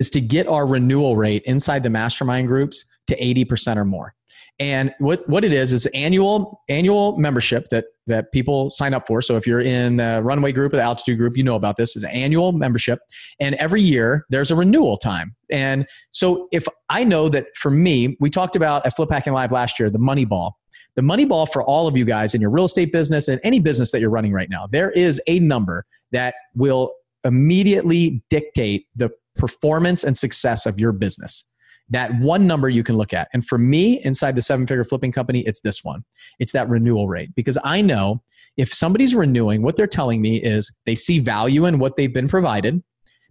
is 0.00 0.10
to 0.10 0.20
get 0.20 0.48
our 0.48 0.66
renewal 0.66 1.16
rate 1.16 1.42
inside 1.44 1.82
the 1.82 1.90
mastermind 1.90 2.48
groups 2.48 2.84
to 3.06 3.16
80% 3.16 3.76
or 3.76 3.84
more. 3.84 4.14
And 4.60 4.94
what, 4.98 5.28
what 5.28 5.44
it 5.44 5.52
is 5.52 5.72
is 5.72 5.86
annual 5.86 6.60
annual 6.68 7.16
membership 7.18 7.66
that 7.70 7.86
that 8.06 8.30
people 8.32 8.68
sign 8.68 8.92
up 8.92 9.06
for. 9.06 9.22
So 9.22 9.36
if 9.36 9.46
you're 9.46 9.62
in 9.62 9.98
a 9.98 10.22
runway 10.22 10.52
group 10.52 10.74
or 10.74 10.76
the 10.76 10.82
altitude 10.82 11.16
group, 11.18 11.36
you 11.36 11.42
know 11.42 11.54
about 11.54 11.76
this 11.76 11.96
is 11.96 12.04
annual 12.04 12.52
membership. 12.52 13.00
And 13.40 13.54
every 13.56 13.80
year 13.80 14.26
there's 14.28 14.50
a 14.50 14.56
renewal 14.56 14.98
time. 14.98 15.34
And 15.50 15.86
so 16.10 16.46
if 16.52 16.66
I 16.90 17.02
know 17.02 17.28
that 17.30 17.46
for 17.56 17.70
me, 17.70 18.16
we 18.20 18.28
talked 18.28 18.56
about 18.56 18.84
at 18.84 18.94
Flip 18.94 19.10
Hacking 19.10 19.32
Live 19.32 19.52
last 19.52 19.80
year, 19.80 19.88
the 19.88 19.98
money 19.98 20.26
ball. 20.26 20.58
The 20.96 21.02
money 21.02 21.24
ball 21.24 21.46
for 21.46 21.62
all 21.64 21.88
of 21.88 21.96
you 21.96 22.04
guys 22.04 22.34
in 22.34 22.40
your 22.40 22.50
real 22.50 22.66
estate 22.66 22.92
business 22.92 23.26
and 23.26 23.40
any 23.42 23.58
business 23.58 23.90
that 23.90 24.00
you're 24.00 24.10
running 24.10 24.32
right 24.32 24.48
now, 24.48 24.68
there 24.70 24.90
is 24.90 25.20
a 25.26 25.40
number 25.40 25.86
that 26.12 26.34
will 26.54 26.92
immediately 27.24 28.22
dictate 28.30 28.86
the 28.94 29.10
performance 29.34 30.04
and 30.04 30.16
success 30.16 30.66
of 30.66 30.78
your 30.78 30.92
business 30.92 31.50
that 31.90 32.18
one 32.20 32.46
number 32.46 32.68
you 32.68 32.82
can 32.82 32.96
look 32.96 33.12
at. 33.12 33.28
And 33.32 33.46
for 33.46 33.58
me, 33.58 34.02
inside 34.04 34.36
the 34.36 34.42
seven 34.42 34.66
figure 34.66 34.84
flipping 34.84 35.12
company, 35.12 35.40
it's 35.40 35.60
this 35.60 35.84
one 35.84 36.04
it's 36.38 36.52
that 36.52 36.68
renewal 36.68 37.08
rate. 37.08 37.34
Because 37.34 37.58
I 37.64 37.80
know 37.80 38.22
if 38.56 38.72
somebody's 38.72 39.14
renewing, 39.14 39.62
what 39.62 39.76
they're 39.76 39.86
telling 39.86 40.22
me 40.22 40.36
is 40.42 40.72
they 40.86 40.94
see 40.94 41.18
value 41.18 41.64
in 41.66 41.78
what 41.78 41.96
they've 41.96 42.12
been 42.12 42.28
provided. 42.28 42.82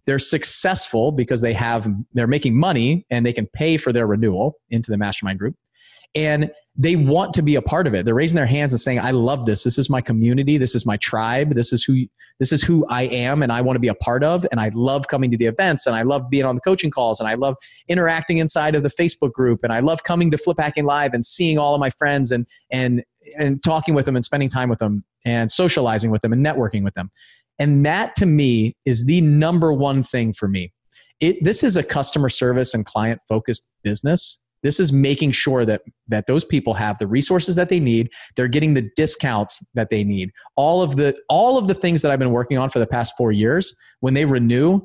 They're 0.06 0.20
successful 0.20 1.12
because 1.12 1.42
they 1.42 1.54
have 1.54 1.88
they're 2.14 2.28
making 2.28 2.58
money 2.58 3.06
and 3.10 3.26
they 3.26 3.34
can 3.34 3.48
pay 3.48 3.78
for 3.78 3.94
their 3.94 4.06
renewal 4.06 4.60
into 4.70 4.92
the 4.92 4.98
mastermind 4.98 5.40
group. 5.40 5.56
And 6.14 6.52
they 6.76 6.96
want 6.96 7.36
to 7.36 7.44
be 7.44 7.56
a 7.56 7.62
part 7.62 7.86
of 7.86 7.94
it. 7.94 8.04
They're 8.04 8.16
raising 8.16 8.36
their 8.36 8.48
hands 8.48 8.74
and 8.74 8.80
saying, 8.80 9.00
"I 9.00 9.12
love 9.12 9.46
this. 9.46 9.64
This 9.64 9.78
is 9.78 9.92
my 9.92 10.02
community. 10.02 10.58
This 10.58 10.74
is 10.74 10.86
my 10.86 10.98
tribe. 10.98 11.54
This 11.54 11.72
is 11.72 11.84
who 11.84 12.06
this 12.40 12.52
is 12.52 12.64
who 12.64 12.86
I 12.90 13.04
am, 13.04 13.44
and 13.44 13.52
I 13.52 13.62
want 13.62 13.76
to 13.76 13.80
be 13.80 13.90
a 13.90 13.96
part 13.96 14.24
of. 14.24 14.46
And 14.52 14.60
I 14.60 14.72
love 14.74 15.08
coming 15.08 15.30
to 15.32 15.38
the 15.38 15.46
events, 15.46 15.86
and 15.86 15.96
I 15.96 16.02
love 16.02 16.32
being 16.32 16.46
on 16.46 16.56
the 16.56 16.62
coaching 16.62 16.90
calls, 16.90 17.20
and 17.20 17.30
I 17.30 17.36
love 17.36 17.56
interacting 17.88 18.38
inside 18.38 18.74
of 18.74 18.82
the 18.82 18.90
Facebook 18.90 19.34
group, 19.34 19.64
and 19.64 19.72
I 19.72 19.82
love 19.82 20.04
coming 20.04 20.32
to 20.32 20.38
Flip 20.38 20.58
Hacking 20.60 20.86
Live 20.86 21.14
and 21.14 21.24
seeing 21.24 21.60
all 21.60 21.76
of 21.76 21.80
my 21.80 21.92
friends 21.92 22.32
and 22.32 22.48
and 22.72 23.04
and 23.38 23.62
talking 23.62 23.94
with 23.94 24.06
them 24.06 24.16
and 24.16 24.26
spending 24.26 24.50
time 24.50 24.70
with 24.70 24.80
them 24.80 25.04
and 25.26 25.52
socializing 25.52 26.10
with 26.10 26.22
them 26.22 26.34
and 26.34 26.44
networking 26.44 26.84
with 26.84 26.96
them. 26.96 27.12
And 27.60 27.86
that 27.86 28.16
to 28.16 28.26
me 28.26 28.76
is 28.86 29.06
the 29.06 29.22
number 29.22 29.72
one 29.72 30.04
thing 30.04 30.34
for 30.34 30.48
me. 30.48 30.74
It, 31.20 31.42
this 31.44 31.64
is 31.64 31.78
a 31.78 31.84
customer 31.84 32.28
service 32.30 32.74
and 32.74 32.86
client 32.86 33.22
focused 33.30 33.70
business 33.84 34.43
this 34.64 34.80
is 34.80 34.92
making 34.92 35.32
sure 35.32 35.66
that 35.66 35.82
that 36.08 36.26
those 36.26 36.44
people 36.44 36.74
have 36.74 36.98
the 36.98 37.08
resources 37.08 37.56
that 37.56 37.70
they 37.70 37.80
need. 37.80 38.10
They're 38.36 38.48
getting 38.48 38.74
the 38.74 38.90
discounts 38.96 39.66
that 39.76 39.90
they 39.90 40.04
need. 40.04 40.32
All 40.56 40.82
of 40.82 40.96
the 40.96 41.16
all 41.30 41.58
of 41.58 41.68
the 41.68 41.74
things 41.74 42.02
that 42.02 42.12
I've 42.12 42.20
been 42.20 42.32
working 42.32 42.58
on 42.58 42.70
for 42.70 42.80
the 42.80 42.88
past 42.88 43.14
4 43.18 43.32
years, 43.32 43.76
when 44.00 44.14
they 44.14 44.26
renew, 44.26 44.82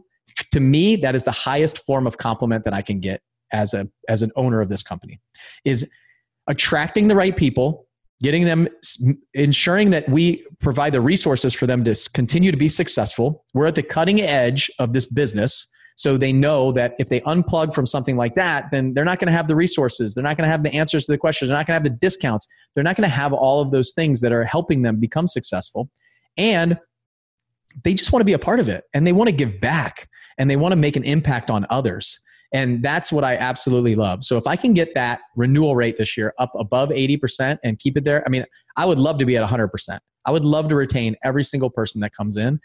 to 0.52 0.60
me 0.60 0.96
that 0.96 1.14
is 1.14 1.24
the 1.24 1.30
highest 1.30 1.84
form 1.86 2.06
of 2.06 2.18
compliment 2.18 2.64
that 2.64 2.74
I 2.74 2.82
can 2.82 3.00
get 3.00 3.22
as 3.52 3.72
a 3.72 3.88
as 4.08 4.22
an 4.22 4.30
owner 4.36 4.60
of 4.60 4.68
this 4.68 4.82
company. 4.82 5.20
Is 5.64 5.88
attracting 6.48 7.08
the 7.08 7.16
right 7.16 7.36
people, 7.36 7.86
getting 8.22 8.44
them 8.44 8.68
ensuring 9.34 9.90
that 9.90 10.08
we 10.08 10.44
provide 10.60 10.92
the 10.92 11.00
resources 11.00 11.54
for 11.54 11.66
them 11.66 11.84
to 11.84 11.94
continue 12.14 12.50
to 12.50 12.56
be 12.56 12.68
successful. 12.68 13.44
We're 13.54 13.66
at 13.66 13.74
the 13.74 13.82
cutting 13.82 14.20
edge 14.20 14.70
of 14.78 14.92
this 14.92 15.06
business 15.06 15.66
So 15.98 16.16
they 16.16 16.32
know 16.32 16.70
that 16.72 16.94
if 17.00 17.08
they 17.08 17.20
unplug 17.22 17.74
from 17.74 17.84
something 17.84 18.16
like 18.16 18.36
that, 18.36 18.70
then 18.70 18.94
they're 18.94 19.04
not 19.04 19.18
going 19.18 19.26
to 19.26 19.36
have 19.36 19.48
the 19.48 19.56
resources. 19.56 20.14
They're 20.14 20.22
not 20.22 20.36
going 20.36 20.46
to 20.46 20.50
have 20.50 20.62
the 20.62 20.72
answers 20.72 21.06
to 21.06 21.12
the 21.12 21.18
questions. 21.18 21.48
They're 21.48 21.56
not 21.56 21.66
going 21.66 21.74
to 21.74 21.88
have 21.88 21.92
the 21.92 21.98
discounts. 21.98 22.46
They're 22.74 22.84
not 22.84 22.94
going 22.94 23.08
to 23.08 23.14
have 23.14 23.32
all 23.32 23.60
of 23.60 23.72
those 23.72 23.92
things 23.92 24.20
that 24.20 24.30
are 24.30 24.44
helping 24.44 24.82
them 24.82 25.00
become 25.00 25.26
successful. 25.26 25.90
And 26.36 26.78
they 27.82 27.94
just 27.94 28.12
want 28.12 28.20
to 28.20 28.24
be 28.24 28.32
a 28.32 28.38
part 28.38 28.60
of 28.60 28.68
it 28.68 28.84
and 28.94 29.04
they 29.04 29.12
want 29.12 29.28
to 29.28 29.34
give 29.34 29.60
back 29.60 30.08
and 30.38 30.48
they 30.48 30.54
want 30.54 30.70
to 30.70 30.76
make 30.76 30.94
an 30.94 31.02
impact 31.02 31.50
on 31.50 31.66
others. 31.68 32.20
And 32.54 32.80
that's 32.80 33.10
what 33.10 33.24
I 33.24 33.36
absolutely 33.36 33.96
love. 33.96 34.22
So 34.22 34.36
if 34.36 34.46
I 34.46 34.54
can 34.54 34.74
get 34.74 34.94
that 34.94 35.22
renewal 35.34 35.74
rate 35.74 35.96
this 35.96 36.16
year 36.16 36.32
up 36.38 36.52
above 36.54 36.90
80% 36.90 37.58
and 37.64 37.76
keep 37.76 37.96
it 37.96 38.04
there, 38.04 38.22
I 38.24 38.30
mean, 38.30 38.44
I 38.76 38.86
would 38.86 38.98
love 38.98 39.18
to 39.18 39.26
be 39.26 39.36
at 39.36 39.46
100%. 39.46 39.98
I 40.24 40.30
would 40.30 40.44
love 40.44 40.68
to 40.68 40.76
retain 40.76 41.16
every 41.24 41.42
single 41.42 41.70
person 41.70 42.00
that 42.02 42.12
comes 42.12 42.36
in. 42.36 42.60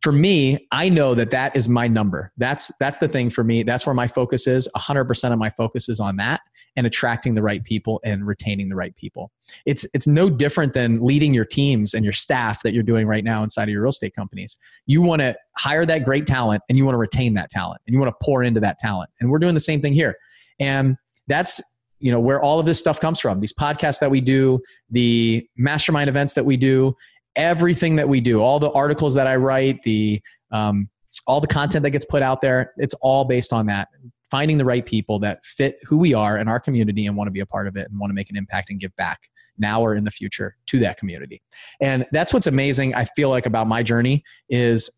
For 0.00 0.12
me, 0.12 0.66
I 0.70 0.88
know 0.88 1.14
that 1.14 1.30
that 1.30 1.56
is 1.56 1.68
my 1.68 1.88
number. 1.88 2.32
That's 2.36 2.70
that's 2.78 2.98
the 2.98 3.08
thing 3.08 3.30
for 3.30 3.42
me. 3.42 3.64
That's 3.64 3.84
where 3.84 3.94
my 3.94 4.06
focus 4.06 4.46
is. 4.46 4.68
100% 4.76 5.32
of 5.32 5.38
my 5.38 5.50
focus 5.50 5.88
is 5.88 5.98
on 5.98 6.16
that 6.16 6.40
and 6.76 6.86
attracting 6.86 7.34
the 7.34 7.42
right 7.42 7.64
people 7.64 8.00
and 8.04 8.24
retaining 8.24 8.68
the 8.68 8.76
right 8.76 8.94
people. 8.94 9.32
It's 9.66 9.84
it's 9.94 10.06
no 10.06 10.30
different 10.30 10.74
than 10.74 11.04
leading 11.04 11.34
your 11.34 11.44
teams 11.44 11.92
and 11.92 12.04
your 12.04 12.12
staff 12.12 12.62
that 12.62 12.72
you're 12.72 12.84
doing 12.84 13.08
right 13.08 13.24
now 13.24 13.42
inside 13.42 13.64
of 13.64 13.70
your 13.70 13.82
real 13.82 13.90
estate 13.90 14.14
companies. 14.14 14.56
You 14.86 15.02
want 15.02 15.20
to 15.20 15.34
hire 15.56 15.84
that 15.86 16.04
great 16.04 16.26
talent 16.26 16.62
and 16.68 16.78
you 16.78 16.84
want 16.84 16.94
to 16.94 16.98
retain 16.98 17.32
that 17.32 17.50
talent 17.50 17.80
and 17.86 17.94
you 17.94 18.00
want 18.00 18.12
to 18.12 18.24
pour 18.24 18.44
into 18.44 18.60
that 18.60 18.78
talent. 18.78 19.10
And 19.20 19.28
we're 19.28 19.40
doing 19.40 19.54
the 19.54 19.60
same 19.60 19.80
thing 19.80 19.92
here. 19.92 20.16
And 20.60 20.96
that's 21.26 21.60
you 21.98 22.12
know 22.12 22.20
where 22.20 22.40
all 22.40 22.60
of 22.60 22.66
this 22.66 22.78
stuff 22.78 23.00
comes 23.00 23.18
from. 23.18 23.40
These 23.40 23.54
podcasts 23.54 23.98
that 23.98 24.12
we 24.12 24.20
do, 24.20 24.60
the 24.88 25.44
mastermind 25.56 26.08
events 26.08 26.34
that 26.34 26.44
we 26.44 26.56
do, 26.56 26.94
everything 27.38 27.96
that 27.96 28.08
we 28.08 28.20
do, 28.20 28.42
all 28.42 28.58
the 28.58 28.70
articles 28.72 29.14
that 29.14 29.26
I 29.26 29.36
write, 29.36 29.82
the 29.84 30.20
um, 30.50 30.90
all 31.26 31.40
the 31.40 31.46
content 31.46 31.82
that 31.84 31.90
gets 31.90 32.04
put 32.04 32.22
out 32.22 32.42
there, 32.42 32.72
it's 32.76 32.94
all 32.94 33.24
based 33.24 33.52
on 33.52 33.66
that. 33.66 33.88
Finding 34.30 34.58
the 34.58 34.64
right 34.64 34.84
people 34.84 35.18
that 35.20 35.42
fit 35.44 35.78
who 35.84 35.96
we 35.96 36.12
are 36.12 36.36
in 36.36 36.48
our 36.48 36.60
community 36.60 37.06
and 37.06 37.16
want 37.16 37.28
to 37.28 37.32
be 37.32 37.40
a 37.40 37.46
part 37.46 37.66
of 37.66 37.76
it 37.76 37.88
and 37.90 37.98
want 37.98 38.10
to 38.10 38.14
make 38.14 38.28
an 38.28 38.36
impact 38.36 38.68
and 38.68 38.78
give 38.78 38.94
back 38.96 39.30
now 39.56 39.80
or 39.80 39.94
in 39.94 40.04
the 40.04 40.10
future 40.10 40.56
to 40.66 40.78
that 40.80 40.98
community. 40.98 41.40
And 41.80 42.06
that's 42.12 42.32
what's 42.32 42.46
amazing 42.46 42.94
I 42.94 43.04
feel 43.16 43.30
like 43.30 43.46
about 43.46 43.66
my 43.66 43.82
journey 43.82 44.22
is 44.48 44.90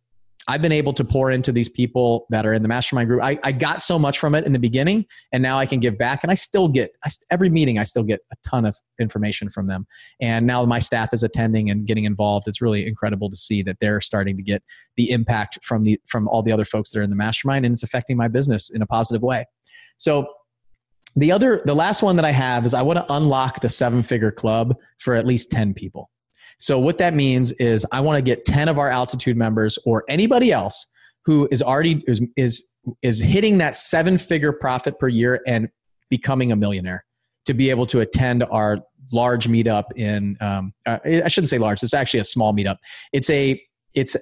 I've 0.49 0.63
been 0.63 0.73
able 0.73 0.93
to 0.95 1.05
pour 1.05 1.31
into 1.31 1.53
these 1.53 1.69
people 1.69 2.27
that 2.31 2.47
are 2.47 2.55
in 2.55 2.63
the 2.63 2.69
mastermind 2.69 3.09
group. 3.09 3.23
I, 3.23 3.39
I 3.45 3.53
got 3.53 3.83
so 3.83 3.99
much 3.99 4.19
from 4.19 4.35
it 4.35 4.47
in 4.47 4.53
the 4.53 4.59
beginning, 4.59 5.05
and 5.33 5.43
now 5.43 5.59
I 5.59 5.67
can 5.67 5.81
give 5.81 5.99
back. 5.99 6.25
And 6.25 6.31
I 6.31 6.35
still 6.35 6.67
get 6.67 6.93
I, 7.05 7.11
every 7.31 7.51
meeting. 7.51 7.79
I 7.79 7.83
still 7.83 8.03
get 8.03 8.21
a 8.33 8.37
ton 8.49 8.65
of 8.65 8.77
information 8.99 9.51
from 9.51 9.67
them. 9.67 9.87
And 10.21 10.47
now 10.47 10.65
my 10.65 10.79
staff 10.79 11.13
is 11.13 11.23
attending 11.23 11.71
and 11.71 11.87
getting 11.87 12.05
involved. 12.05 12.49
It's 12.49 12.61
really 12.61 12.87
incredible 12.87 13.29
to 13.29 13.37
see 13.37 13.63
that 13.63 13.79
they're 13.81 14.01
starting 14.01 14.37
to 14.39 14.43
get 14.43 14.63
the 14.97 15.11
impact 15.11 15.59
from 15.63 15.83
the 15.83 16.01
from 16.07 16.27
all 16.29 16.43
the 16.43 16.53
other 16.53 16.65
folks 16.65 16.91
that 16.91 17.01
are 17.01 17.03
in 17.03 17.11
the 17.11 17.17
mastermind, 17.17 17.65
and 17.65 17.73
it's 17.75 17.83
affecting 17.83 18.17
my 18.17 18.29
business 18.29 18.71
in 18.71 18.83
a 18.83 18.87
positive 18.87 19.23
way. 19.23 19.45
So 19.99 20.27
the 21.17 21.33
other 21.33 21.63
the 21.65 21.75
last 21.75 22.03
one 22.03 22.17
that 22.17 22.25
I 22.25 22.33
have 22.33 22.65
is 22.65 22.73
I 22.73 22.83
want 22.83 22.99
to 22.99 23.13
unlock 23.13 23.61
the 23.61 23.69
seven 23.69 24.03
figure 24.03 24.31
club 24.33 24.75
for 24.99 25.15
at 25.15 25.27
least 25.27 25.51
ten 25.51 25.75
people. 25.75 26.11
So 26.61 26.79
what 26.79 26.99
that 26.99 27.15
means 27.15 27.53
is 27.53 27.87
I 27.91 28.01
want 28.01 28.17
to 28.17 28.23
get 28.23 28.45
10 28.45 28.69
of 28.69 28.79
our 28.79 28.91
altitude 28.91 29.37
members 29.37 29.79
or 29.85 30.05
anybody 30.09 30.53
else 30.53 30.87
who 31.25 31.49
is 31.51 31.63
already 31.63 32.05
is 32.07 32.21
is, 32.37 32.69
is 33.03 33.19
hitting 33.19 33.59
that 33.59 33.77
seven 33.77 34.19
figure 34.19 34.53
profit 34.53 34.99
per 34.99 35.09
year 35.09 35.41
and 35.47 35.69
becoming 36.11 36.53
a 36.53 36.57
millionaire 36.57 37.05
to 37.47 37.55
be 37.55 37.71
able 37.71 37.87
to 37.87 38.01
attend 38.01 38.45
our 38.51 38.79
large 39.13 39.49
meetup 39.49 39.85
in 39.97 40.37
um, 40.41 40.73
uh, 40.87 40.99
I 41.05 41.29
shouldn't 41.29 41.49
say 41.49 41.59
large 41.59 41.83
it's 41.83 41.95
actually 41.95 42.21
a 42.21 42.25
small 42.25 42.55
meetup. 42.55 42.77
It's 43.13 43.29
a 43.31 43.61
it's 43.95 44.17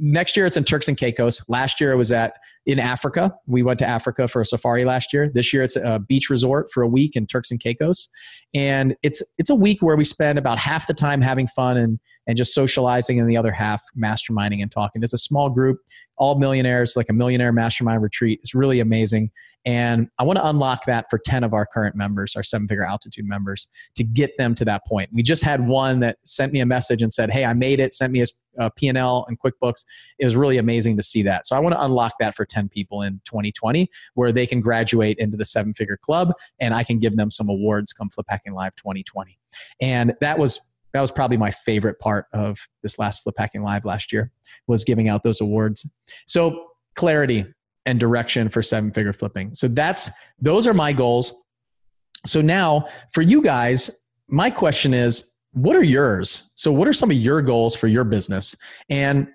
next 0.00 0.36
year 0.36 0.46
it's 0.46 0.56
in 0.56 0.64
Turks 0.64 0.88
and 0.88 0.96
Caicos 0.96 1.42
last 1.48 1.80
year 1.80 1.92
it 1.92 1.96
was 1.96 2.12
at 2.12 2.34
in 2.66 2.78
Africa. 2.78 3.34
We 3.46 3.62
went 3.62 3.78
to 3.80 3.86
Africa 3.86 4.26
for 4.26 4.40
a 4.40 4.46
safari 4.46 4.84
last 4.84 5.12
year. 5.12 5.28
This 5.32 5.52
year 5.52 5.62
it's 5.62 5.76
a 5.76 5.98
beach 5.98 6.30
resort 6.30 6.70
for 6.72 6.82
a 6.82 6.88
week 6.88 7.14
in 7.14 7.26
Turks 7.26 7.50
and 7.50 7.60
Caicos. 7.60 8.08
And 8.54 8.96
it's 9.02 9.22
it's 9.38 9.50
a 9.50 9.54
week 9.54 9.82
where 9.82 9.96
we 9.96 10.04
spend 10.04 10.38
about 10.38 10.58
half 10.58 10.86
the 10.86 10.94
time 10.94 11.20
having 11.20 11.46
fun 11.46 11.76
and 11.76 11.98
and 12.26 12.36
just 12.36 12.54
socializing 12.54 13.20
and 13.20 13.28
the 13.28 13.36
other 13.36 13.52
half 13.52 13.82
masterminding 13.96 14.62
and 14.62 14.70
talking. 14.70 15.02
It's 15.02 15.12
a 15.12 15.18
small 15.18 15.50
group, 15.50 15.78
all 16.16 16.38
millionaires, 16.38 16.96
like 16.96 17.08
a 17.08 17.12
millionaire 17.12 17.52
mastermind 17.52 18.02
retreat. 18.02 18.40
It's 18.42 18.54
really 18.54 18.80
amazing. 18.80 19.30
And 19.66 20.08
I 20.18 20.24
want 20.24 20.36
to 20.38 20.46
unlock 20.46 20.84
that 20.84 21.06
for 21.08 21.18
10 21.18 21.42
of 21.42 21.54
our 21.54 21.64
current 21.64 21.96
members, 21.96 22.36
our 22.36 22.42
seven 22.42 22.68
figure 22.68 22.84
altitude 22.84 23.26
members, 23.26 23.66
to 23.94 24.04
get 24.04 24.36
them 24.36 24.54
to 24.56 24.64
that 24.66 24.86
point. 24.86 25.08
We 25.12 25.22
just 25.22 25.42
had 25.42 25.66
one 25.66 26.00
that 26.00 26.18
sent 26.24 26.52
me 26.52 26.60
a 26.60 26.66
message 26.66 27.00
and 27.00 27.10
said, 27.10 27.30
Hey, 27.30 27.46
I 27.46 27.54
made 27.54 27.80
it, 27.80 27.94
sent 27.94 28.12
me 28.12 28.20
a, 28.20 28.26
a 28.58 28.70
P&L 28.70 29.24
and 29.26 29.38
QuickBooks. 29.40 29.84
It 30.18 30.26
was 30.26 30.36
really 30.36 30.58
amazing 30.58 30.98
to 30.98 31.02
see 31.02 31.22
that. 31.22 31.46
So 31.46 31.56
I 31.56 31.60
want 31.60 31.74
to 31.74 31.82
unlock 31.82 32.12
that 32.20 32.34
for 32.34 32.44
10 32.44 32.68
people 32.68 33.00
in 33.00 33.22
2020 33.24 33.88
where 34.14 34.32
they 34.32 34.46
can 34.46 34.60
graduate 34.60 35.16
into 35.18 35.38
the 35.38 35.46
seven 35.46 35.72
figure 35.72 35.96
club 35.96 36.32
and 36.60 36.74
I 36.74 36.84
can 36.84 36.98
give 36.98 37.16
them 37.16 37.30
some 37.30 37.48
awards 37.48 37.94
come 37.94 38.10
Flip 38.10 38.26
Hacking 38.28 38.52
Live 38.52 38.76
2020. 38.76 39.38
And 39.80 40.14
that 40.20 40.38
was 40.38 40.60
that 40.94 41.00
was 41.00 41.10
probably 41.10 41.36
my 41.36 41.50
favorite 41.50 41.98
part 41.98 42.26
of 42.32 42.56
this 42.82 43.00
last 43.00 43.24
Flip 43.24 43.34
Hacking 43.36 43.62
Live 43.62 43.84
last 43.84 44.12
year 44.12 44.30
was 44.68 44.84
giving 44.84 45.08
out 45.08 45.24
those 45.24 45.40
awards. 45.40 45.86
So 46.26 46.68
clarity 46.94 47.44
and 47.84 47.98
direction 47.98 48.48
for 48.48 48.62
seven 48.62 48.92
figure 48.92 49.12
flipping. 49.12 49.54
So 49.54 49.66
that's 49.66 50.08
those 50.40 50.68
are 50.68 50.72
my 50.72 50.92
goals. 50.92 51.34
So 52.24 52.40
now 52.40 52.86
for 53.12 53.22
you 53.22 53.42
guys, 53.42 53.90
my 54.28 54.50
question 54.50 54.94
is 54.94 55.32
what 55.52 55.74
are 55.74 55.82
yours? 55.82 56.52
So 56.54 56.72
what 56.72 56.86
are 56.86 56.92
some 56.92 57.10
of 57.10 57.16
your 57.16 57.42
goals 57.42 57.74
for 57.74 57.88
your 57.88 58.04
business? 58.04 58.56
And 58.88 59.28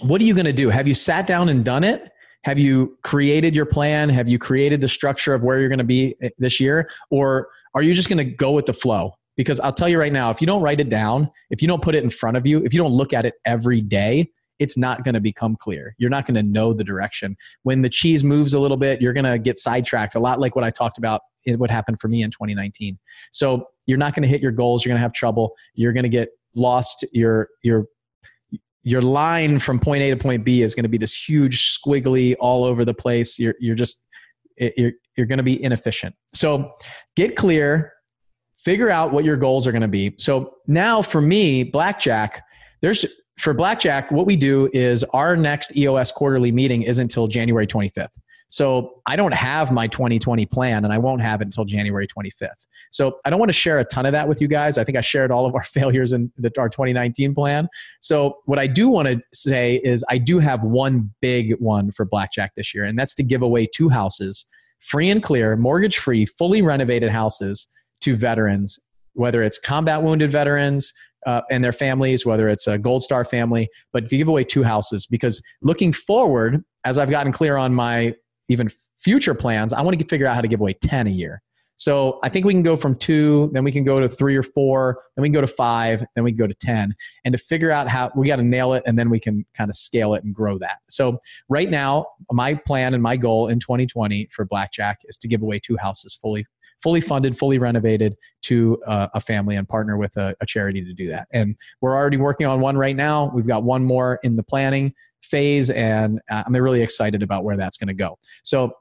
what 0.00 0.20
are 0.20 0.24
you 0.24 0.34
going 0.34 0.44
to 0.44 0.52
do? 0.52 0.70
Have 0.70 0.88
you 0.88 0.94
sat 0.94 1.26
down 1.26 1.48
and 1.48 1.64
done 1.64 1.84
it? 1.84 2.10
Have 2.42 2.58
you 2.58 2.98
created 3.04 3.54
your 3.54 3.66
plan? 3.66 4.08
Have 4.08 4.28
you 4.28 4.38
created 4.38 4.80
the 4.80 4.88
structure 4.88 5.34
of 5.34 5.42
where 5.42 5.60
you're 5.60 5.68
going 5.68 5.78
to 5.78 5.84
be 5.84 6.16
eh, 6.20 6.30
this 6.38 6.60
year? 6.60 6.90
Or 7.10 7.48
are 7.74 7.82
you 7.82 7.94
just 7.94 8.08
going 8.08 8.18
to 8.18 8.24
go 8.24 8.52
with 8.52 8.66
the 8.66 8.72
flow? 8.72 9.17
Because 9.38 9.60
I'll 9.60 9.72
tell 9.72 9.88
you 9.88 9.98
right 9.98 10.12
now, 10.12 10.30
if 10.30 10.42
you 10.42 10.46
don't 10.46 10.60
write 10.60 10.80
it 10.80 10.90
down, 10.90 11.30
if 11.48 11.62
you 11.62 11.68
don't 11.68 11.82
put 11.82 11.94
it 11.94 12.04
in 12.04 12.10
front 12.10 12.36
of 12.36 12.46
you, 12.46 12.62
if 12.64 12.74
you 12.74 12.78
don't 12.78 12.92
look 12.92 13.14
at 13.14 13.24
it 13.24 13.34
every 13.46 13.80
day, 13.80 14.30
it's 14.58 14.76
not 14.76 15.04
going 15.04 15.14
to 15.14 15.20
become 15.20 15.56
clear. 15.58 15.94
You're 15.98 16.10
not 16.10 16.26
going 16.26 16.34
to 16.34 16.42
know 16.42 16.72
the 16.72 16.84
direction. 16.84 17.36
When 17.62 17.82
the 17.82 17.88
cheese 17.88 18.24
moves 18.24 18.52
a 18.52 18.58
little 18.58 18.76
bit, 18.76 19.00
you're 19.00 19.12
going 19.12 19.24
to 19.24 19.38
get 19.38 19.56
sidetracked, 19.56 20.16
a 20.16 20.18
lot 20.18 20.40
like 20.40 20.56
what 20.56 20.64
I 20.64 20.70
talked 20.70 20.98
about, 20.98 21.20
what 21.46 21.70
happened 21.70 22.00
for 22.00 22.08
me 22.08 22.22
in 22.22 22.30
2019. 22.30 22.98
So 23.30 23.68
you're 23.86 23.96
not 23.96 24.14
going 24.14 24.24
to 24.24 24.28
hit 24.28 24.42
your 24.42 24.50
goals. 24.50 24.84
You're 24.84 24.90
going 24.90 24.98
to 24.98 25.02
have 25.02 25.12
trouble. 25.12 25.54
You're 25.74 25.92
going 25.92 26.02
to 26.02 26.10
get 26.10 26.30
lost. 26.54 27.06
Your, 27.12 27.48
your, 27.62 27.86
your 28.82 29.02
line 29.02 29.60
from 29.60 29.78
point 29.78 30.02
A 30.02 30.10
to 30.10 30.16
point 30.16 30.44
B 30.44 30.62
is 30.62 30.74
going 30.74 30.82
to 30.82 30.88
be 30.88 30.98
this 30.98 31.14
huge 31.14 31.78
squiggly 31.78 32.34
all 32.40 32.64
over 32.64 32.84
the 32.84 32.94
place. 32.94 33.38
You're, 33.38 33.54
you're 33.60 33.76
just, 33.76 34.04
you're, 34.76 34.92
you're 35.16 35.26
going 35.26 35.38
to 35.38 35.44
be 35.44 35.62
inefficient. 35.62 36.16
So 36.34 36.72
get 37.16 37.36
clear, 37.36 37.92
figure 38.58 38.90
out 38.90 39.12
what 39.12 39.24
your 39.24 39.36
goals 39.36 39.66
are 39.66 39.72
going 39.72 39.82
to 39.82 39.88
be. 39.88 40.14
So 40.18 40.54
now 40.66 41.00
for 41.00 41.20
me, 41.20 41.62
blackjack, 41.62 42.44
there's 42.80 43.06
for 43.38 43.54
blackjack, 43.54 44.10
what 44.10 44.26
we 44.26 44.36
do 44.36 44.68
is 44.72 45.04
our 45.14 45.36
next 45.36 45.76
EOS 45.76 46.10
quarterly 46.10 46.50
meeting 46.50 46.82
isn't 46.82 47.02
until 47.02 47.28
January 47.28 47.66
25th. 47.66 48.08
So 48.48 49.02
I 49.06 49.14
don't 49.14 49.34
have 49.34 49.70
my 49.70 49.86
2020 49.86 50.46
plan 50.46 50.84
and 50.84 50.92
I 50.92 50.98
won't 50.98 51.20
have 51.20 51.42
it 51.42 51.44
until 51.44 51.66
January 51.66 52.08
25th. 52.08 52.66
So 52.90 53.18
I 53.24 53.30
don't 53.30 53.38
want 53.38 53.50
to 53.50 53.54
share 53.54 53.78
a 53.78 53.84
ton 53.84 54.06
of 54.06 54.12
that 54.12 54.26
with 54.26 54.40
you 54.40 54.48
guys. 54.48 54.78
I 54.78 54.84
think 54.84 54.96
I 54.96 55.02
shared 55.02 55.30
all 55.30 55.46
of 55.46 55.54
our 55.54 55.62
failures 55.64 56.12
in 56.12 56.32
the, 56.36 56.50
our 56.58 56.68
2019 56.68 57.34
plan. 57.34 57.68
So 58.00 58.38
what 58.46 58.58
I 58.58 58.66
do 58.66 58.88
want 58.88 59.06
to 59.08 59.20
say 59.34 59.76
is 59.84 60.02
I 60.08 60.18
do 60.18 60.38
have 60.38 60.62
one 60.62 61.10
big 61.20 61.58
one 61.60 61.92
for 61.92 62.06
blackjack 62.06 62.54
this 62.56 62.74
year, 62.74 62.84
and 62.84 62.98
that's 62.98 63.14
to 63.16 63.22
give 63.22 63.42
away 63.42 63.66
two 63.66 63.90
houses, 63.90 64.46
free 64.80 65.10
and 65.10 65.22
clear, 65.22 65.54
mortgage 65.56 65.98
free, 65.98 66.24
fully 66.24 66.62
renovated 66.62 67.10
houses 67.10 67.66
to 68.02 68.16
veterans, 68.16 68.78
whether 69.14 69.42
it's 69.42 69.58
combat 69.58 70.02
wounded 70.02 70.30
veterans, 70.30 70.92
uh, 71.26 71.42
and 71.50 71.62
their 71.62 71.72
families, 71.72 72.24
whether 72.24 72.48
it's 72.48 72.66
a 72.66 72.78
Gold 72.78 73.02
Star 73.02 73.24
family, 73.24 73.68
but 73.92 74.06
to 74.06 74.16
give 74.16 74.28
away 74.28 74.44
two 74.44 74.62
houses 74.62 75.06
because 75.06 75.42
looking 75.62 75.92
forward, 75.92 76.62
as 76.84 76.98
I've 76.98 77.10
gotten 77.10 77.32
clear 77.32 77.56
on 77.56 77.74
my 77.74 78.14
even 78.48 78.68
future 78.98 79.34
plans, 79.34 79.72
I 79.72 79.82
want 79.82 79.98
to 79.98 80.04
figure 80.06 80.26
out 80.26 80.34
how 80.34 80.40
to 80.40 80.48
give 80.48 80.60
away 80.60 80.74
10 80.74 81.06
a 81.06 81.10
year. 81.10 81.42
So 81.76 82.18
I 82.24 82.28
think 82.28 82.44
we 82.44 82.52
can 82.52 82.64
go 82.64 82.76
from 82.76 82.96
two, 82.96 83.50
then 83.52 83.62
we 83.62 83.70
can 83.70 83.84
go 83.84 84.00
to 84.00 84.08
three 84.08 84.34
or 84.34 84.42
four, 84.42 85.00
then 85.14 85.22
we 85.22 85.28
can 85.28 85.34
go 85.34 85.40
to 85.40 85.46
five, 85.46 86.02
then 86.16 86.24
we 86.24 86.32
can 86.32 86.38
go 86.38 86.48
to 86.48 86.54
10. 86.54 86.92
And 87.24 87.32
to 87.32 87.38
figure 87.38 87.70
out 87.70 87.86
how 87.86 88.10
we 88.16 88.26
got 88.26 88.36
to 88.36 88.42
nail 88.42 88.72
it 88.72 88.82
and 88.84 88.98
then 88.98 89.10
we 89.10 89.20
can 89.20 89.46
kind 89.54 89.70
of 89.70 89.76
scale 89.76 90.14
it 90.14 90.24
and 90.24 90.34
grow 90.34 90.58
that. 90.58 90.78
So 90.88 91.20
right 91.48 91.70
now, 91.70 92.06
my 92.32 92.54
plan 92.54 92.94
and 92.94 93.02
my 93.02 93.16
goal 93.16 93.46
in 93.46 93.60
2020 93.60 94.28
for 94.32 94.44
Blackjack 94.44 94.98
is 95.04 95.16
to 95.18 95.28
give 95.28 95.40
away 95.40 95.60
two 95.60 95.76
houses 95.76 96.16
fully 96.20 96.46
fully 96.82 97.00
funded, 97.00 97.36
fully 97.36 97.58
renovated 97.58 98.16
to 98.42 98.80
uh, 98.86 99.08
a 99.14 99.20
family 99.20 99.56
and 99.56 99.68
partner 99.68 99.96
with 99.96 100.16
a, 100.16 100.34
a 100.40 100.46
charity 100.46 100.84
to 100.84 100.92
do 100.92 101.08
that. 101.08 101.28
And 101.32 101.56
we're 101.80 101.96
already 101.96 102.16
working 102.16 102.46
on 102.46 102.60
one 102.60 102.76
right 102.76 102.96
now. 102.96 103.30
We've 103.34 103.46
got 103.46 103.62
one 103.62 103.84
more 103.84 104.18
in 104.22 104.36
the 104.36 104.42
planning 104.42 104.94
phase, 105.22 105.70
and 105.70 106.20
uh, 106.30 106.44
I'm 106.46 106.54
really 106.54 106.82
excited 106.82 107.22
about 107.22 107.44
where 107.44 107.56
that's 107.56 107.76
going 107.76 107.88
to 107.88 107.94
go. 107.94 108.18
So 108.44 108.72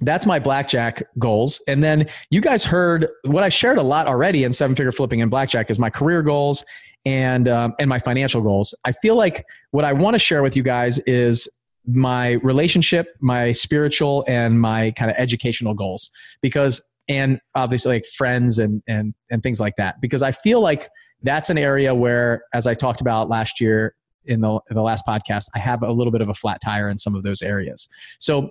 that's 0.00 0.26
my 0.26 0.38
blackjack 0.38 1.02
goals. 1.18 1.62
And 1.68 1.82
then 1.82 2.08
you 2.30 2.40
guys 2.40 2.64
heard 2.64 3.08
what 3.24 3.42
I 3.42 3.48
shared 3.48 3.78
a 3.78 3.82
lot 3.82 4.06
already 4.06 4.44
in 4.44 4.52
seven 4.52 4.74
figure 4.74 4.92
flipping 4.92 5.22
and 5.22 5.30
blackjack 5.30 5.70
is 5.70 5.78
my 5.78 5.90
career 5.90 6.22
goals 6.22 6.64
and 7.04 7.48
um, 7.48 7.74
and 7.78 7.88
my 7.88 7.98
financial 7.98 8.40
goals. 8.40 8.74
I 8.84 8.92
feel 8.92 9.16
like 9.16 9.44
what 9.70 9.84
I 9.84 9.92
want 9.92 10.14
to 10.14 10.18
share 10.18 10.42
with 10.42 10.56
you 10.56 10.62
guys 10.62 10.98
is 11.00 11.48
my 11.86 12.32
relationship, 12.42 13.14
my 13.20 13.52
spiritual, 13.52 14.24
and 14.26 14.60
my 14.60 14.90
kind 14.92 15.10
of 15.10 15.16
educational 15.18 15.74
goals. 15.74 16.10
Because 16.40 16.80
and 17.08 17.40
obviously 17.54 17.96
like 17.96 18.06
friends 18.06 18.58
and 18.58 18.82
and 18.86 19.14
and 19.30 19.42
things 19.42 19.60
like 19.60 19.74
that. 19.76 20.00
Because 20.00 20.22
I 20.22 20.32
feel 20.32 20.60
like 20.60 20.88
that's 21.22 21.50
an 21.50 21.58
area 21.58 21.94
where, 21.94 22.42
as 22.52 22.66
I 22.66 22.74
talked 22.74 23.00
about 23.00 23.28
last 23.28 23.60
year 23.60 23.94
in 24.26 24.40
the 24.40 24.60
in 24.70 24.76
the 24.76 24.82
last 24.82 25.04
podcast, 25.06 25.46
I 25.54 25.58
have 25.58 25.82
a 25.82 25.92
little 25.92 26.12
bit 26.12 26.20
of 26.20 26.28
a 26.28 26.34
flat 26.34 26.60
tire 26.64 26.88
in 26.88 26.98
some 26.98 27.14
of 27.14 27.22
those 27.22 27.42
areas. 27.42 27.88
So 28.18 28.50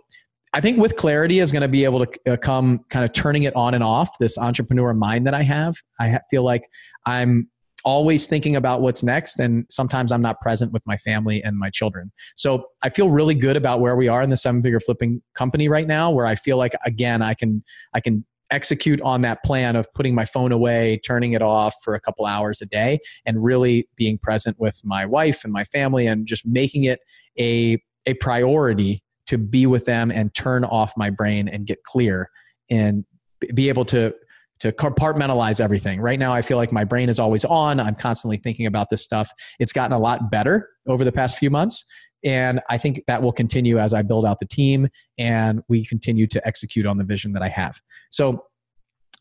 I 0.53 0.61
think 0.61 0.77
with 0.77 0.95
clarity 0.95 1.39
is 1.39 1.51
going 1.51 1.63
to 1.63 1.67
be 1.67 1.83
able 1.83 2.05
to 2.05 2.33
uh, 2.33 2.37
come 2.37 2.81
kind 2.89 3.03
of 3.03 3.11
turning 3.11 3.43
it 3.43 3.55
on 3.55 3.73
and 3.73 3.83
off 3.83 4.17
this 4.19 4.37
entrepreneur 4.37 4.93
mind 4.93 5.25
that 5.25 5.33
I 5.33 5.41
have. 5.41 5.75
I 5.99 6.19
feel 6.29 6.43
like 6.43 6.69
I'm 7.07 7.49
always 7.85 8.27
thinking 8.27 8.55
about 8.55 8.81
what's 8.81 9.03
next 9.03 9.39
and 9.39 9.65
sometimes 9.69 10.11
i'm 10.11 10.21
not 10.21 10.39
present 10.39 10.71
with 10.71 10.81
my 10.87 10.95
family 10.97 11.43
and 11.43 11.57
my 11.57 11.69
children 11.69 12.11
so 12.35 12.65
i 12.81 12.89
feel 12.89 13.09
really 13.09 13.35
good 13.35 13.57
about 13.57 13.81
where 13.81 13.95
we 13.95 14.07
are 14.07 14.21
in 14.21 14.29
the 14.29 14.37
seven 14.37 14.61
figure 14.61 14.79
flipping 14.79 15.21
company 15.35 15.67
right 15.67 15.87
now 15.87 16.09
where 16.09 16.25
i 16.25 16.33
feel 16.33 16.57
like 16.57 16.73
again 16.85 17.21
i 17.21 17.33
can 17.33 17.61
i 17.93 17.99
can 17.99 18.25
execute 18.53 19.01
on 19.01 19.21
that 19.21 19.43
plan 19.43 19.75
of 19.75 19.91
putting 19.93 20.13
my 20.13 20.25
phone 20.25 20.51
away 20.51 20.99
turning 21.05 21.33
it 21.33 21.41
off 21.41 21.75
for 21.83 21.95
a 21.95 21.99
couple 21.99 22.25
hours 22.25 22.61
a 22.61 22.65
day 22.65 22.99
and 23.25 23.43
really 23.43 23.87
being 23.95 24.17
present 24.17 24.55
with 24.59 24.79
my 24.83 25.05
wife 25.05 25.43
and 25.43 25.51
my 25.51 25.63
family 25.63 26.07
and 26.07 26.27
just 26.27 26.45
making 26.45 26.83
it 26.83 26.99
a 27.39 27.81
a 28.05 28.13
priority 28.15 29.01
to 29.25 29.37
be 29.37 29.65
with 29.65 29.85
them 29.85 30.11
and 30.11 30.33
turn 30.35 30.63
off 30.63 30.93
my 30.97 31.09
brain 31.09 31.47
and 31.47 31.65
get 31.65 31.83
clear 31.83 32.29
and 32.69 33.05
be 33.53 33.69
able 33.69 33.85
to 33.85 34.13
to 34.59 34.71
compartmentalize 34.71 35.59
everything. 35.59 35.99
Right 35.99 36.17
now, 36.17 36.33
I 36.33 36.41
feel 36.41 36.55
like 36.55 36.71
my 36.71 36.85
brain 36.85 37.09
is 37.09 37.19
always 37.19 37.43
on. 37.43 37.81
I'm 37.81 37.95
constantly 37.95 38.37
thinking 38.37 38.65
about 38.65 38.89
this 38.89 39.03
stuff. 39.03 39.29
It's 39.59 39.73
gotten 39.73 39.91
a 39.91 39.99
lot 39.99 40.31
better 40.31 40.69
over 40.87 41.03
the 41.03 41.11
past 41.11 41.37
few 41.37 41.49
months. 41.49 41.83
And 42.23 42.61
I 42.69 42.77
think 42.77 43.03
that 43.07 43.21
will 43.21 43.31
continue 43.31 43.79
as 43.79 43.93
I 43.93 44.01
build 44.01 44.25
out 44.25 44.39
the 44.39 44.45
team 44.45 44.87
and 45.17 45.61
we 45.67 45.85
continue 45.85 46.27
to 46.27 46.47
execute 46.47 46.85
on 46.85 46.97
the 46.97 47.03
vision 47.03 47.33
that 47.33 47.43
I 47.43 47.49
have. 47.49 47.79
So 48.11 48.45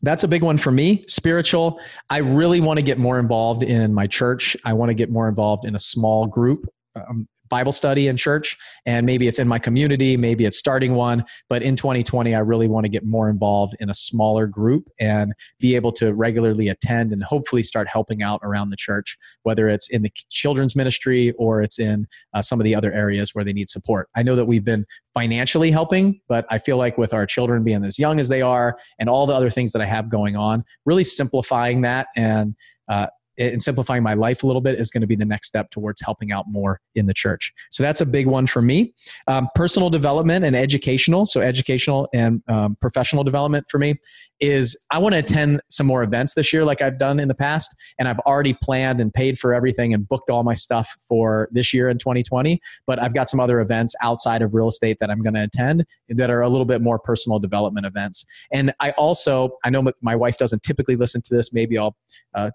that's 0.01 0.23
a 0.23 0.27
big 0.27 0.43
one 0.43 0.57
for 0.57 0.71
me. 0.71 1.05
Spiritual. 1.07 1.79
I 2.09 2.19
really 2.19 2.59
want 2.59 2.77
to 2.77 2.83
get 2.83 2.97
more 2.97 3.19
involved 3.19 3.63
in 3.63 3.93
my 3.93 4.07
church. 4.07 4.55
I 4.65 4.73
want 4.73 4.89
to 4.89 4.93
get 4.93 5.09
more 5.09 5.29
involved 5.29 5.65
in 5.65 5.75
a 5.75 5.79
small 5.79 6.27
group. 6.27 6.67
Um, 6.95 7.27
Bible 7.53 7.71
study 7.71 8.07
in 8.07 8.17
church, 8.17 8.57
and 8.87 9.05
maybe 9.05 9.27
it's 9.27 9.37
in 9.37 9.47
my 9.47 9.59
community, 9.59 10.17
maybe 10.17 10.43
it's 10.43 10.57
starting 10.57 10.95
one. 10.95 11.23
But 11.49 11.61
in 11.61 11.75
2020, 11.75 12.33
I 12.33 12.39
really 12.39 12.67
want 12.67 12.85
to 12.85 12.89
get 12.89 13.05
more 13.05 13.29
involved 13.29 13.75
in 13.79 13.91
a 13.91 13.93
smaller 13.93 14.47
group 14.47 14.89
and 14.99 15.33
be 15.59 15.75
able 15.75 15.91
to 15.91 16.15
regularly 16.15 16.67
attend 16.69 17.11
and 17.11 17.23
hopefully 17.23 17.61
start 17.61 17.87
helping 17.87 18.23
out 18.23 18.39
around 18.41 18.71
the 18.71 18.75
church, 18.75 19.19
whether 19.43 19.69
it's 19.69 19.87
in 19.91 20.01
the 20.01 20.09
children's 20.31 20.75
ministry 20.75 21.31
or 21.33 21.61
it's 21.61 21.77
in 21.77 22.07
uh, 22.33 22.41
some 22.41 22.59
of 22.59 22.63
the 22.63 22.73
other 22.73 22.91
areas 22.91 23.35
where 23.35 23.45
they 23.45 23.53
need 23.53 23.69
support. 23.69 24.09
I 24.15 24.23
know 24.23 24.35
that 24.35 24.45
we've 24.45 24.65
been 24.65 24.87
financially 25.13 25.69
helping, 25.69 26.21
but 26.27 26.47
I 26.49 26.57
feel 26.57 26.77
like 26.77 26.97
with 26.97 27.13
our 27.13 27.27
children 27.27 27.63
being 27.63 27.85
as 27.85 27.99
young 27.99 28.19
as 28.19 28.29
they 28.29 28.41
are 28.41 28.79
and 28.97 29.07
all 29.07 29.27
the 29.27 29.35
other 29.35 29.51
things 29.51 29.73
that 29.73 29.81
I 29.83 29.85
have 29.85 30.09
going 30.09 30.35
on, 30.35 30.65
really 30.87 31.03
simplifying 31.03 31.81
that 31.81 32.07
and 32.15 32.55
uh, 32.89 33.07
and 33.37 33.61
simplifying 33.61 34.03
my 34.03 34.13
life 34.13 34.43
a 34.43 34.47
little 34.47 34.61
bit 34.61 34.79
is 34.79 34.91
going 34.91 35.01
to 35.01 35.07
be 35.07 35.15
the 35.15 35.25
next 35.25 35.47
step 35.47 35.71
towards 35.71 36.01
helping 36.01 36.31
out 36.31 36.45
more 36.47 36.79
in 36.95 37.05
the 37.05 37.13
church. 37.13 37.53
So 37.71 37.83
that's 37.83 38.01
a 38.01 38.05
big 38.05 38.27
one 38.27 38.47
for 38.47 38.61
me. 38.61 38.93
Um, 39.27 39.47
personal 39.55 39.89
development 39.89 40.45
and 40.45 40.55
educational, 40.55 41.25
so 41.25 41.41
educational 41.41 42.07
and 42.13 42.41
um, 42.47 42.77
professional 42.81 43.23
development 43.23 43.65
for 43.69 43.79
me 43.79 43.95
is 44.39 44.77
I 44.91 44.97
want 44.97 45.13
to 45.13 45.19
attend 45.19 45.61
some 45.69 45.87
more 45.87 46.03
events 46.03 46.33
this 46.33 46.51
year, 46.51 46.65
like 46.65 46.81
I've 46.81 46.97
done 46.97 47.19
in 47.19 47.29
the 47.29 47.35
past, 47.35 47.73
and 47.97 48.07
I've 48.07 48.19
already 48.19 48.53
planned 48.61 48.99
and 48.99 49.13
paid 49.13 49.39
for 49.39 49.53
everything 49.53 49.93
and 49.93 50.07
booked 50.07 50.29
all 50.29 50.43
my 50.43 50.53
stuff 50.53 50.95
for 51.07 51.47
this 51.51 51.73
year 51.73 51.89
in 51.89 51.97
2020. 51.97 52.59
But 52.85 53.01
I've 53.01 53.13
got 53.13 53.29
some 53.29 53.39
other 53.39 53.61
events 53.61 53.95
outside 54.03 54.41
of 54.41 54.53
real 54.53 54.67
estate 54.67 54.97
that 54.99 55.09
I'm 55.09 55.21
going 55.21 55.35
to 55.35 55.43
attend 55.43 55.85
that 56.09 56.29
are 56.29 56.41
a 56.41 56.49
little 56.49 56.65
bit 56.65 56.81
more 56.81 56.99
personal 56.99 57.39
development 57.39 57.85
events. 57.85 58.25
And 58.51 58.73
I 58.81 58.91
also, 58.91 59.57
I 59.63 59.69
know 59.69 59.89
my 60.01 60.15
wife 60.15 60.37
doesn't 60.37 60.63
typically 60.63 60.97
listen 60.97 61.21
to 61.21 61.33
this. 61.33 61.53
Maybe 61.53 61.77
I'll 61.77 61.95
uh, 62.33 62.51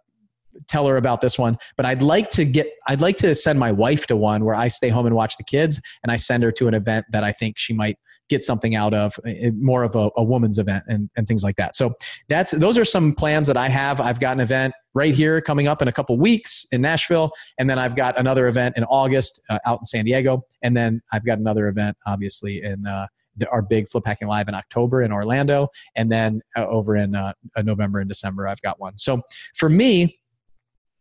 tell 0.67 0.87
her 0.87 0.97
about 0.97 1.21
this 1.21 1.39
one 1.39 1.57
but 1.77 1.87
i'd 1.87 2.03
like 2.03 2.31
to 2.31 2.45
get 2.45 2.69
i'd 2.89 3.01
like 3.01 3.17
to 3.17 3.35
send 3.35 3.59
my 3.59 3.73
wife 3.73 4.07
to 4.07 4.17
one 4.17 4.45
where 4.45 4.55
i 4.55 4.69
stay 4.69 4.89
home 4.89 5.07
and 5.07 5.15
watch 5.15 5.37
the 5.37 5.45
kids 5.45 5.81
and 6.03 6.11
i 6.11 6.17
send 6.17 6.43
her 6.43 6.53
to 6.53 6.69
an 6.69 6.75
event 6.75 7.05
that 7.11 7.25
i 7.25 7.33
think 7.33 7.57
she 7.59 7.73
might 7.73 7.97
get 8.29 8.43
something 8.43 8.75
out 8.75 8.93
of 8.93 9.19
more 9.59 9.83
of 9.83 9.97
a, 9.97 10.11
a 10.17 10.23
woman's 10.23 10.59
event 10.59 10.85
and, 10.87 11.09
and 11.17 11.27
things 11.27 11.43
like 11.43 11.57
that. 11.57 11.75
So 11.75 11.95
that's 12.29 12.53
those 12.53 12.79
are 12.79 12.85
some 12.85 13.15
plans 13.15 13.47
that 13.47 13.57
i 13.57 13.69
have. 13.69 14.01
I've 14.01 14.21
got 14.21 14.33
an 14.35 14.41
event 14.41 14.75
right 14.95 15.15
here 15.15 15.41
coming 15.41 15.67
up 15.67 15.81
in 15.81 15.89
a 15.89 15.93
couple 15.93 16.19
weeks 16.19 16.67
in 16.73 16.81
nashville 16.81 17.31
and 17.59 17.71
then 17.71 17.79
i've 17.79 17.95
got 17.95 18.19
another 18.19 18.49
event 18.49 18.77
in 18.77 18.85
august 18.85 19.41
uh, 19.49 19.59
out 19.65 19.79
in 19.79 19.85
san 19.85 20.05
diego 20.05 20.43
and 20.63 20.77
then 20.77 21.01
i've 21.13 21.25
got 21.25 21.39
another 21.39 21.69
event 21.69 21.97
obviously 22.07 22.63
in 22.63 22.85
uh, 22.87 23.07
the, 23.37 23.49
our 23.51 23.63
big 23.63 23.89
flip 23.89 24.05
hacking 24.05 24.27
live 24.27 24.49
in 24.49 24.55
october 24.55 25.03
in 25.03 25.13
orlando 25.13 25.69
and 25.95 26.11
then 26.11 26.41
uh, 26.57 26.67
over 26.67 26.97
in 26.97 27.15
uh, 27.15 27.33
november 27.63 28.01
and 28.01 28.09
december 28.09 28.49
i've 28.49 28.61
got 28.63 28.81
one. 28.81 28.97
So 28.97 29.23
for 29.55 29.69
me 29.69 30.18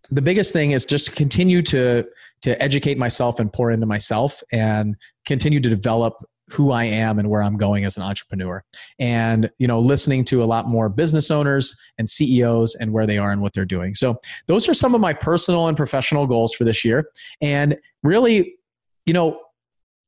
the 0.10 0.22
biggest 0.22 0.54
thing 0.54 0.72
is 0.72 0.86
just 0.86 1.16
continue 1.16 1.62
to 1.64 2.06
to 2.44 2.62
educate 2.62 2.98
myself 2.98 3.40
and 3.40 3.52
pour 3.52 3.72
into 3.72 3.86
myself 3.86 4.44
and 4.52 4.96
continue 5.26 5.60
to 5.60 5.70
develop 5.70 6.14
who 6.50 6.72
I 6.72 6.86
am 6.86 7.20
and 7.20 7.30
where 7.30 7.44
I'm 7.44 7.58
going 7.58 7.84
as 7.84 7.98
an 7.98 8.04
entrepreneur. 8.04 8.64
And 9.00 9.50
you 9.58 9.68
know, 9.68 9.80
listening 9.80 10.24
to 10.26 10.44
a 10.44 10.46
lot 10.46 10.68
more 10.68 10.88
business 10.88 11.30
owners 11.30 11.76
and 11.98 12.08
CEOs 12.08 12.76
and 12.76 12.94
where 12.94 13.06
they 13.06 13.18
are 13.18 13.32
and 13.32 13.42
what 13.42 13.54
they're 13.54 13.66
doing. 13.66 13.96
So, 13.96 14.20
those 14.48 14.70
are 14.70 14.74
some 14.74 14.96
of 14.96 15.02
my 15.02 15.14
personal 15.14 15.68
and 15.68 15.76
professional 15.76 16.26
goals 16.26 16.54
for 16.54 16.64
this 16.64 16.86
year. 16.86 17.10
And 17.42 17.76
really, 18.04 18.56
you 19.06 19.14
know, 19.14 19.42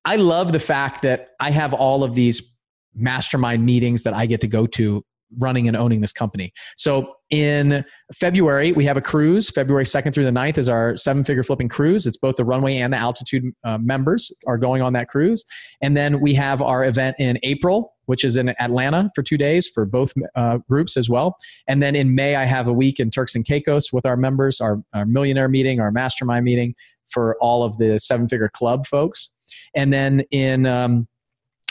I 0.06 0.16
love 0.16 0.54
the 0.54 0.60
fact 0.60 1.02
that 1.02 1.30
I 1.40 1.52
have 1.52 1.74
all 1.74 2.04
of 2.04 2.16
these 2.16 2.56
mastermind 2.96 3.66
meetings 3.66 4.04
that 4.04 4.14
I 4.14 4.26
get 4.26 4.42
to 4.42 4.48
go 4.48 4.66
to 4.68 5.04
running 5.38 5.68
and 5.68 5.78
owning 5.78 6.02
this 6.02 6.12
company. 6.12 6.52
So 6.76 7.16
in 7.30 7.86
February, 8.16 8.72
we 8.72 8.84
have 8.86 8.98
a 8.98 9.02
cruise. 9.02 9.50
February 9.50 9.86
2nd 9.86 10.14
through 10.14 10.26
the 10.26 10.32
9th 10.32 10.58
is 10.58 10.68
our 10.68 10.98
seven 10.98 11.24
figure 11.24 11.44
flipping 11.44 11.70
cruise. 11.70 12.08
It's 12.08 12.18
both 12.18 12.38
the 12.38 12.46
runway 12.46 12.78
and 12.78 12.92
the 12.92 12.98
altitude 12.98 13.44
uh, 13.64 13.78
members 13.78 14.32
are 14.48 14.58
going 14.58 14.82
on 14.82 14.94
that 14.94 15.10
cruise. 15.10 15.46
And 15.82 15.96
then 15.96 16.20
we 16.20 16.34
have 16.34 16.62
our 16.62 16.86
event 16.86 17.18
in 17.20 17.38
April, 17.44 17.94
which 18.06 18.24
is 18.24 18.38
in 18.38 18.50
Atlanta 18.60 19.12
for 19.14 19.22
two 19.22 19.38
days 19.38 19.68
for 19.68 19.86
both 19.86 20.12
uh, 20.36 20.58
groups 20.70 20.98
as 20.98 21.10
well. 21.10 21.38
And 21.68 21.84
then 21.84 21.96
in 21.96 22.16
May, 22.16 22.36
I 22.36 22.46
have 22.46 22.68
a 22.68 22.74
week 22.74 23.00
in 23.00 23.12
Turks 23.12 23.36
and 23.36 23.46
Caicos 23.46 23.94
with 23.94 24.06
our 24.06 24.18
members, 24.18 24.60
our, 24.60 24.82
our 24.94 25.06
millionaire 25.06 25.50
meeting, 25.50 25.80
our 25.80 25.92
mastermind 25.92 26.46
meeting 26.46 26.74
for 27.12 27.38
all 27.42 27.64
of 27.64 27.78
the 27.78 28.00
seven 28.00 28.28
figure 28.28 28.50
club 28.50 28.88
folks. 28.88 29.32
And 29.76 29.92
then 29.94 30.22
in 30.32 30.66
um, 30.66 31.08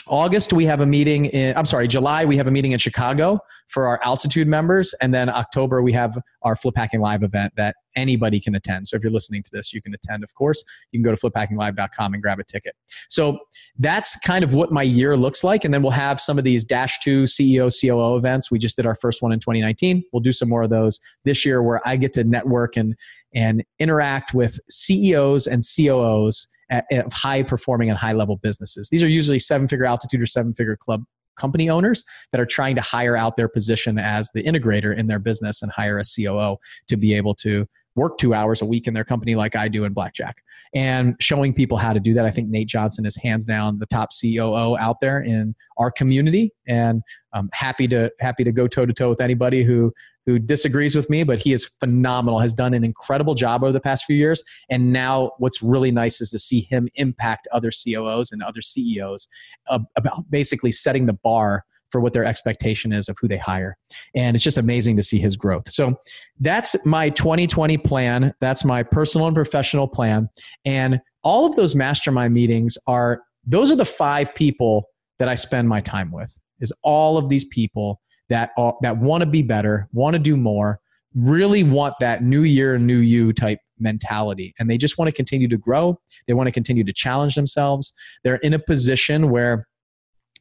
August, 0.09 0.51
we 0.53 0.65
have 0.65 0.81
a 0.81 0.85
meeting 0.85 1.27
in, 1.27 1.55
I'm 1.55 1.65
sorry, 1.65 1.87
July, 1.87 2.25
we 2.25 2.35
have 2.37 2.47
a 2.47 2.51
meeting 2.51 2.71
in 2.71 2.79
Chicago 2.79 3.39
for 3.67 3.87
our 3.87 3.99
altitude 4.03 4.47
members. 4.47 4.93
And 5.01 5.13
then 5.13 5.29
October, 5.29 5.81
we 5.81 5.93
have 5.93 6.17
our 6.41 6.55
Flip 6.55 6.75
Hacking 6.75 6.99
Live 6.99 7.21
event 7.21 7.53
that 7.55 7.75
anybody 7.95 8.39
can 8.39 8.55
attend. 8.55 8.87
So 8.87 8.95
if 8.95 9.03
you're 9.03 9.11
listening 9.11 9.43
to 9.43 9.51
this, 9.53 9.71
you 9.71 9.81
can 9.81 9.93
attend, 9.93 10.23
of 10.23 10.33
course. 10.33 10.63
You 10.91 10.99
can 10.99 11.03
go 11.03 11.15
to 11.15 11.29
fliphackinglive.com 11.29 12.13
and 12.13 12.23
grab 12.23 12.39
a 12.39 12.43
ticket. 12.43 12.75
So 13.07 13.37
that's 13.77 14.17
kind 14.17 14.43
of 14.43 14.53
what 14.53 14.71
my 14.71 14.83
year 14.83 15.15
looks 15.15 15.43
like. 15.43 15.63
And 15.63 15.73
then 15.73 15.83
we'll 15.83 15.91
have 15.91 16.19
some 16.19 16.37
of 16.37 16.43
these 16.43 16.63
Dash 16.63 16.99
2 16.99 17.25
CEO, 17.25 17.69
COO 17.69 18.17
events. 18.17 18.49
We 18.49 18.57
just 18.57 18.75
did 18.75 18.85
our 18.85 18.95
first 18.95 19.21
one 19.21 19.31
in 19.31 19.39
2019. 19.39 20.03
We'll 20.11 20.21
do 20.21 20.33
some 20.33 20.49
more 20.49 20.63
of 20.63 20.71
those 20.71 20.99
this 21.25 21.45
year 21.45 21.61
where 21.61 21.81
I 21.87 21.95
get 21.95 22.13
to 22.13 22.23
network 22.23 22.75
and, 22.75 22.95
and 23.33 23.63
interact 23.77 24.33
with 24.33 24.59
CEOs 24.69 25.45
and 25.45 25.61
COOs 25.63 26.47
of 26.69 27.13
high 27.13 27.43
performing 27.43 27.89
and 27.89 27.97
high 27.97 28.13
level 28.13 28.37
businesses. 28.37 28.89
These 28.89 29.03
are 29.03 29.07
usually 29.07 29.39
seven 29.39 29.67
figure 29.67 29.85
altitude 29.85 30.21
or 30.21 30.27
seven 30.27 30.53
figure 30.53 30.77
club 30.77 31.03
company 31.37 31.69
owners 31.69 32.03
that 32.31 32.39
are 32.39 32.45
trying 32.45 32.75
to 32.75 32.81
hire 32.81 33.15
out 33.15 33.37
their 33.37 33.47
position 33.47 33.97
as 33.97 34.29
the 34.33 34.43
integrator 34.43 34.95
in 34.95 35.07
their 35.07 35.19
business 35.19 35.61
and 35.61 35.71
hire 35.71 35.97
a 35.97 36.03
COO 36.03 36.57
to 36.87 36.97
be 36.97 37.13
able 37.13 37.33
to 37.33 37.65
work 37.95 38.17
two 38.17 38.33
hours 38.33 38.61
a 38.61 38.65
week 38.65 38.87
in 38.87 38.93
their 38.93 39.03
company 39.03 39.35
like 39.35 39.55
I 39.55 39.67
do 39.67 39.83
in 39.83 39.93
Blackjack. 39.93 40.41
And 40.73 41.15
showing 41.19 41.51
people 41.53 41.77
how 41.77 41.93
to 41.93 41.99
do 41.99 42.13
that. 42.13 42.25
I 42.25 42.31
think 42.31 42.49
Nate 42.49 42.67
Johnson 42.67 43.05
is 43.05 43.15
hands 43.15 43.43
down 43.43 43.79
the 43.79 43.87
top 43.87 44.09
COO 44.21 44.77
out 44.77 44.99
there 45.01 45.21
in 45.21 45.55
our 45.77 45.89
community. 45.89 46.51
And 46.67 47.01
I'm 47.33 47.49
happy 47.53 47.87
to 47.87 48.11
happy 48.19 48.43
to 48.43 48.51
go 48.51 48.67
toe 48.67 48.85
to 48.85 48.93
toe 48.93 49.09
with 49.09 49.21
anybody 49.21 49.63
who 49.63 49.91
who 50.29 50.37
disagrees 50.37 50.95
with 50.95 51.09
me, 51.09 51.23
but 51.23 51.39
he 51.39 51.53
is 51.53 51.65
phenomenal, 51.79 52.39
has 52.39 52.53
done 52.53 52.75
an 52.75 52.83
incredible 52.83 53.33
job 53.33 53.63
over 53.63 53.71
the 53.71 53.79
past 53.79 54.05
few 54.05 54.15
years. 54.15 54.43
And 54.69 54.93
now 54.93 55.31
what's 55.39 55.63
really 55.63 55.91
nice 55.91 56.21
is 56.21 56.29
to 56.29 56.39
see 56.39 56.61
him 56.61 56.87
impact 56.95 57.47
other 57.51 57.71
COOs 57.71 58.31
and 58.31 58.43
other 58.43 58.61
CEOs 58.61 59.27
uh, 59.69 59.79
about 59.95 60.29
basically 60.29 60.71
setting 60.71 61.07
the 61.07 61.13
bar 61.13 61.65
for 61.91 61.99
what 61.99 62.13
their 62.13 62.25
expectation 62.25 62.93
is 62.93 63.09
of 63.09 63.17
who 63.19 63.27
they 63.27 63.37
hire. 63.37 63.75
And 64.13 64.35
it's 64.35 64.43
just 64.43 64.59
amazing 64.59 64.95
to 64.97 65.03
see 65.03 65.17
his 65.17 65.35
growth. 65.35 65.71
So 65.71 65.95
that's 66.39 66.75
my 66.85 67.09
2020 67.09 67.79
plan. 67.79 68.31
That's 68.39 68.63
my 68.63 68.83
personal 68.83 69.25
and 69.25 69.35
professional 69.35 69.87
plan. 69.87 70.29
And 70.63 71.01
all 71.23 71.47
of 71.47 71.55
those 71.55 71.73
mastermind 71.73 72.35
meetings 72.35 72.77
are, 72.85 73.23
those 73.47 73.71
are 73.71 73.75
the 73.75 73.83
five 73.83 74.35
people 74.35 74.85
that 75.17 75.27
I 75.27 75.33
spend 75.33 75.67
my 75.67 75.81
time 75.81 76.11
with, 76.11 76.37
is 76.59 76.71
all 76.83 77.17
of 77.17 77.29
these 77.29 77.45
people 77.45 77.99
that, 78.29 78.51
are, 78.57 78.75
that 78.81 78.97
want 78.97 79.21
to 79.21 79.29
be 79.29 79.41
better, 79.41 79.87
want 79.91 80.13
to 80.13 80.19
do 80.19 80.37
more, 80.37 80.79
really 81.15 81.63
want 81.63 81.95
that 81.99 82.23
new 82.23 82.43
year, 82.43 82.77
new 82.77 82.97
you 82.97 83.33
type 83.33 83.59
mentality 83.79 84.53
and 84.59 84.69
they 84.69 84.77
just 84.77 84.97
want 84.97 85.07
to 85.07 85.13
continue 85.13 85.47
to 85.47 85.57
grow. 85.57 85.99
They 86.27 86.33
want 86.33 86.47
to 86.47 86.51
continue 86.51 86.83
to 86.83 86.93
challenge 86.93 87.35
themselves. 87.35 87.93
They're 88.23 88.35
in 88.37 88.53
a 88.53 88.59
position 88.59 89.29
where 89.29 89.67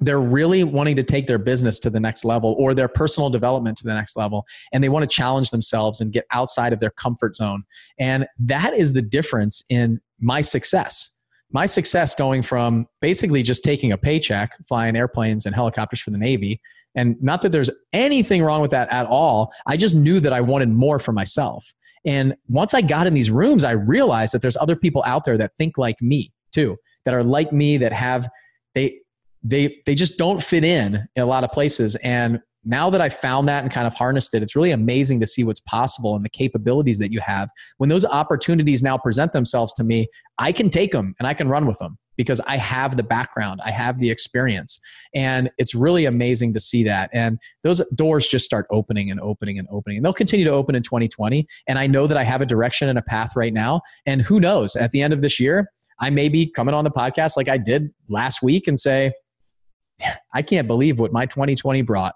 they're 0.01 0.20
really 0.20 0.64
wanting 0.64 0.96
to 0.96 1.03
take 1.03 1.27
their 1.27 1.38
business 1.38 1.79
to 1.81 1.90
the 1.90 2.01
next 2.01 2.24
level 2.24 2.55
or 2.59 2.74
their 2.74 2.88
personal 2.88 3.31
development 3.31 3.77
to 3.79 3.85
the 3.85 3.94
next 3.94 4.16
level 4.16 4.46
and 4.72 4.83
they 4.83 4.88
want 4.88 5.09
to 5.09 5.14
challenge 5.14 5.51
themselves 5.51 6.01
and 6.01 6.12
get 6.12 6.24
outside 6.31 6.72
of 6.72 6.81
their 6.81 6.90
comfort 6.90 7.35
zone 7.35 7.64
and 7.98 8.27
that 8.38 8.74
is 8.74 8.92
the 8.92 9.03
difference 9.03 9.62
in 9.70 10.01
my 10.20 10.40
success 10.40 11.11
my 11.51 11.66
success 11.66 12.14
going 12.14 12.42
from 12.42 12.87
basically 13.01 13.42
just 13.42 13.64
taking 13.64 13.90
a 13.90 13.98
paycheck 13.98 14.57
flying 14.68 14.94
airplanes 14.94 15.46
and 15.46 15.55
helicopters 15.55 16.01
for 16.01 16.11
the 16.11 16.18
navy 16.18 16.61
and 16.99 17.17
not 17.23 17.43
that 17.43 17.53
there's 17.53 17.71
anything 17.93 18.43
wrong 18.43 18.61
with 18.61 18.71
that 18.73 18.93
at 18.93 19.07
all. 19.07 19.53
I 19.67 19.77
just 19.77 19.95
knew 19.95 20.21
that 20.21 20.33
i 20.33 20.41
wanted 20.41 20.71
more 20.71 20.99
for 20.99 21.13
myself. 21.13 21.73
And 22.05 22.35
once 22.49 22.75
i 22.75 22.81
got 22.81 23.07
in 23.07 23.15
these 23.15 23.31
rooms 23.31 23.65
i 23.65 23.73
realized 23.73 24.33
that 24.35 24.43
there's 24.43 24.57
other 24.57 24.77
people 24.77 25.03
out 25.07 25.25
there 25.25 25.39
that 25.39 25.53
think 25.59 25.79
like 25.79 26.01
me 26.01 26.33
too 26.53 26.77
that 27.05 27.15
are 27.15 27.25
like 27.25 27.53
me 27.53 27.77
that 27.79 27.93
have 27.93 28.29
they 28.75 28.99
they 29.43 29.81
they 29.87 29.95
just 29.95 30.19
don't 30.19 30.43
fit 30.43 30.65
in 30.65 31.07
in 31.17 31.23
a 31.23 31.27
lot 31.27 31.45
of 31.45 31.51
places. 31.51 31.97
And 31.97 32.41
now 32.64 32.90
that 32.90 33.01
i 33.01 33.09
found 33.09 33.49
that 33.49 33.62
and 33.62 33.73
kind 33.73 33.87
of 33.87 33.94
harnessed 33.94 34.35
it 34.35 34.42
it's 34.42 34.57
really 34.57 34.71
amazing 34.71 35.21
to 35.21 35.27
see 35.27 35.44
what's 35.44 35.61
possible 35.61 36.14
and 36.16 36.25
the 36.25 36.31
capabilities 36.31 36.99
that 36.99 37.12
you 37.12 37.21
have. 37.21 37.51
When 37.79 37.88
those 37.88 38.05
opportunities 38.05 38.83
now 38.83 38.99
present 38.99 39.33
themselves 39.33 39.73
to 39.75 39.85
me 39.85 40.09
i 40.38 40.53
can 40.53 40.71
take 40.71 40.92
them 40.92 41.14
and 41.18 41.27
i 41.27 41.35
can 41.35 41.49
run 41.49 41.66
with 41.66 41.79
them 41.79 41.99
because 42.16 42.40
i 42.40 42.57
have 42.57 42.97
the 42.97 43.03
background 43.03 43.61
i 43.64 43.71
have 43.71 43.99
the 44.01 44.11
experience. 44.11 44.81
And 45.14 45.51
it's 45.59 45.75
really 45.75 46.05
amazing 46.05 46.53
to 46.55 46.61
see 46.61 46.85
that. 46.85 47.11
And 47.12 47.38
those 47.62 47.87
doors 47.94 48.29
just 48.29 48.44
start 48.44 48.66
opening 48.71 49.11
and 49.11 49.21
opening 49.21 49.59
and 49.59 49.66
opening. 49.71 49.99
And 49.99 50.05
they'll 50.05 50.12
continue 50.12 50.44
to 50.44 50.53
open 50.53 50.75
in 50.75 50.83
2020 50.83 51.47
and 51.66 51.79
i 51.79 51.87
know 51.87 52.07
that 52.07 52.16
i 52.16 52.25
have 52.25 52.40
a 52.40 52.47
direction 52.47 52.88
and 52.88 52.99
a 52.99 53.03
path 53.03 53.37
right 53.37 53.53
now. 53.53 53.83
And 54.07 54.23
who 54.23 54.40
knows 54.40 54.77
at 54.77 54.90
the 54.90 55.03
end 55.03 55.12
of 55.12 55.23
this 55.23 55.38
year 55.38 55.71
i 56.01 56.11
may 56.11 56.29
be 56.29 56.51
coming 56.51 56.75
on 56.75 56.85
the 56.85 56.90
podcast 56.90 57.37
like 57.37 57.49
i 57.49 57.59
did 57.59 57.90
last 58.09 58.42
week 58.42 58.66
and 58.66 58.79
say 58.79 59.12
I 60.33 60.42
can't 60.42 60.66
believe 60.66 60.99
what 60.99 61.12
my 61.12 61.27
2020 61.27 61.83
brought. 61.83 62.14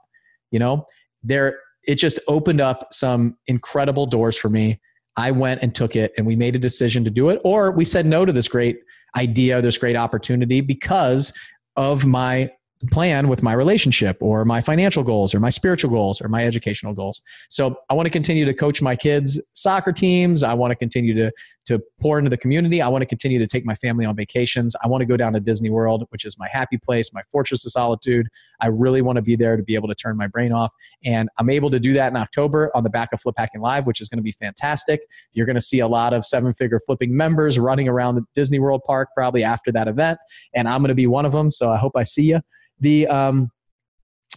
You 0.52 0.60
know, 0.60 0.86
there 1.24 1.58
it 1.84 1.96
just 1.96 2.20
opened 2.28 2.60
up 2.60 2.92
some 2.92 3.36
incredible 3.48 4.06
doors 4.06 4.38
for 4.38 4.48
me. 4.48 4.80
I 5.16 5.32
went 5.32 5.62
and 5.62 5.74
took 5.74 5.96
it 5.96 6.12
and 6.16 6.26
we 6.26 6.36
made 6.36 6.54
a 6.54 6.58
decision 6.58 7.04
to 7.04 7.10
do 7.10 7.28
it 7.28 7.40
or 7.44 7.72
we 7.72 7.84
said 7.84 8.06
no 8.06 8.24
to 8.24 8.32
this 8.32 8.48
great 8.48 8.78
idea, 9.16 9.60
this 9.60 9.76
great 9.78 9.96
opportunity 9.96 10.60
because 10.60 11.32
of 11.76 12.06
my 12.06 12.50
plan 12.90 13.28
with 13.28 13.42
my 13.42 13.52
relationship 13.52 14.16
or 14.20 14.44
my 14.44 14.60
financial 14.60 15.02
goals 15.02 15.34
or 15.34 15.40
my 15.40 15.50
spiritual 15.50 15.90
goals 15.90 16.20
or 16.20 16.28
my 16.28 16.44
educational 16.44 16.92
goals. 16.92 17.20
So 17.48 17.76
I 17.90 17.94
want 17.94 18.06
to 18.06 18.10
continue 18.10 18.44
to 18.44 18.54
coach 18.54 18.82
my 18.82 18.96
kids' 18.96 19.40
soccer 19.52 19.92
teams. 19.92 20.42
I 20.42 20.54
want 20.54 20.72
to 20.72 20.76
continue 20.76 21.14
to, 21.14 21.30
to 21.66 21.80
pour 22.00 22.18
into 22.18 22.30
the 22.30 22.36
community. 22.36 22.82
I 22.82 22.88
want 22.88 23.02
to 23.02 23.06
continue 23.06 23.38
to 23.38 23.46
take 23.46 23.64
my 23.64 23.74
family 23.74 24.04
on 24.04 24.16
vacations. 24.16 24.74
I 24.82 24.88
want 24.88 25.02
to 25.02 25.06
go 25.06 25.16
down 25.16 25.32
to 25.34 25.40
Disney 25.40 25.70
World, 25.70 26.04
which 26.10 26.24
is 26.24 26.38
my 26.38 26.48
happy 26.48 26.76
place, 26.76 27.12
my 27.12 27.22
fortress 27.30 27.64
of 27.64 27.72
solitude. 27.72 28.28
I 28.60 28.66
really 28.66 29.02
want 29.02 29.16
to 29.16 29.22
be 29.22 29.36
there 29.36 29.56
to 29.56 29.62
be 29.62 29.74
able 29.74 29.88
to 29.88 29.94
turn 29.94 30.16
my 30.16 30.26
brain 30.26 30.52
off. 30.52 30.72
And 31.04 31.28
I'm 31.38 31.50
able 31.50 31.70
to 31.70 31.78
do 31.78 31.92
that 31.94 32.08
in 32.08 32.16
October 32.16 32.70
on 32.74 32.84
the 32.84 32.90
back 32.90 33.10
of 33.12 33.20
Flip 33.20 33.34
Hacking 33.38 33.60
Live, 33.60 33.86
which 33.86 34.00
is 34.00 34.08
going 34.08 34.18
to 34.18 34.22
be 34.22 34.32
fantastic. 34.32 35.02
You're 35.32 35.46
going 35.46 35.56
to 35.56 35.62
see 35.62 35.80
a 35.80 35.88
lot 35.88 36.12
of 36.12 36.24
seven 36.24 36.52
figure 36.52 36.80
flipping 36.84 37.16
members 37.16 37.58
running 37.58 37.88
around 37.88 38.16
the 38.16 38.24
Disney 38.34 38.58
World 38.58 38.82
Park 38.86 39.10
probably 39.16 39.44
after 39.44 39.70
that 39.72 39.88
event. 39.88 40.18
And 40.54 40.68
I'm 40.68 40.80
going 40.80 40.88
to 40.88 40.94
be 40.94 41.06
one 41.06 41.24
of 41.24 41.32
them. 41.32 41.50
So 41.50 41.70
I 41.70 41.76
hope 41.76 41.92
I 41.96 42.02
see 42.02 42.24
you. 42.24 42.40
The 42.80 43.06
um, 43.06 43.50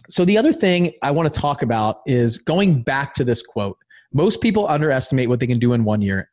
so 0.08 0.24
the 0.24 0.38
other 0.38 0.52
thing 0.52 0.92
I 1.02 1.10
want 1.10 1.32
to 1.32 1.40
talk 1.40 1.62
about 1.62 2.00
is 2.06 2.38
going 2.38 2.82
back 2.82 3.14
to 3.14 3.24
this 3.24 3.42
quote. 3.42 3.76
Most 4.12 4.40
people 4.40 4.68
underestimate 4.68 5.28
what 5.28 5.40
they 5.40 5.46
can 5.46 5.58
do 5.58 5.72
in 5.72 5.84
one 5.84 6.00
year. 6.00 6.30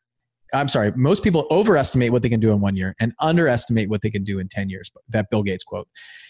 I'm 0.53 0.67
sorry, 0.67 0.91
most 0.95 1.23
people 1.23 1.47
overestimate 1.49 2.11
what 2.11 2.21
they 2.21 2.29
can 2.29 2.39
do 2.39 2.51
in 2.51 2.61
one 2.61 2.75
year 2.75 2.95
and 2.99 3.13
underestimate 3.19 3.89
what 3.89 4.01
they 4.01 4.09
can 4.09 4.23
do 4.23 4.39
in 4.39 4.47
10 4.47 4.69
years. 4.69 4.91
That 5.09 5.29
Bill 5.29 5.43
Gates 5.43 5.63
quote. 5.63 5.87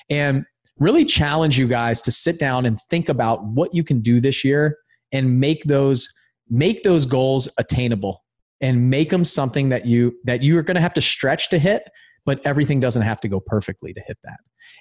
And 0.09 0.45
really 0.79 1.05
challenge 1.05 1.59
you 1.59 1.67
guys 1.67 2.01
to 2.01 2.11
sit 2.11 2.39
down 2.39 2.65
and 2.65 2.79
think 2.89 3.09
about 3.09 3.43
what 3.45 3.73
you 3.73 3.83
can 3.83 4.01
do 4.01 4.19
this 4.19 4.43
year 4.43 4.77
and 5.11 5.39
make 5.39 5.63
those 5.65 6.07
make 6.49 6.83
those 6.83 7.05
goals 7.05 7.47
attainable 7.57 8.23
and 8.59 8.89
make 8.89 9.09
them 9.09 9.23
something 9.23 9.69
that 9.69 9.85
you 9.85 10.13
that 10.23 10.41
you 10.41 10.57
are 10.57 10.63
going 10.63 10.75
to 10.75 10.81
have 10.81 10.93
to 10.93 11.01
stretch 11.01 11.49
to 11.49 11.59
hit 11.59 11.83
but 12.25 12.39
everything 12.45 12.79
doesn't 12.79 13.01
have 13.01 13.19
to 13.21 13.27
go 13.27 13.39
perfectly 13.39 13.93
to 13.93 14.01
hit 14.07 14.17
that. 14.23 14.37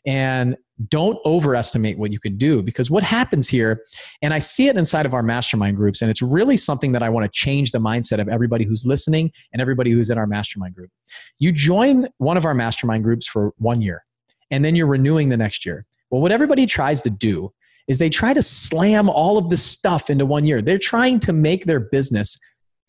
And 0.07 0.57
don't 0.89 1.19
overestimate 1.25 1.99
what 1.99 2.13
you 2.13 2.19
can 2.19 2.37
do 2.37 2.63
because 2.63 2.91
what 2.91 3.03
happens 3.03 3.49
here, 3.49 3.83
and 4.21 4.35
I 4.35 4.39
see 4.39 4.69
it 4.69 4.77
inside 4.77 5.07
of 5.07 5.15
our 5.15 5.23
mastermind 5.23 5.77
groups, 5.77 6.03
and 6.03 6.11
it's 6.11 6.23
really 6.23 6.57
something 6.57 6.93
that 6.93 7.03
I 7.03 7.09
want 7.09 7.25
to 7.25 7.31
change 7.33 7.73
the 7.73 7.79
mindset 7.79 8.21
of 8.21 8.29
everybody 8.29 8.65
who's 8.65 8.85
listening 8.85 9.31
and 9.53 9.63
everybody 9.63 9.91
who's 9.91 10.11
in 10.11 10.19
our 10.19 10.27
mastermind 10.27 10.75
group. 10.75 10.91
You 11.39 11.53
join 11.53 12.09
one 12.19 12.37
of 12.37 12.45
our 12.45 12.55
mastermind 12.55 13.05
groups 13.05 13.27
for 13.27 13.53
one 13.59 13.81
year, 13.81 14.05
and 14.51 14.65
then 14.65 14.75
you're 14.75 14.87
renewing 14.87 15.29
the 15.29 15.37
next 15.37 15.65
year. 15.65 15.87
Well, 16.11 16.21
what 16.21 16.33
everybody 16.33 16.67
tries 16.67 17.01
to 17.03 17.11
do 17.11 17.53
is 17.89 17.99
they 17.99 18.11
try 18.11 18.33
to 18.33 18.43
slam 18.43 19.09
all 19.09 19.39
of 19.39 19.51
this 19.51 19.63
stuff 19.63 20.11
into 20.11 20.27
one 20.27 20.45
year. 20.45 20.63
They're 20.63 20.79
trying 20.79 21.21
to 21.21 21.33
make 21.33 21.65
their 21.65 21.81
business 21.81 22.39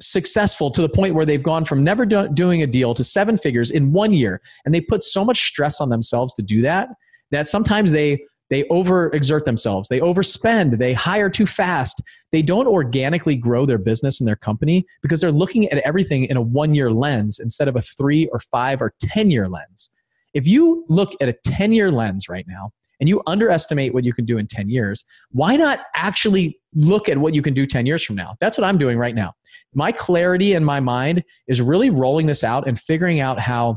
successful 0.04 0.70
to 0.72 0.82
the 0.82 0.90
point 0.90 1.16
where 1.16 1.26
they've 1.26 1.44
gone 1.44 1.66
from 1.66 1.84
never 1.84 2.06
do- 2.06 2.28
doing 2.30 2.62
a 2.62 2.68
deal 2.68 2.94
to 2.94 3.04
seven 3.04 3.38
figures 3.38 3.72
in 3.72 3.92
one 3.92 4.14
year 4.14 4.42
and 4.66 4.74
they 4.74 4.82
put 4.82 5.04
so 5.04 5.24
much 5.24 5.48
stress 5.48 5.80
on 5.82 5.90
themselves 5.90 6.34
to 6.34 6.42
do 6.42 6.62
that 6.62 6.90
that 7.32 7.48
sometimes 7.48 7.92
they 7.92 8.22
they 8.50 8.64
overexert 8.64 9.46
themselves 9.46 9.90
they 9.90 10.00
overspend 10.00 10.78
they 10.78 10.94
hire 10.94 11.30
too 11.30 11.46
fast 11.46 12.02
they 12.34 12.42
don't 12.42 12.68
organically 12.68 13.36
grow 13.36 13.64
their 13.64 13.78
business 13.78 14.20
and 14.20 14.28
their 14.28 14.36
company 14.36 14.84
because 15.04 15.22
they're 15.22 15.32
looking 15.32 15.70
at 15.70 15.78
everything 15.86 16.26
in 16.26 16.36
a 16.36 16.42
one 16.42 16.74
year 16.74 16.92
lens 16.92 17.40
instead 17.40 17.68
of 17.68 17.76
a 17.76 17.82
three 17.82 18.28
or 18.34 18.40
five 18.40 18.82
or 18.82 18.92
ten 19.00 19.30
year 19.30 19.48
lens. 19.48 19.92
If 20.34 20.48
you 20.48 20.84
look 20.90 21.12
at 21.22 21.30
a 21.30 21.34
10 21.46 21.72
year 21.72 21.92
lens 21.92 22.28
right 22.28 22.46
now 22.48 22.72
and 23.04 23.10
you 23.10 23.22
underestimate 23.28 23.94
what 23.94 24.06
you 24.06 24.14
can 24.14 24.24
do 24.24 24.38
in 24.38 24.48
10 24.48 24.70
years, 24.70 25.04
why 25.32 25.58
not 25.58 25.82
actually 25.94 26.58
look 26.74 27.10
at 27.10 27.18
what 27.18 27.34
you 27.34 27.42
can 27.42 27.54
do 27.54 27.68
10 27.68 27.86
years 27.86 28.02
from 28.02 28.16
now? 28.16 28.38
That's 28.40 28.58
what 28.58 28.64
I'm 28.64 28.78
doing 28.78 28.98
right 28.98 29.14
now. 29.14 29.34
My 29.76 29.92
clarity 29.92 30.54
in 30.54 30.64
my 30.64 30.80
mind 30.80 31.22
is 31.50 31.62
really 31.62 31.90
rolling 31.90 32.28
this 32.28 32.46
out 32.46 32.66
and 32.66 32.80
figuring 32.80 33.20
out 33.20 33.42
how 33.42 33.76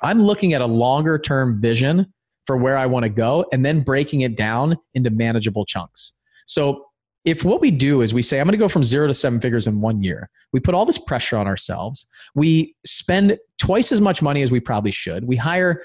I'm 0.00 0.20
looking 0.20 0.54
at 0.54 0.60
a 0.60 0.66
longer 0.66 1.20
term 1.20 1.60
vision 1.60 2.12
for 2.44 2.56
where 2.56 2.76
I 2.76 2.84
want 2.84 3.04
to 3.04 3.10
go 3.10 3.46
and 3.52 3.64
then 3.64 3.80
breaking 3.80 4.22
it 4.22 4.36
down 4.36 4.76
into 4.94 5.10
manageable 5.10 5.64
chunks. 5.64 6.14
So 6.44 6.86
if 7.24 7.44
what 7.44 7.60
we 7.60 7.70
do 7.70 8.00
is 8.00 8.12
we 8.12 8.22
say, 8.22 8.40
I'm 8.40 8.46
going 8.46 8.54
to 8.54 8.58
go 8.58 8.68
from 8.68 8.82
zero 8.82 9.06
to 9.06 9.14
seven 9.14 9.40
figures 9.40 9.68
in 9.68 9.80
one 9.80 10.02
year, 10.02 10.28
we 10.52 10.58
put 10.58 10.74
all 10.74 10.84
this 10.84 10.98
pressure 10.98 11.36
on 11.36 11.46
ourselves. 11.46 12.08
We 12.34 12.74
spend 12.84 13.38
twice 13.58 13.92
as 13.92 14.00
much 14.00 14.20
money 14.20 14.42
as 14.42 14.50
we 14.50 14.58
probably 14.58 14.90
should. 14.90 15.28
We 15.28 15.36
hire 15.36 15.84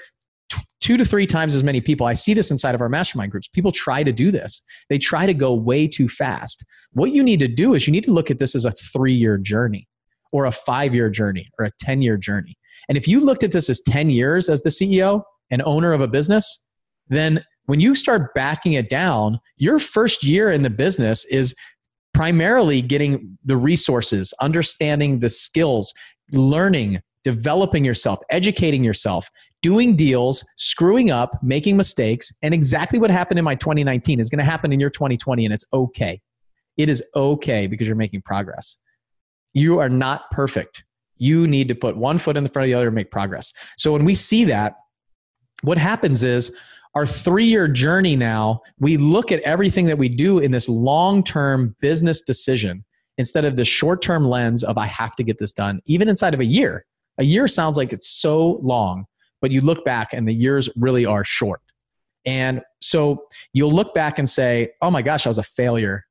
two 0.80 0.96
to 0.96 1.04
three 1.04 1.26
times 1.26 1.54
as 1.54 1.64
many 1.64 1.80
people. 1.80 2.06
I 2.06 2.14
see 2.14 2.34
this 2.34 2.50
inside 2.50 2.74
of 2.74 2.80
our 2.80 2.88
mastermind 2.88 3.30
groups. 3.30 3.48
People 3.48 3.72
try 3.72 4.02
to 4.02 4.12
do 4.12 4.30
this, 4.30 4.62
they 4.88 4.98
try 4.98 5.26
to 5.26 5.34
go 5.34 5.54
way 5.54 5.86
too 5.86 6.08
fast. 6.08 6.64
What 6.92 7.12
you 7.12 7.22
need 7.22 7.40
to 7.40 7.48
do 7.48 7.74
is 7.74 7.86
you 7.86 7.92
need 7.92 8.04
to 8.04 8.12
look 8.12 8.30
at 8.30 8.38
this 8.38 8.54
as 8.54 8.64
a 8.64 8.72
three 8.72 9.14
year 9.14 9.38
journey 9.38 9.88
or 10.32 10.46
a 10.46 10.52
five 10.52 10.94
year 10.94 11.10
journey 11.10 11.48
or 11.58 11.66
a 11.66 11.70
10 11.80 12.02
year 12.02 12.16
journey. 12.16 12.56
And 12.88 12.96
if 12.96 13.08
you 13.08 13.20
looked 13.20 13.42
at 13.42 13.52
this 13.52 13.68
as 13.68 13.80
10 13.80 14.10
years 14.10 14.48
as 14.48 14.62
the 14.62 14.70
CEO 14.70 15.22
and 15.50 15.62
owner 15.62 15.92
of 15.92 16.00
a 16.00 16.08
business, 16.08 16.66
then 17.08 17.42
when 17.66 17.80
you 17.80 17.94
start 17.94 18.34
backing 18.34 18.74
it 18.74 18.88
down, 18.88 19.40
your 19.56 19.78
first 19.78 20.24
year 20.24 20.50
in 20.50 20.62
the 20.62 20.70
business 20.70 21.24
is 21.26 21.54
primarily 22.14 22.80
getting 22.80 23.38
the 23.44 23.56
resources, 23.56 24.32
understanding 24.40 25.20
the 25.20 25.28
skills, 25.28 25.92
learning, 26.32 27.00
developing 27.24 27.84
yourself, 27.84 28.20
educating 28.30 28.82
yourself, 28.82 29.28
doing 29.62 29.96
deals, 29.96 30.44
screwing 30.56 31.10
up, 31.10 31.38
making 31.42 31.76
mistakes, 31.76 32.32
and 32.42 32.54
exactly 32.54 32.98
what 32.98 33.10
happened 33.10 33.38
in 33.38 33.44
my 33.44 33.54
2019 33.54 34.20
is 34.20 34.30
going 34.30 34.38
to 34.38 34.44
happen 34.44 34.72
in 34.72 34.80
your 34.80 34.90
2020, 34.90 35.44
and 35.44 35.52
it's 35.52 35.64
okay. 35.72 36.20
It 36.76 36.88
is 36.88 37.02
okay 37.16 37.66
because 37.66 37.86
you're 37.86 37.96
making 37.96 38.22
progress. 38.22 38.76
You 39.52 39.80
are 39.80 39.88
not 39.88 40.30
perfect. 40.30 40.84
You 41.16 41.48
need 41.48 41.66
to 41.68 41.74
put 41.74 41.96
one 41.96 42.18
foot 42.18 42.36
in 42.36 42.44
the 42.44 42.48
front 42.48 42.64
of 42.64 42.68
the 42.68 42.74
other 42.74 42.88
and 42.88 42.94
make 42.94 43.10
progress. 43.10 43.52
So 43.76 43.92
when 43.92 44.04
we 44.04 44.14
see 44.14 44.44
that, 44.44 44.76
what 45.62 45.78
happens 45.78 46.22
is 46.22 46.54
our 46.94 47.06
three 47.06 47.44
year 47.44 47.66
journey 47.66 48.14
now, 48.14 48.60
we 48.78 48.96
look 48.96 49.32
at 49.32 49.40
everything 49.40 49.86
that 49.86 49.98
we 49.98 50.08
do 50.08 50.38
in 50.38 50.52
this 50.52 50.68
long 50.68 51.24
term 51.24 51.74
business 51.80 52.20
decision 52.20 52.84
instead 53.18 53.44
of 53.44 53.56
the 53.56 53.64
short 53.64 54.00
term 54.00 54.24
lens 54.26 54.62
of 54.62 54.78
I 54.78 54.86
have 54.86 55.16
to 55.16 55.24
get 55.24 55.38
this 55.38 55.52
done, 55.52 55.80
even 55.86 56.08
inside 56.08 56.34
of 56.34 56.40
a 56.40 56.44
year. 56.44 56.84
A 57.18 57.24
year 57.24 57.48
sounds 57.48 57.76
like 57.76 57.92
it's 57.92 58.08
so 58.08 58.60
long 58.62 59.04
but 59.40 59.50
you 59.50 59.60
look 59.60 59.84
back 59.84 60.12
and 60.12 60.28
the 60.28 60.34
years 60.34 60.68
really 60.76 61.06
are 61.06 61.24
short. 61.24 61.60
And 62.24 62.62
so 62.80 63.26
you'll 63.52 63.70
look 63.70 63.94
back 63.94 64.18
and 64.18 64.28
say, 64.28 64.70
"Oh 64.82 64.90
my 64.90 65.02
gosh, 65.02 65.26
I 65.26 65.30
was 65.30 65.38
a 65.38 65.42
failure. 65.42 66.04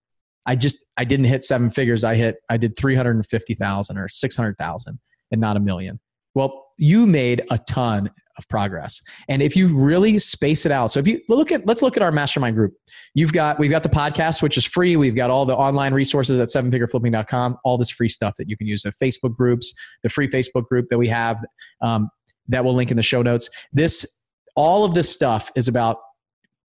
I 0.46 0.56
just 0.56 0.86
I 0.98 1.04
didn't 1.04 1.26
hit 1.26 1.44
seven 1.44 1.70
figures. 1.70 2.04
I 2.04 2.16
hit 2.16 2.38
I 2.50 2.58
did 2.58 2.78
350,000 2.78 3.98
or 3.98 4.08
600,000 4.08 5.00
and 5.32 5.42
not 5.42 5.58
a 5.58 5.60
million." 5.60 6.00
Well, 6.34 6.68
you 6.78 7.08
made 7.08 7.42
a 7.50 7.58
ton 7.58 8.12
of 8.38 8.48
progress. 8.48 9.02
And 9.28 9.42
if 9.42 9.56
you 9.56 9.76
really 9.76 10.20
space 10.20 10.66
it 10.66 10.72
out, 10.72 10.92
so 10.92 11.00
if 11.00 11.08
you 11.08 11.20
look 11.28 11.52
at, 11.52 11.66
let's 11.66 11.82
look 11.82 11.98
at 11.98 12.04
our 12.04 12.12
mastermind 12.12 12.56
group. 12.56 12.74
You've 13.16 13.34
got, 13.34 13.58
we've 13.58 13.72
got 13.72 13.82
the 13.82 13.90
podcast, 13.90 14.44
which 14.44 14.58
is 14.58 14.64
free. 14.66 14.96
We've 14.96 15.16
got 15.16 15.32
all 15.32 15.48
the 15.48 15.56
online 15.56 15.96
resources 15.96 16.40
at 16.40 16.50
sevenfigureflipping.com, 16.50 17.58
all 17.64 17.80
this 17.80 17.90
free 17.90 18.10
stuff 18.10 18.36
that 18.38 18.48
you 18.48 18.56
can 18.56 18.68
use. 18.68 18.84
The 18.84 18.92
Facebook 18.92 19.34
groups, 19.34 19.74
the 20.04 20.10
free 20.10 20.28
Facebook 20.28 20.66
group 20.66 20.90
that 20.90 20.98
we 21.00 21.08
have 21.08 21.44
um, 21.82 22.10
that 22.48 22.64
we'll 22.64 22.74
link 22.74 22.92
in 22.92 22.98
the 22.98 23.04
show 23.04 23.22
notes. 23.22 23.50
This, 23.74 24.22
all 24.56 24.84
of 24.84 24.94
this 24.94 25.10
stuff 25.10 25.52
is 25.56 25.68
about 25.68 25.98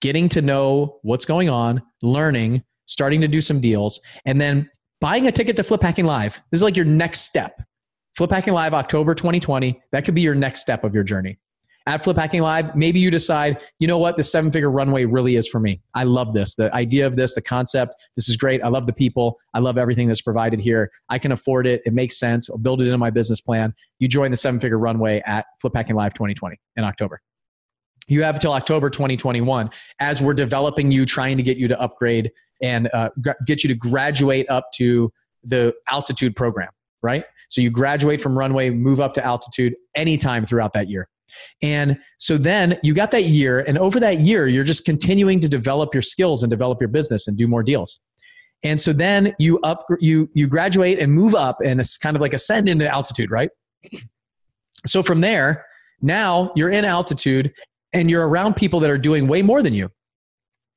getting 0.01 0.29
to 0.31 0.43
know 0.43 0.99
what's 1.03 1.25
going 1.25 1.49
on, 1.49 1.83
learning, 2.03 2.63
starting 2.87 3.21
to 3.21 3.29
do 3.29 3.41
some 3.41 3.61
deals, 3.61 4.01
and 4.25 4.41
then 4.41 4.69
buying 5.01 5.27
a 5.27 5.33
ticket 5.33 5.57
to 5.57 5.63
Flip 5.63 5.83
Hacking 5.83 6.07
Live. 6.07 6.41
This 6.51 6.59
is 6.59 6.63
like 6.63 6.77
your 6.77 6.85
next 6.85 7.21
step. 7.21 7.61
Flip 8.17 8.31
Hacking 8.31 8.55
Live, 8.55 8.75
October 8.75 9.15
2020, 9.15 9.81
that 9.93 10.05
could 10.05 10.15
be 10.15 10.23
your 10.23 10.35
next 10.35 10.61
step 10.61 10.85
of 10.85 10.95
your 10.95 11.05
journey. 11.05 11.39
At 11.89 12.05
Flip 12.05 12.19
Hacking 12.19 12.43
Live, 12.43 12.77
maybe 12.77 13.01
you 13.01 13.11
decide, 13.11 13.59
you 13.79 13.89
know 13.89 13.97
what, 13.97 14.19
the 14.19 14.23
seven 14.23 14.51
figure 14.51 14.71
runway 14.71 15.07
really 15.07 15.37
is 15.37 15.49
for 15.49 15.59
me. 15.59 15.81
I 15.95 16.05
love 16.05 16.35
this. 16.35 16.55
The 16.55 16.73
idea 16.75 17.07
of 17.07 17.17
this, 17.17 17.33
the 17.33 17.41
concept, 17.41 17.95
this 18.15 18.29
is 18.29 18.37
great. 18.37 18.63
I 18.63 18.69
love 18.69 18.87
the 18.87 18.93
people. 18.93 19.39
I 19.55 19.61
love 19.61 19.79
everything 19.79 20.07
that's 20.07 20.21
provided 20.21 20.61
here. 20.61 20.91
I 21.09 21.19
can 21.19 21.33
afford 21.33 21.67
it. 21.67 21.81
It 21.87 21.95
makes 21.95 22.19
sense. 22.19 22.51
I'll 22.51 22.59
build 22.59 22.83
it 22.83 22.85
into 22.85 22.99
my 22.99 23.09
business 23.09 23.41
plan. 23.41 23.73
You 24.01 24.07
join 24.07 24.31
the 24.31 24.37
seven 24.37 24.61
figure 24.61 24.79
runway 24.79 25.23
at 25.25 25.47
Flip 25.63 25.73
Hacking 25.75 25.97
Live 25.97 26.13
2020 26.13 26.61
in 26.77 26.85
October 26.85 27.23
you 28.11 28.23
have 28.23 28.37
until 28.37 28.55
October 28.55 28.89
2021 28.89 29.69
as 30.01 30.23
we're 30.23 30.33
developing 30.33 30.91
you, 30.91 31.05
trying 31.05 31.37
to 31.37 31.43
get 31.43 31.59
you 31.59 31.69
to 31.69 31.79
upgrade 31.79 32.33
and 32.63 32.89
uh, 32.95 33.11
get 33.47 33.63
you 33.63 33.69
to 33.69 33.75
graduate 33.75 34.49
up 34.51 34.73
to 34.73 35.13
the 35.45 35.75
altitude 35.91 36.35
program, 36.35 36.71
right? 37.03 37.25
So 37.49 37.61
you 37.61 37.71
graduate 37.71 38.21
from 38.21 38.37
runway, 38.37 38.71
move 38.71 38.99
up 38.99 39.13
to 39.15 39.25
altitude 39.25 39.75
anytime 39.95 40.47
throughout 40.47 40.73
that 40.73 40.89
year. 40.89 41.09
And 41.63 41.99
so 42.19 42.37
then 42.39 42.79
you 42.83 42.95
got 42.95 43.11
that 43.13 43.25
year, 43.25 43.61
and 43.61 43.79
over 43.79 44.01
that 44.01 44.21
year, 44.21 44.47
you're 44.47 44.65
just 44.65 44.85
continuing 44.85 45.41
to 45.41 45.49
develop 45.49 45.95
your 45.95 46.03
skills 46.03 46.43
and 46.43 46.51
develop 46.51 46.81
your 46.81 46.89
business 46.89 47.29
and 47.29 47.37
do 47.37 47.47
more 47.49 47.63
deals. 47.63 48.01
And 48.65 48.81
so 48.81 48.93
then 48.93 49.35
you 49.39 49.61
up 49.61 49.87
you 50.01 50.29
you 50.35 50.47
graduate 50.47 50.99
and 50.99 51.13
move 51.13 51.35
up, 51.35 51.59
and 51.65 51.81
it's 51.81 51.97
kind 51.97 52.17
of 52.17 52.21
like 52.21 52.33
ascend 52.33 52.69
into 52.69 52.89
altitude, 52.89 53.31
right? 53.31 53.51
So 54.87 55.03
from 55.03 55.21
there, 55.21 55.65
now 56.01 56.53
you're 56.55 56.71
in 56.71 56.85
altitude 56.85 57.53
and 57.93 58.11
you're 58.11 58.29
around 58.29 58.55
people 58.55 58.81
that 58.81 58.91
are 58.91 58.99
doing 58.99 59.27
way 59.27 59.43
more 59.43 59.63
than 59.63 59.75
you. 59.75 59.91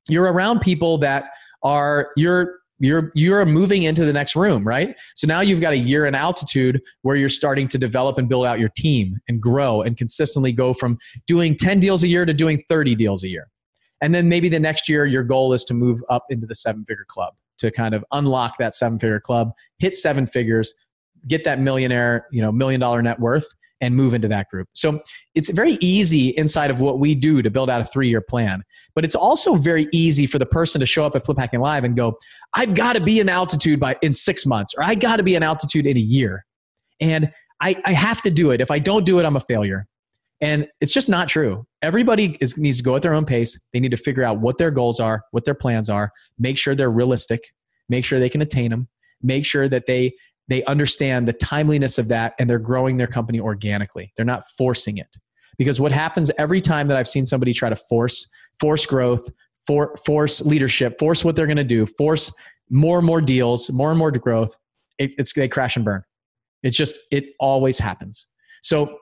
You're 0.08 0.32
around 0.32 0.62
people 0.62 0.98
that 1.00 1.26
are 1.64 2.12
you're 2.18 2.61
you're 2.82 3.12
you're 3.14 3.46
moving 3.46 3.84
into 3.84 4.06
the 4.06 4.14
next 4.14 4.36
room, 4.36 4.68
right? 4.68 4.96
So 5.16 5.28
now 5.28 5.42
you've 5.42 5.62
got 5.62 5.74
a 5.74 5.78
year 5.78 6.06
in 6.06 6.16
altitude 6.16 6.82
where 7.04 7.16
you're 7.16 7.30
starting 7.30 7.68
to 7.70 7.78
develop 7.78 8.18
and 8.18 8.28
build 8.28 8.46
out 8.46 8.60
your 8.60 8.70
team 8.76 9.18
and 9.28 9.42
grow 9.42 9.82
and 9.82 9.96
consistently 9.96 10.52
go 10.52 10.74
from 10.74 10.98
doing 11.28 11.56
10 11.56 11.80
deals 11.80 12.04
a 12.04 12.08
year 12.08 12.26
to 12.26 12.34
doing 12.34 12.64
30 12.68 12.96
deals 12.96 13.24
a 13.24 13.30
year. 13.30 13.48
And 14.02 14.16
then 14.16 14.28
maybe 14.28 14.50
the 14.50 14.60
next 14.60 14.90
year 14.90 15.06
your 15.06 15.24
goal 15.24 15.54
is 15.54 15.64
to 15.66 15.74
move 15.74 16.02
up 16.10 16.26
into 16.30 16.48
the 16.48 16.56
seven 16.56 16.84
figure 16.86 17.06
club 17.08 17.36
to 17.60 17.70
kind 17.70 17.94
of 17.94 18.04
unlock 18.12 18.58
that 18.58 18.74
seven 18.74 18.98
figure 18.98 19.20
club, 19.20 19.52
hit 19.78 19.96
seven 19.96 20.26
figures, 20.26 20.74
get 21.28 21.44
that 21.44 21.60
millionaire, 21.60 22.26
you 22.32 22.42
know, 22.42 22.52
million 22.52 22.80
dollar 22.80 23.02
net 23.04 23.20
worth 23.20 23.48
and 23.82 23.96
move 23.96 24.14
into 24.14 24.28
that 24.28 24.48
group. 24.50 24.70
So 24.74 25.02
it's 25.36 25.50
very 25.50 25.78
easy 25.82 26.30
inside 26.30 26.72
of 26.72 26.80
what 26.80 27.00
we 27.00 27.16
do 27.16 27.42
to 27.42 27.50
build 27.50 27.70
out 27.70 27.82
a 27.82 27.86
three 27.86 28.08
year 28.08 28.22
plan. 28.22 28.64
But 28.96 29.04
it's 29.04 29.16
also 29.16 29.56
very 29.56 29.88
easy 29.92 30.28
for 30.28 30.40
the 30.40 30.46
person 30.46 30.80
to 30.80 30.86
show 30.86 31.04
up 31.04 31.16
at 31.16 31.26
Flip 31.26 31.38
Hacking 31.38 31.60
Live 31.60 31.84
and 31.84 31.96
go, 31.96 32.18
I've 32.54 32.76
got 32.76 32.94
to 32.94 33.02
be 33.02 33.20
in 33.20 33.28
altitude 33.28 33.80
by 33.80 33.98
in 34.02 34.14
six 34.14 34.46
months, 34.46 34.74
or 34.78 34.84
I 34.84 34.96
got 34.96 35.18
to 35.18 35.24
be 35.24 35.36
in 35.36 35.44
altitude 35.44 35.88
in 35.88 35.98
a 35.98 36.02
year. 36.02 36.46
And 37.00 37.32
I, 37.60 37.76
I 37.86 37.94
have 37.94 38.22
to 38.24 38.32
do 38.32 38.52
it. 38.52 38.62
If 38.62 38.72
I 38.72 38.80
don't 38.80 39.06
do 39.06 39.20
it, 39.20 39.26
I'm 39.26 39.36
a 39.36 39.42
failure. 39.42 39.88
And 40.42 40.68
it's 40.80 40.94
just 40.94 41.08
not 41.08 41.28
true. 41.28 41.66
Everybody 41.84 42.38
is, 42.42 42.58
needs 42.58 42.78
to 42.78 42.84
go 42.84 42.96
at 42.96 43.04
their 43.04 43.14
own 43.14 43.26
pace. 43.26 43.60
They 43.74 43.80
need 43.80 43.92
to 43.92 43.98
figure 43.98 44.24
out 44.24 44.40
what 44.40 44.58
their 44.58 44.72
goals 44.72 45.00
are, 45.00 45.24
what 45.32 45.46
their 45.46 45.54
plans 45.54 45.90
are, 45.90 46.12
make 46.40 46.58
sure 46.58 46.74
they're 46.74 46.92
realistic, 46.92 47.54
make 47.90 48.06
sure 48.06 48.20
they 48.20 48.30
can 48.30 48.42
attain 48.42 48.72
them, 48.72 48.88
make 49.22 49.46
sure 49.46 49.70
that 49.70 49.86
they 49.86 50.14
they 50.52 50.64
understand 50.66 51.28
the 51.28 51.34
timeliness 51.34 51.98
of 51.98 52.08
that 52.10 52.34
and 52.38 52.50
they're 52.50 52.60
growing 52.60 52.98
their 52.98 53.08
company 53.08 53.40
organically. 53.40 54.12
They're 54.16 54.26
not 54.26 54.44
forcing 54.58 54.98
it. 54.98 55.16
Because 55.58 55.80
what 55.80 55.92
happens 55.92 56.32
every 56.38 56.60
time 56.60 56.88
that 56.88 56.98
I've 56.98 57.08
seen 57.08 57.26
somebody 57.26 57.54
try 57.54 57.70
to 57.70 57.76
force 57.76 58.28
force 58.60 58.86
growth, 58.86 59.30
for, 59.66 59.96
force 60.06 60.42
leadership, 60.42 61.00
force 61.00 61.24
what 61.24 61.36
they're 61.36 61.48
going 61.48 61.58
to 61.58 61.64
do, 61.64 61.86
force 61.86 62.34
more 62.70 62.98
and 62.98 63.08
more 63.08 63.22
deals, 63.22 63.72
more 63.72 63.92
and 63.92 64.00
more 64.00 64.12
growth, 64.12 64.58
it, 64.98 65.16
it's 65.18 65.34
they 65.34 65.48
crash 65.48 65.76
and 65.76 65.86
burn. 65.86 66.04
It's 66.64 66.76
just 66.76 67.00
it 67.12 67.34
always 67.40 67.80
happens. 67.80 68.28
So 68.62 68.98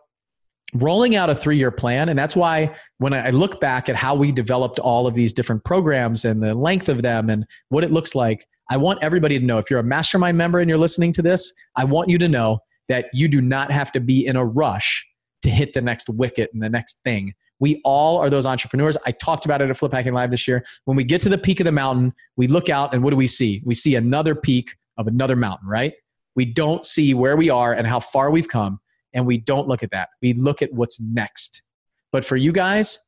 rolling 0.76 1.16
out 1.16 1.30
a 1.30 1.36
three-year 1.36 1.72
plan 1.72 2.10
and 2.10 2.20
that's 2.20 2.36
why 2.36 2.76
when 3.00 3.12
i 3.12 3.32
look 3.32 3.60
back 3.60 3.90
at 3.90 3.96
how 3.96 4.14
we 4.14 4.32
developed 4.32 4.78
all 4.78 5.08
of 5.08 5.16
these 5.16 5.34
different 5.34 5.64
programs 5.64 6.26
and 6.26 6.44
the 6.44 6.54
length 6.54 6.90
of 6.90 7.02
them 7.02 7.28
and 7.32 7.44
what 7.70 7.84
it 7.84 7.92
looks 7.92 8.14
like 8.14 8.46
I 8.70 8.78
want 8.78 9.00
everybody 9.02 9.40
to 9.40 9.46
know 9.46 9.58
if 9.58 9.70
you're 9.70 9.80
a 9.80 9.84
mastermind 9.84 10.38
member 10.38 10.60
and 10.60 10.70
you're 10.70 10.78
listening 10.78 11.12
to 11.14 11.22
this, 11.22 11.52
I 11.76 11.84
want 11.86 12.10
you 12.10 12.18
to 12.20 12.28
know 12.28 12.60
that 12.88 13.10
you 13.14 13.28
do 13.28 13.42
not 13.42 13.72
have 13.72 13.92
to 13.94 14.00
be 14.00 14.26
in 14.26 14.36
a 14.36 14.46
rush 14.46 15.06
to 15.42 15.50
hit 15.50 15.74
the 15.74 15.82
next 15.82 16.10
wicket 16.10 16.52
and 16.54 16.62
the 16.62 16.70
next 16.70 17.00
thing. 17.04 17.34
We 17.60 17.82
all 17.84 18.18
are 18.18 18.30
those 18.30 18.46
entrepreneurs. 18.46 18.96
I 19.06 19.12
talked 19.12 19.46
about 19.46 19.62
it 19.62 19.70
at 19.70 19.78
Flip 19.78 19.92
Hacking 19.92 20.14
Live 20.14 20.32
this 20.32 20.48
year. 20.48 20.64
When 20.86 20.96
we 20.96 21.04
get 21.04 21.20
to 21.22 21.30
the 21.30 21.38
peak 21.38 21.60
of 21.60 21.66
the 21.66 21.72
mountain, 21.72 22.14
we 22.38 22.48
look 22.48 22.70
out 22.70 22.94
and 22.94 23.04
what 23.04 23.10
do 23.10 23.16
we 23.16 23.28
see? 23.28 23.62
We 23.66 23.74
see 23.74 23.96
another 23.96 24.36
peak 24.36 24.76
of 24.98 25.08
another 25.08 25.36
mountain, 25.36 25.68
right? 25.68 25.94
We 26.36 26.46
don't 26.46 26.86
see 26.86 27.14
where 27.14 27.36
we 27.36 27.50
are 27.50 27.74
and 27.74 27.88
how 27.88 28.00
far 28.00 28.32
we've 28.32 28.48
come, 28.48 28.80
and 29.14 29.26
we 29.26 29.40
don't 29.40 29.68
look 29.68 29.84
at 29.84 29.92
that. 29.92 30.10
We 30.22 30.34
look 30.34 30.62
at 30.62 30.72
what's 30.74 31.02
next. 31.02 31.64
But 32.12 32.24
for 32.24 32.38
you 32.38 32.52
guys, 32.52 33.00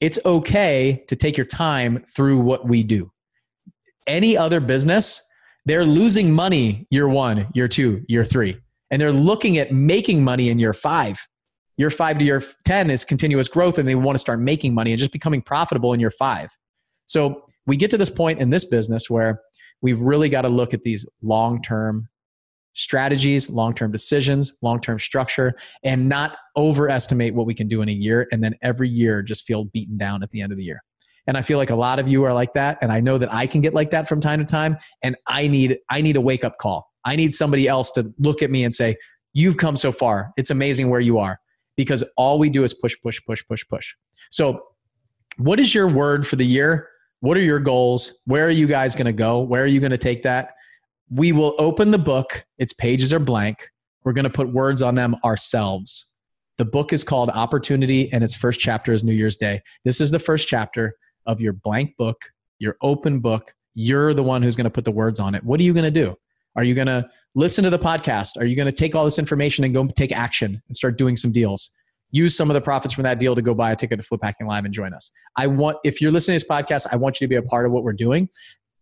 it's 0.00 0.18
okay 0.26 1.04
to 1.08 1.16
take 1.16 1.36
your 1.36 1.46
time 1.46 2.04
through 2.14 2.40
what 2.40 2.66
we 2.66 2.82
do 2.82 3.10
any 4.06 4.36
other 4.36 4.60
business, 4.60 5.22
they're 5.66 5.86
losing 5.86 6.32
money 6.32 6.86
year 6.90 7.08
one, 7.08 7.48
year 7.54 7.68
two, 7.68 8.04
year 8.08 8.24
three. 8.24 8.58
And 8.90 9.00
they're 9.00 9.12
looking 9.12 9.58
at 9.58 9.72
making 9.72 10.22
money 10.22 10.50
in 10.50 10.58
year 10.58 10.72
five. 10.72 11.18
Year 11.76 11.90
five 11.90 12.18
to 12.18 12.24
year 12.24 12.42
10 12.66 12.90
is 12.90 13.04
continuous 13.04 13.48
growth, 13.48 13.78
and 13.78 13.88
they 13.88 13.96
want 13.96 14.14
to 14.14 14.20
start 14.20 14.38
making 14.38 14.74
money 14.74 14.92
and 14.92 14.98
just 14.98 15.10
becoming 15.10 15.42
profitable 15.42 15.92
in 15.92 15.98
year 15.98 16.10
five. 16.10 16.50
So 17.06 17.46
we 17.66 17.76
get 17.76 17.90
to 17.90 17.98
this 17.98 18.10
point 18.10 18.40
in 18.40 18.50
this 18.50 18.64
business 18.64 19.10
where 19.10 19.40
we've 19.82 19.98
really 19.98 20.28
got 20.28 20.42
to 20.42 20.48
look 20.48 20.72
at 20.72 20.82
these 20.82 21.08
long 21.22 21.60
term 21.62 22.08
strategies, 22.74 23.48
long 23.50 23.74
term 23.74 23.90
decisions, 23.90 24.52
long 24.62 24.80
term 24.80 24.98
structure, 24.98 25.54
and 25.82 26.08
not 26.08 26.36
overestimate 26.56 27.34
what 27.34 27.46
we 27.46 27.54
can 27.54 27.68
do 27.68 27.82
in 27.82 27.88
a 27.88 27.92
year 27.92 28.28
and 28.30 28.42
then 28.42 28.54
every 28.62 28.88
year 28.88 29.22
just 29.22 29.44
feel 29.44 29.64
beaten 29.66 29.96
down 29.96 30.22
at 30.22 30.30
the 30.30 30.40
end 30.40 30.52
of 30.52 30.58
the 30.58 30.64
year. 30.64 30.82
And 31.26 31.36
I 31.36 31.42
feel 31.42 31.58
like 31.58 31.70
a 31.70 31.76
lot 31.76 31.98
of 31.98 32.06
you 32.06 32.24
are 32.24 32.34
like 32.34 32.52
that. 32.52 32.78
And 32.82 32.92
I 32.92 33.00
know 33.00 33.18
that 33.18 33.32
I 33.32 33.46
can 33.46 33.60
get 33.60 33.74
like 33.74 33.90
that 33.90 34.08
from 34.08 34.20
time 34.20 34.40
to 34.40 34.44
time. 34.44 34.76
And 35.02 35.16
I 35.26 35.46
need, 35.46 35.78
I 35.90 36.00
need 36.00 36.16
a 36.16 36.20
wake 36.20 36.44
up 36.44 36.58
call. 36.58 36.90
I 37.04 37.16
need 37.16 37.34
somebody 37.34 37.68
else 37.68 37.90
to 37.92 38.12
look 38.18 38.42
at 38.42 38.50
me 38.50 38.64
and 38.64 38.74
say, 38.74 38.96
You've 39.36 39.56
come 39.56 39.76
so 39.76 39.90
far. 39.90 40.30
It's 40.36 40.50
amazing 40.50 40.90
where 40.90 41.00
you 41.00 41.18
are. 41.18 41.40
Because 41.76 42.04
all 42.16 42.38
we 42.38 42.48
do 42.48 42.62
is 42.62 42.72
push, 42.72 42.94
push, 43.02 43.20
push, 43.26 43.42
push, 43.48 43.64
push. 43.68 43.94
So, 44.30 44.62
what 45.38 45.58
is 45.58 45.74
your 45.74 45.88
word 45.88 46.24
for 46.24 46.36
the 46.36 46.46
year? 46.46 46.88
What 47.18 47.36
are 47.36 47.42
your 47.42 47.58
goals? 47.58 48.20
Where 48.26 48.46
are 48.46 48.50
you 48.50 48.68
guys 48.68 48.94
going 48.94 49.06
to 49.06 49.12
go? 49.12 49.40
Where 49.40 49.64
are 49.64 49.66
you 49.66 49.80
going 49.80 49.90
to 49.90 49.98
take 49.98 50.22
that? 50.22 50.50
We 51.10 51.32
will 51.32 51.54
open 51.58 51.90
the 51.90 51.98
book. 51.98 52.44
Its 52.58 52.72
pages 52.72 53.12
are 53.12 53.18
blank. 53.18 53.70
We're 54.04 54.12
going 54.12 54.24
to 54.24 54.30
put 54.30 54.52
words 54.52 54.82
on 54.82 54.94
them 54.94 55.16
ourselves. 55.24 56.06
The 56.58 56.64
book 56.64 56.92
is 56.92 57.02
called 57.02 57.30
Opportunity, 57.30 58.12
and 58.12 58.22
its 58.22 58.36
first 58.36 58.60
chapter 58.60 58.92
is 58.92 59.02
New 59.02 59.14
Year's 59.14 59.36
Day. 59.36 59.60
This 59.84 60.00
is 60.00 60.12
the 60.12 60.20
first 60.20 60.46
chapter 60.46 60.94
of 61.26 61.40
your 61.40 61.52
blank 61.52 61.96
book, 61.96 62.20
your 62.58 62.76
open 62.82 63.20
book. 63.20 63.54
You're 63.74 64.14
the 64.14 64.22
one 64.22 64.42
who's 64.42 64.56
going 64.56 64.64
to 64.64 64.70
put 64.70 64.84
the 64.84 64.92
words 64.92 65.18
on 65.20 65.34
it. 65.34 65.42
What 65.42 65.58
are 65.60 65.64
you 65.64 65.74
going 65.74 65.84
to 65.84 65.90
do? 65.90 66.16
Are 66.56 66.62
you 66.62 66.74
going 66.74 66.86
to 66.86 67.08
listen 67.34 67.64
to 67.64 67.70
the 67.70 67.78
podcast? 67.78 68.38
Are 68.38 68.46
you 68.46 68.54
going 68.54 68.66
to 68.66 68.72
take 68.72 68.94
all 68.94 69.04
this 69.04 69.18
information 69.18 69.64
and 69.64 69.74
go 69.74 69.86
take 69.86 70.12
action 70.12 70.62
and 70.66 70.76
start 70.76 70.96
doing 70.96 71.16
some 71.16 71.32
deals? 71.32 71.70
Use 72.12 72.36
some 72.36 72.48
of 72.48 72.54
the 72.54 72.60
profits 72.60 72.94
from 72.94 73.02
that 73.02 73.18
deal 73.18 73.34
to 73.34 73.42
go 73.42 73.54
buy 73.54 73.72
a 73.72 73.76
ticket 73.76 73.98
to 73.98 74.04
Flip 74.04 74.20
Hacking 74.22 74.46
Live 74.46 74.64
and 74.64 74.72
join 74.72 74.94
us. 74.94 75.10
I 75.36 75.48
want, 75.48 75.78
if 75.82 76.00
you're 76.00 76.12
listening 76.12 76.38
to 76.38 76.44
this 76.44 76.48
podcast, 76.48 76.86
I 76.92 76.96
want 76.96 77.20
you 77.20 77.26
to 77.26 77.28
be 77.28 77.34
a 77.36 77.42
part 77.42 77.66
of 77.66 77.72
what 77.72 77.82
we're 77.82 77.92
doing. 77.92 78.28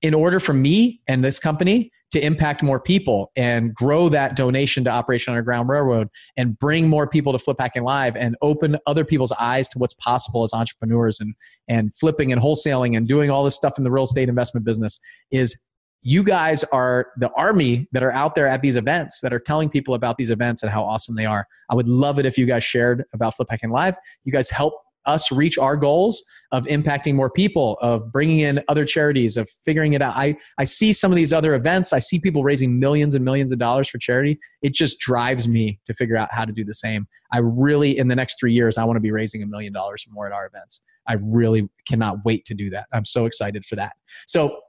In 0.02 0.14
order 0.14 0.40
for 0.40 0.52
me 0.52 1.00
and 1.08 1.24
this 1.24 1.38
company 1.38 1.90
to 2.12 2.24
impact 2.24 2.62
more 2.62 2.78
people 2.78 3.32
and 3.36 3.74
grow 3.74 4.08
that 4.10 4.36
donation 4.36 4.84
to 4.84 4.90
Operation 4.90 5.32
Underground 5.32 5.68
Railroad 5.68 6.08
and 6.36 6.58
bring 6.58 6.88
more 6.88 7.08
people 7.08 7.32
to 7.32 7.38
Flip 7.38 7.56
Hacking 7.58 7.84
Live 7.84 8.16
and 8.16 8.36
open 8.42 8.76
other 8.86 9.04
people's 9.04 9.32
eyes 9.32 9.66
to 9.70 9.78
what's 9.78 9.94
possible 9.94 10.42
as 10.42 10.52
entrepreneurs 10.52 11.20
and, 11.20 11.34
and 11.68 11.94
flipping 11.94 12.30
and 12.30 12.40
wholesaling 12.40 12.96
and 12.96 13.08
doing 13.08 13.30
all 13.30 13.42
this 13.42 13.56
stuff 13.56 13.78
in 13.78 13.84
the 13.84 13.90
real 13.90 14.04
estate 14.04 14.28
investment 14.28 14.66
business 14.66 15.00
is 15.30 15.58
you 16.02 16.22
guys 16.22 16.64
are 16.64 17.08
the 17.16 17.30
army 17.30 17.88
that 17.92 18.02
are 18.02 18.12
out 18.12 18.34
there 18.34 18.48
at 18.48 18.60
these 18.60 18.76
events 18.76 19.20
that 19.20 19.32
are 19.32 19.38
telling 19.38 19.70
people 19.70 19.94
about 19.94 20.18
these 20.18 20.30
events 20.30 20.62
and 20.62 20.70
how 20.70 20.82
awesome 20.82 21.14
they 21.14 21.26
are. 21.26 21.46
I 21.70 21.74
would 21.74 21.88
love 21.88 22.18
it 22.18 22.26
if 22.26 22.36
you 22.36 22.44
guys 22.44 22.64
shared 22.64 23.04
about 23.14 23.36
Flip 23.36 23.48
Hacking 23.48 23.70
Live. 23.70 23.96
You 24.24 24.32
guys 24.32 24.50
help 24.50 24.74
us 25.06 25.32
reach 25.32 25.58
our 25.58 25.76
goals 25.76 26.24
of 26.52 26.64
impacting 26.66 27.14
more 27.14 27.30
people, 27.30 27.78
of 27.80 28.12
bringing 28.12 28.40
in 28.40 28.62
other 28.68 28.84
charities, 28.84 29.36
of 29.36 29.48
figuring 29.64 29.94
it 29.94 30.02
out. 30.02 30.14
I, 30.14 30.36
I 30.58 30.64
see 30.64 30.92
some 30.92 31.10
of 31.10 31.16
these 31.16 31.32
other 31.32 31.54
events. 31.54 31.92
I 31.92 31.98
see 31.98 32.20
people 32.20 32.44
raising 32.44 32.78
millions 32.78 33.14
and 33.14 33.24
millions 33.24 33.52
of 33.52 33.58
dollars 33.58 33.88
for 33.88 33.98
charity. 33.98 34.38
It 34.60 34.74
just 34.74 34.98
drives 34.98 35.48
me 35.48 35.80
to 35.86 35.94
figure 35.94 36.16
out 36.16 36.28
how 36.30 36.44
to 36.44 36.52
do 36.52 36.64
the 36.64 36.74
same. 36.74 37.08
I 37.32 37.38
really, 37.38 37.96
in 37.96 38.08
the 38.08 38.16
next 38.16 38.38
three 38.38 38.52
years, 38.52 38.76
I 38.76 38.84
want 38.84 38.96
to 38.96 39.00
be 39.00 39.10
raising 39.10 39.42
a 39.42 39.46
million 39.46 39.72
dollars 39.72 40.04
or 40.06 40.12
more 40.12 40.26
at 40.26 40.32
our 40.32 40.46
events. 40.46 40.82
I 41.08 41.14
really 41.14 41.68
cannot 41.88 42.18
wait 42.24 42.44
to 42.44 42.54
do 42.54 42.70
that. 42.70 42.86
I'm 42.92 43.06
so 43.06 43.24
excited 43.24 43.64
for 43.64 43.76
that. 43.76 43.94
So, 44.26 44.60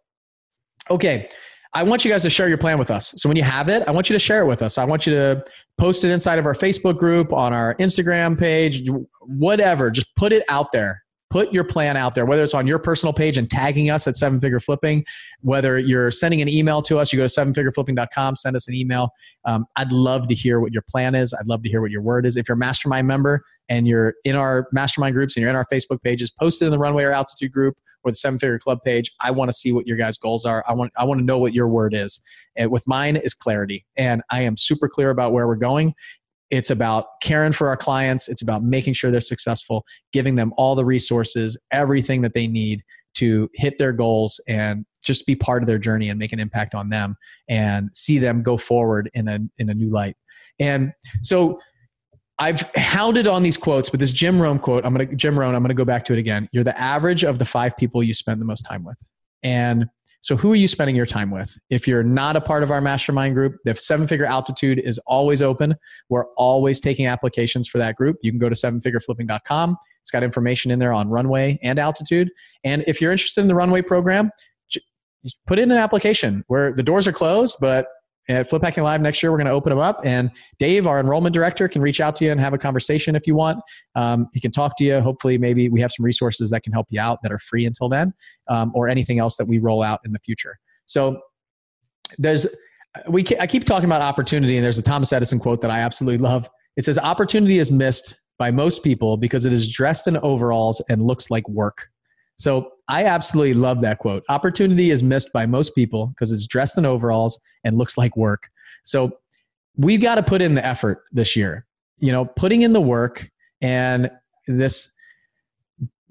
okay, 0.89 1.27
I 1.75 1.81
want 1.83 2.05
you 2.05 2.11
guys 2.11 2.21
to 2.23 2.29
share 2.29 2.47
your 2.47 2.57
plan 2.57 2.77
with 2.77 2.91
us. 2.91 3.15
So 3.17 3.27
when 3.27 3.35
you 3.35 3.43
have 3.43 3.67
it, 3.67 3.83
I 3.87 3.91
want 3.91 4.07
you 4.09 4.13
to 4.13 4.19
share 4.19 4.43
it 4.43 4.45
with 4.45 4.61
us. 4.61 4.77
I 4.77 4.85
want 4.85 5.07
you 5.07 5.13
to 5.13 5.43
post 5.79 6.03
it 6.03 6.11
inside 6.11 6.37
of 6.37 6.45
our 6.45 6.53
Facebook 6.53 6.97
group, 6.97 7.33
on 7.33 7.51
our 7.51 7.73
Instagram 7.75 8.37
page, 8.37 8.87
whatever. 9.27 9.91
Just 9.91 10.07
put 10.15 10.33
it 10.33 10.43
out 10.49 10.71
there. 10.71 11.03
Put 11.29 11.51
your 11.51 11.63
plan 11.63 11.97
out 11.97 12.13
there, 12.13 12.27
whether 12.27 12.43
it's 12.43 12.53
on 12.53 12.67
your 12.67 12.77
personal 12.77 13.11
page 13.11 13.39
and 13.39 13.49
tagging 13.49 13.89
us 13.89 14.07
at 14.07 14.15
Seven 14.15 14.39
Figure 14.39 14.59
Flipping, 14.59 15.03
whether 15.41 15.79
you're 15.79 16.11
sending 16.11 16.43
an 16.43 16.47
email 16.47 16.83
to 16.83 16.99
us, 16.99 17.11
you 17.11 17.17
go 17.17 17.25
to 17.25 17.41
sevenfigureflipping.com, 17.41 18.35
send 18.35 18.55
us 18.55 18.67
an 18.67 18.75
email. 18.75 19.09
Um, 19.43 19.65
I'd 19.75 19.91
love 19.91 20.27
to 20.27 20.35
hear 20.35 20.59
what 20.59 20.73
your 20.73 20.83
plan 20.87 21.15
is. 21.15 21.33
I'd 21.33 21.47
love 21.47 21.63
to 21.63 21.69
hear 21.69 21.81
what 21.81 21.89
your 21.89 22.03
word 22.03 22.27
is. 22.27 22.37
If 22.37 22.47
you're 22.47 22.53
a 22.53 22.59
mastermind 22.59 23.07
member 23.07 23.43
and 23.67 23.87
you're 23.87 24.13
in 24.25 24.35
our 24.35 24.67
mastermind 24.73 25.15
groups 25.15 25.35
and 25.35 25.41
you're 25.41 25.49
in 25.49 25.55
our 25.55 25.65
Facebook 25.73 26.03
pages, 26.03 26.29
post 26.29 26.61
it 26.61 26.65
in 26.65 26.71
the 26.71 26.77
Runway 26.77 27.03
or 27.03 27.11
Altitude 27.11 27.51
group 27.51 27.77
or 28.03 28.11
the 28.11 28.15
Seven 28.15 28.37
Figure 28.37 28.59
Club 28.59 28.79
page. 28.83 29.11
I 29.21 29.31
want 29.31 29.49
to 29.49 29.53
see 29.53 29.71
what 29.71 29.87
your 29.87 29.97
guys' 29.97 30.17
goals 30.19 30.45
are. 30.45 30.63
I 30.67 30.73
want 30.73 30.91
I 30.97 31.03
want 31.03 31.19
to 31.19 31.25
know 31.25 31.39
what 31.39 31.53
your 31.53 31.67
word 31.67 31.95
is. 31.95 32.21
And 32.55 32.69
with 32.69 32.87
mine 32.87 33.15
is 33.15 33.33
clarity, 33.33 33.85
and 33.97 34.21
I 34.29 34.41
am 34.41 34.55
super 34.55 34.87
clear 34.87 35.09
about 35.09 35.33
where 35.33 35.47
we're 35.47 35.55
going. 35.55 35.95
It's 36.49 36.69
about 36.69 37.05
caring 37.21 37.51
for 37.51 37.67
our 37.67 37.77
clients. 37.77 38.27
It's 38.27 38.41
about 38.41 38.63
making 38.63 38.93
sure 38.93 39.11
they're 39.11 39.21
successful, 39.21 39.83
giving 40.11 40.35
them 40.35 40.53
all 40.57 40.75
the 40.75 40.85
resources, 40.85 41.57
everything 41.71 42.21
that 42.21 42.33
they 42.33 42.47
need 42.47 42.83
to 43.15 43.49
hit 43.53 43.77
their 43.77 43.93
goals 43.93 44.39
and 44.47 44.85
just 45.03 45.25
be 45.25 45.35
part 45.35 45.61
of 45.61 45.67
their 45.67 45.77
journey 45.77 46.09
and 46.09 46.17
make 46.17 46.33
an 46.33 46.39
impact 46.39 46.73
on 46.73 46.89
them 46.89 47.15
and 47.47 47.89
see 47.93 48.17
them 48.17 48.41
go 48.41 48.57
forward 48.57 49.09
in 49.13 49.27
a 49.27 49.39
in 49.57 49.69
a 49.69 49.73
new 49.73 49.89
light. 49.89 50.15
And 50.59 50.93
so 51.21 51.59
I've 52.39 52.61
hounded 52.75 53.27
on 53.27 53.43
these 53.43 53.57
quotes, 53.57 53.89
but 53.89 53.99
this 53.99 54.11
Jim 54.11 54.41
Rohn 54.41 54.59
quote, 54.59 54.85
I'm 54.85 54.93
gonna 54.93 55.05
Jim 55.15 55.37
Rohn, 55.37 55.53
I'm 55.55 55.61
gonna 55.61 55.73
go 55.73 55.85
back 55.85 56.03
to 56.05 56.13
it 56.13 56.19
again. 56.19 56.47
You're 56.51 56.63
the 56.63 56.79
average 56.79 57.23
of 57.23 57.39
the 57.39 57.45
five 57.45 57.77
people 57.77 58.01
you 58.01 58.13
spend 58.13 58.41
the 58.41 58.45
most 58.45 58.63
time 58.63 58.83
with. 58.83 58.97
And 59.43 59.85
so 60.23 60.37
who 60.37 60.53
are 60.53 60.55
you 60.55 60.69
spending 60.69 60.95
your 60.95 61.05
time 61.05 61.31
with? 61.31 61.57
If 61.69 61.85
you're 61.85 62.01
not 62.01 62.37
a 62.37 62.41
part 62.41 62.63
of 62.63 62.71
our 62.71 62.79
mastermind 62.79 63.35
group, 63.35 63.57
the 63.65 63.75
seven 63.75 64.07
figure 64.07 64.25
altitude 64.25 64.79
is 64.79 64.97
always 64.99 65.41
open. 65.41 65.75
We're 66.07 66.27
always 66.37 66.79
taking 66.79 67.07
applications 67.07 67.67
for 67.67 67.77
that 67.79 67.97
group. 67.97 68.15
You 68.21 68.31
can 68.31 68.39
go 68.39 68.47
to 68.47 68.55
sevenfigureflipping.com. 68.55 69.75
It's 69.99 70.11
got 70.11 70.23
information 70.23 70.71
in 70.71 70.79
there 70.79 70.93
on 70.93 71.09
runway 71.09 71.59
and 71.61 71.77
altitude. 71.77 72.31
And 72.63 72.85
if 72.87 73.01
you're 73.01 73.11
interested 73.11 73.41
in 73.41 73.49
the 73.49 73.55
runway 73.55 73.81
program, 73.81 74.31
put 75.45 75.59
in 75.59 75.71
an 75.71 75.77
application 75.77 76.45
where 76.47 76.73
the 76.73 76.83
doors 76.83 77.05
are 77.05 77.11
closed, 77.11 77.57
but 77.59 77.87
at 78.29 78.49
Flip 78.49 78.63
Hacking 78.63 78.83
Live 78.83 79.01
next 79.01 79.21
year, 79.21 79.31
we're 79.31 79.37
going 79.37 79.47
to 79.47 79.53
open 79.53 79.69
them 79.69 79.79
up. 79.79 80.01
And 80.03 80.31
Dave, 80.59 80.87
our 80.87 80.99
enrollment 80.99 81.33
director, 81.33 81.67
can 81.67 81.81
reach 81.81 81.99
out 81.99 82.15
to 82.17 82.25
you 82.25 82.31
and 82.31 82.39
have 82.39 82.53
a 82.53 82.57
conversation 82.57 83.15
if 83.15 83.27
you 83.27 83.35
want. 83.35 83.59
Um, 83.95 84.29
he 84.33 84.39
can 84.39 84.51
talk 84.51 84.77
to 84.77 84.83
you. 84.83 85.01
Hopefully, 85.01 85.37
maybe 85.37 85.69
we 85.69 85.81
have 85.81 85.91
some 85.91 86.05
resources 86.05 86.49
that 86.51 86.61
can 86.63 86.73
help 86.73 86.87
you 86.89 86.99
out 86.99 87.19
that 87.23 87.31
are 87.31 87.39
free 87.39 87.65
until 87.65 87.89
then, 87.89 88.13
um, 88.47 88.71
or 88.75 88.87
anything 88.87 89.19
else 89.19 89.37
that 89.37 89.45
we 89.45 89.59
roll 89.59 89.83
out 89.83 89.99
in 90.05 90.13
the 90.13 90.19
future. 90.19 90.57
So 90.85 91.19
there's 92.17 92.47
we 93.07 93.25
I 93.39 93.47
keep 93.47 93.63
talking 93.63 93.85
about 93.85 94.01
opportunity, 94.01 94.55
and 94.57 94.63
there's 94.63 94.77
a 94.77 94.83
Thomas 94.83 95.11
Edison 95.11 95.39
quote 95.39 95.61
that 95.61 95.71
I 95.71 95.79
absolutely 95.79 96.19
love. 96.19 96.49
It 96.77 96.85
says, 96.85 96.97
"Opportunity 96.97 97.59
is 97.59 97.71
missed 97.71 98.15
by 98.37 98.51
most 98.51 98.83
people 98.83 99.17
because 99.17 99.45
it 99.45 99.53
is 99.53 99.71
dressed 99.71 100.07
in 100.07 100.17
overalls 100.17 100.81
and 100.89 101.01
looks 101.01 101.29
like 101.29 101.47
work." 101.49 101.89
So 102.37 102.71
I 102.87 103.05
absolutely 103.05 103.53
love 103.53 103.81
that 103.81 103.99
quote. 103.99 104.23
Opportunity 104.29 104.91
is 104.91 105.03
missed 105.03 105.31
by 105.33 105.45
most 105.45 105.75
people 105.75 106.07
because 106.07 106.31
it's 106.31 106.47
dressed 106.47 106.77
in 106.77 106.85
overalls 106.85 107.39
and 107.63 107.77
looks 107.77 107.97
like 107.97 108.17
work. 108.17 108.49
So 108.83 109.11
we've 109.77 110.01
got 110.01 110.15
to 110.15 110.23
put 110.23 110.41
in 110.41 110.55
the 110.55 110.65
effort 110.65 111.03
this 111.11 111.35
year. 111.35 111.65
You 111.99 112.11
know, 112.11 112.25
putting 112.25 112.63
in 112.63 112.73
the 112.73 112.81
work 112.81 113.29
and 113.61 114.09
this 114.47 114.91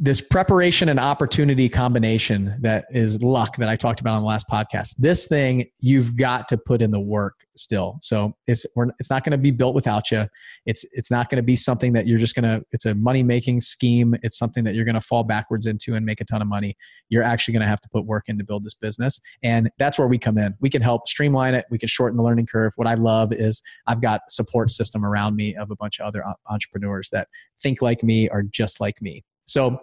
this 0.03 0.20
preparation 0.20 0.88
and 0.88 0.98
opportunity 0.98 1.68
combination 1.68 2.57
that 2.61 2.86
is 2.90 3.22
luck 3.22 3.57
that 3.59 3.68
I 3.68 3.76
talked 3.76 4.00
about 4.00 4.16
on 4.16 4.22
the 4.22 4.26
last 4.26 4.48
podcast. 4.48 4.96
This 4.98 5.28
thing 5.28 5.66
you've 5.78 6.16
got 6.16 6.48
to 6.48 6.59
put 6.59 6.82
in 6.82 6.90
the 6.90 6.98
work 6.98 7.46
still. 7.55 7.98
So 8.00 8.34
it's 8.48 8.66
it's 8.98 9.11
not 9.11 9.22
going 9.22 9.30
to 9.30 9.38
be 9.38 9.53
built 9.53 9.76
without 9.76 10.11
you. 10.11 10.26
It's 10.66 10.84
it's 10.90 11.12
not 11.12 11.30
going 11.30 11.36
to 11.36 11.42
be 11.44 11.55
something 11.55 11.92
that 11.92 12.09
you're 12.09 12.18
just 12.18 12.34
going 12.34 12.42
to. 12.42 12.66
It's 12.72 12.84
a 12.84 12.96
money 12.96 13.22
making 13.22 13.61
scheme. 13.61 14.16
It's 14.24 14.36
something 14.36 14.64
that 14.64 14.74
you're 14.74 14.84
going 14.84 14.96
to 14.96 15.00
fall 15.00 15.22
backwards 15.22 15.66
into 15.66 15.94
and 15.94 16.05
make 16.05 16.20
a 16.20 16.24
ton 16.24 16.42
of 16.42 16.48
money. 16.48 16.76
You're 17.09 17.22
actually 17.22 17.53
going 17.53 17.62
to 17.62 17.68
have 17.68 17.80
to 17.82 17.88
put 17.88 18.05
work 18.05 18.24
in 18.26 18.36
to 18.38 18.44
build 18.44 18.64
this 18.64 18.74
business, 18.74 19.20
and 19.44 19.70
that's 19.78 20.00
where 20.00 20.09
we 20.09 20.18
come 20.18 20.36
in. 20.36 20.53
We 20.61 20.68
can 20.68 20.82
help 20.82 21.07
streamline 21.07 21.55
it. 21.55 21.66
We 21.70 21.78
can 21.78 21.88
shorten 21.88 22.16
the 22.16 22.24
learning 22.24 22.46
curve. 22.46 22.72
What 22.74 22.88
I 22.88 22.94
love 22.94 23.32
is 23.32 23.62
I've 23.86 24.03
got 24.03 24.22
support 24.28 24.72
system 24.72 25.07
around 25.07 25.36
me 25.36 25.55
of 25.55 25.70
a 25.70 25.76
bunch 25.76 26.00
of 26.00 26.07
other 26.07 26.24
entrepreneurs 26.50 27.11
that 27.11 27.28
think 27.62 27.80
like 27.80 28.03
me, 28.03 28.28
are 28.30 28.42
just 28.42 28.80
like 28.80 29.00
me. 29.00 29.22
So, 29.47 29.80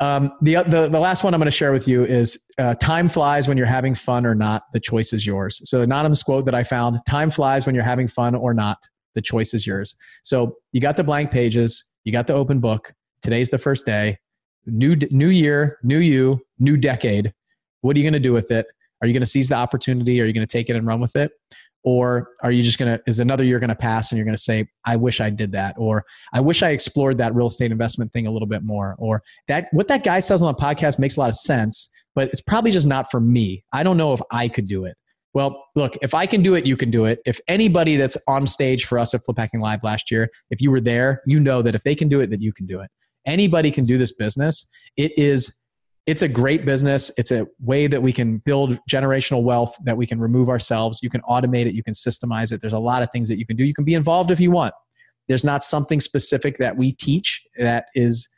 um, 0.00 0.32
the, 0.40 0.54
the, 0.66 0.88
the 0.88 0.98
last 0.98 1.24
one 1.24 1.34
I'm 1.34 1.40
going 1.40 1.44
to 1.44 1.50
share 1.50 1.72
with 1.72 1.86
you 1.86 2.04
is 2.06 2.42
uh, 2.56 2.74
time 2.76 3.08
flies 3.08 3.46
when 3.46 3.58
you're 3.58 3.66
having 3.66 3.94
fun 3.94 4.24
or 4.24 4.34
not. 4.34 4.62
The 4.72 4.80
choice 4.80 5.12
is 5.12 5.26
yours. 5.26 5.60
So, 5.68 5.78
the 5.78 5.84
anonymous 5.84 6.22
quote 6.22 6.44
that 6.46 6.54
I 6.54 6.64
found 6.64 7.00
time 7.06 7.30
flies 7.30 7.66
when 7.66 7.74
you're 7.74 7.84
having 7.84 8.08
fun 8.08 8.34
or 8.34 8.54
not. 8.54 8.78
The 9.14 9.20
choice 9.20 9.52
is 9.52 9.66
yours. 9.66 9.96
So, 10.22 10.56
you 10.72 10.80
got 10.80 10.96
the 10.96 11.04
blank 11.04 11.30
pages, 11.30 11.84
you 12.04 12.12
got 12.12 12.26
the 12.26 12.34
open 12.34 12.60
book. 12.60 12.94
Today's 13.22 13.50
the 13.50 13.58
first 13.58 13.84
day. 13.84 14.18
New, 14.66 14.96
new 15.10 15.28
year, 15.28 15.78
new 15.82 15.98
you, 15.98 16.40
new 16.58 16.76
decade. 16.76 17.32
What 17.82 17.96
are 17.96 17.98
you 17.98 18.04
going 18.04 18.14
to 18.14 18.20
do 18.20 18.32
with 18.32 18.50
it? 18.50 18.66
Are 19.00 19.06
you 19.06 19.12
going 19.12 19.22
to 19.22 19.26
seize 19.26 19.48
the 19.48 19.54
opportunity? 19.54 20.20
Are 20.20 20.24
you 20.24 20.32
going 20.32 20.46
to 20.46 20.50
take 20.50 20.68
it 20.68 20.76
and 20.76 20.86
run 20.86 21.00
with 21.00 21.16
it? 21.16 21.32
Or 21.82 22.28
are 22.42 22.52
you 22.52 22.62
just 22.62 22.78
going 22.78 22.92
to 22.92 23.02
is 23.06 23.20
another 23.20 23.44
year 23.44 23.58
going 23.58 23.68
to 23.68 23.74
pass 23.74 24.10
and 24.10 24.18
you're 24.18 24.24
going 24.24 24.36
to 24.36 24.42
say 24.42 24.68
i 24.84 24.96
wish 24.96 25.20
i 25.20 25.30
did 25.30 25.52
that 25.52 25.74
or 25.78 26.04
i 26.32 26.40
wish 26.40 26.62
i 26.62 26.70
explored 26.70 27.16
that 27.18 27.34
real 27.34 27.46
estate 27.46 27.72
investment 27.72 28.12
thing 28.12 28.26
a 28.26 28.30
little 28.30 28.48
bit 28.48 28.62
more 28.62 28.94
or 28.98 29.22
that 29.48 29.68
what 29.72 29.88
that 29.88 30.04
guy 30.04 30.20
says 30.20 30.42
on 30.42 30.52
the 30.52 30.60
podcast 30.60 30.98
makes 30.98 31.16
a 31.16 31.20
lot 31.20 31.28
of 31.28 31.34
sense 31.34 31.90
but 32.14 32.28
it's 32.28 32.40
probably 32.40 32.70
just 32.70 32.88
not 32.88 33.10
for 33.10 33.20
me. 33.20 33.64
I 33.72 33.82
don't 33.82 33.96
know 33.96 34.12
if 34.12 34.20
i 34.30 34.48
could 34.48 34.66
do 34.66 34.84
it. 34.84 34.96
Well 35.32 35.64
look 35.74 35.96
if 36.02 36.14
i 36.14 36.26
can 36.26 36.42
do 36.42 36.54
it 36.54 36.66
you 36.66 36.76
can 36.76 36.90
do 36.90 37.04
it. 37.04 37.20
If 37.24 37.40
anybody 37.48 37.96
that's 37.96 38.16
on 38.28 38.46
stage 38.46 38.84
for 38.84 38.98
us 38.98 39.14
at 39.14 39.24
flip 39.24 39.38
hacking 39.38 39.60
live 39.60 39.82
last 39.82 40.10
year 40.10 40.28
if 40.50 40.60
you 40.60 40.70
were 40.70 40.80
there 40.80 41.22
you 41.26 41.40
know 41.40 41.62
that 41.62 41.74
if 41.74 41.82
they 41.82 41.94
can 41.94 42.08
do 42.08 42.20
it 42.20 42.30
that 42.30 42.42
you 42.42 42.52
can 42.52 42.66
do 42.66 42.80
it. 42.80 42.90
Anybody 43.26 43.70
can 43.70 43.84
do 43.84 43.98
this 43.98 44.12
business. 44.12 44.66
It 44.96 45.12
is 45.16 45.54
it's 46.06 46.22
a 46.22 46.28
great 46.28 46.64
business. 46.64 47.10
It's 47.16 47.30
a 47.30 47.46
way 47.60 47.86
that 47.86 48.02
we 48.02 48.12
can 48.12 48.38
build 48.38 48.78
generational 48.90 49.42
wealth 49.42 49.76
that 49.84 49.96
we 49.96 50.06
can 50.06 50.18
remove 50.18 50.48
ourselves. 50.48 51.00
You 51.02 51.10
can 51.10 51.20
automate 51.22 51.66
it, 51.66 51.74
you 51.74 51.82
can 51.82 51.94
systemize 51.94 52.52
it. 52.52 52.60
There's 52.60 52.72
a 52.72 52.78
lot 52.78 53.02
of 53.02 53.10
things 53.12 53.28
that 53.28 53.38
you 53.38 53.46
can 53.46 53.56
do. 53.56 53.64
You 53.64 53.74
can 53.74 53.84
be 53.84 53.94
involved 53.94 54.30
if 54.30 54.40
you 54.40 54.50
want. 54.50 54.74
There's 55.28 55.44
not 55.44 55.62
something 55.62 56.00
specific 56.00 56.56
that 56.58 56.76
we 56.76 56.92
teach 56.92 57.42
that 57.58 57.86
is 57.94 58.28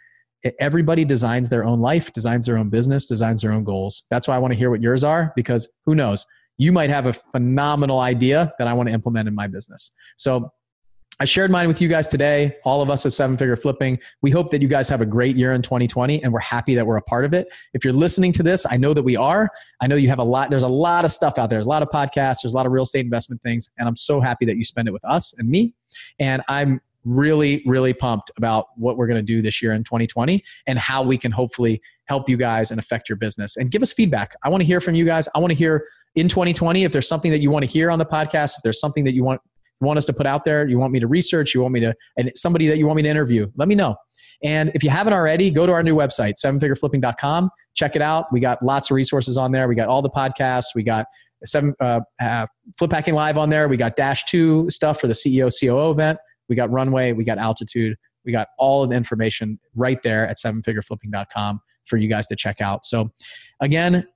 everybody 0.59 1.05
designs 1.05 1.49
their 1.49 1.65
own 1.65 1.81
life, 1.81 2.13
designs 2.13 2.47
their 2.47 2.59
own 2.59 2.69
business, 2.69 3.07
designs 3.07 3.43
their 3.43 3.53
own 3.53 3.65
goals. 3.65 4.05
That's 4.11 4.27
why 4.27 4.35
I 4.35 4.39
want 4.39 4.53
to 4.53 4.59
hear 4.59 4.71
what 4.71 4.83
yours 4.83 5.05
are 5.05 5.33
because 5.37 5.73
who 5.87 5.95
knows? 5.95 6.27
You 6.59 6.73
might 6.73 6.91
have 6.91 7.07
a 7.07 7.13
phenomenal 7.13 8.01
idea 8.01 8.53
that 8.59 8.69
I 8.69 8.73
want 8.73 8.89
to 8.89 8.93
implement 8.93 9.29
in 9.29 9.35
my 9.35 9.47
business. 9.47 9.93
So 10.17 10.53
I 11.23 11.25
shared 11.25 11.53
mine 11.53 11.69
with 11.69 11.81
you 11.81 11.87
guys 11.87 12.09
today, 12.09 12.57
all 12.65 12.83
of 12.83 12.91
us 12.91 13.07
at 13.07 13.13
Seven 13.13 13.37
Figure 13.37 13.55
Flipping. 13.55 13.97
We 14.23 14.33
hope 14.33 14.51
that 14.51 14.61
you 14.61 14.67
guys 14.67 14.89
have 14.89 15.01
a 15.01 15.07
great 15.07 15.37
year 15.37 15.53
in 15.53 15.63
2020 15.63 16.21
and 16.21 16.33
we're 16.33 16.41
happy 16.41 16.75
that 16.75 16.85
we're 16.85 16.97
a 16.97 17.03
part 17.03 17.25
of 17.25 17.33
it. 17.33 17.47
If 17.75 17.85
you're 17.85 17.93
listening 17.93 18.33
to 18.33 18.43
this, 18.43 18.67
I 18.69 18.77
know 18.77 18.93
that 18.93 19.05
we 19.05 19.15
are. 19.15 19.49
I 19.81 19.87
know 19.87 19.95
you 19.95 20.09
have 20.09 20.19
a 20.19 20.25
lot, 20.25 20.51
there's 20.51 20.65
a 20.65 20.69
lot 20.69 21.05
of 21.05 21.13
stuff 21.13 21.39
out 21.39 21.49
there. 21.49 21.59
There's 21.59 21.67
a 21.67 21.71
lot 21.71 21.81
of 21.81 21.91
podcasts, 21.91 22.39
there's 22.43 22.55
a 22.55 22.57
lot 22.57 22.67
of 22.67 22.73
real 22.73 22.83
estate 22.83 23.05
investment 23.05 23.41
things. 23.41 23.71
And 23.79 23.87
I'm 23.87 23.95
so 23.95 24.21
happy 24.21 24.45
that 24.47 24.57
you 24.57 24.65
spend 24.65 24.89
it 24.89 24.91
with 24.91 25.05
us 25.05 25.33
and 25.39 25.49
me. 25.49 25.75
And 26.19 26.43
I'm 26.49 26.81
really, 27.05 27.63
really 27.67 27.95
pumped 27.95 28.33
about 28.37 28.67
what 28.75 28.97
we're 28.97 29.07
going 29.07 29.15
to 29.15 29.23
do 29.23 29.43
this 29.43 29.63
year 29.63 29.75
in 29.75 29.85
2020 29.85 30.43
and 30.67 30.77
how 30.77 31.05
we 31.05 31.17
can 31.17 31.31
hopefully 31.31 31.81
help 32.07 32.29
you 32.29 32.37
guys 32.37 32.73
and 32.73 32.81
affect 32.81 33.09
your 33.09 33.15
business. 33.15 33.57
And 33.57 33.71
give 33.71 33.85
us 33.85 33.93
feedback. 33.93 34.35
I 34.43 34.49
want 34.49 34.61
to 34.63 34.67
hear 34.67 34.81
from 34.81 34.97
you 34.97 35.05
guys. 35.05 35.29
I 35.37 35.39
want 35.39 35.53
to 35.53 35.57
hear 35.57 35.85
in 36.17 36.29
2020 36.29 36.83
if 36.83 36.91
there's 36.91 37.07
something 37.07 37.31
that 37.31 37.39
you 37.39 37.53
want 37.53 37.65
to 37.65 37.71
hear 37.71 37.93
on 37.93 38.01
the 38.01 38.07
podcast, 38.07 38.57
if 38.57 38.63
there's 38.65 38.81
something 38.81 39.05
that 39.05 39.15
you 39.15 39.23
want 39.23 39.41
want 39.83 39.99
us 39.99 40.07
to 40.07 40.13
put 40.13 40.27
out 40.27 40.45
there, 40.45 40.67
you 40.67 40.79
want 40.79 40.93
me 40.93 41.01
to 41.01 41.07
research, 41.07 41.55
you 41.55 41.61
want 41.61 41.75
me 41.75 41.81
to, 41.81 41.95
and 42.17 42.31
somebody 42.35 42.67
that 42.69 42.79
you 42.79 42.87
want 42.87 42.97
me 42.97 43.03
to 43.03 43.09
interview, 43.09 43.47
let 43.57 43.69
me 43.69 43.75
know. 43.75 43.97
And 44.43 44.73
if 44.75 44.83
you 44.83 44.91
haven't 44.91 45.13
already, 45.13 45.51
go 45.51 45.67
to 45.67 45.73
our 45.73 45.83
new 45.83 45.95
website, 45.95 46.35
sevenfigureflipping.com. 46.45 47.51
Check 47.75 47.97
it 47.97 48.03
out. 48.03 48.27
We 48.33 48.41
got 48.41 48.63
lots 48.63 48.91
of 48.91 48.95
resources 48.95 49.37
on 49.37 49.53
there. 49.53 49.69
We 49.69 49.75
got 49.75 49.89
all 49.89 50.03
the 50.03 50.11
podcasts. 50.11 50.75
We 50.75 50.83
got 50.83 51.07
seven 51.45 51.75
uh, 51.81 52.01
uh, 52.21 52.47
Flip 52.79 52.93
Hacking 52.93 53.15
Live 53.15 53.39
on 53.39 53.49
there. 53.51 53.69
We 53.69 53.77
got 53.77 53.97
Dash 53.97 54.25
Two 54.25 54.69
stuff 54.69 55.01
for 55.01 55.07
the 55.07 55.15
CEO 55.15 55.51
COO 55.59 55.91
event. 55.91 56.19
We 56.49 56.57
got 56.57 56.71
Runway. 56.71 57.13
We 57.13 57.25
got 57.25 57.39
Altitude. 57.39 57.97
We 58.25 58.33
got 58.33 58.49
all 58.59 58.83
of 58.83 58.91
the 58.91 58.97
information 58.97 59.59
right 59.75 60.03
there 60.03 60.27
at 60.29 60.37
sevenfigureflipping.com 60.37 61.61
for 61.87 61.97
you 61.97 62.09
guys 62.09 62.27
to 62.29 62.37
check 62.37 62.61
out. 62.61 62.85
So, 62.85 63.11
again, 63.61 64.07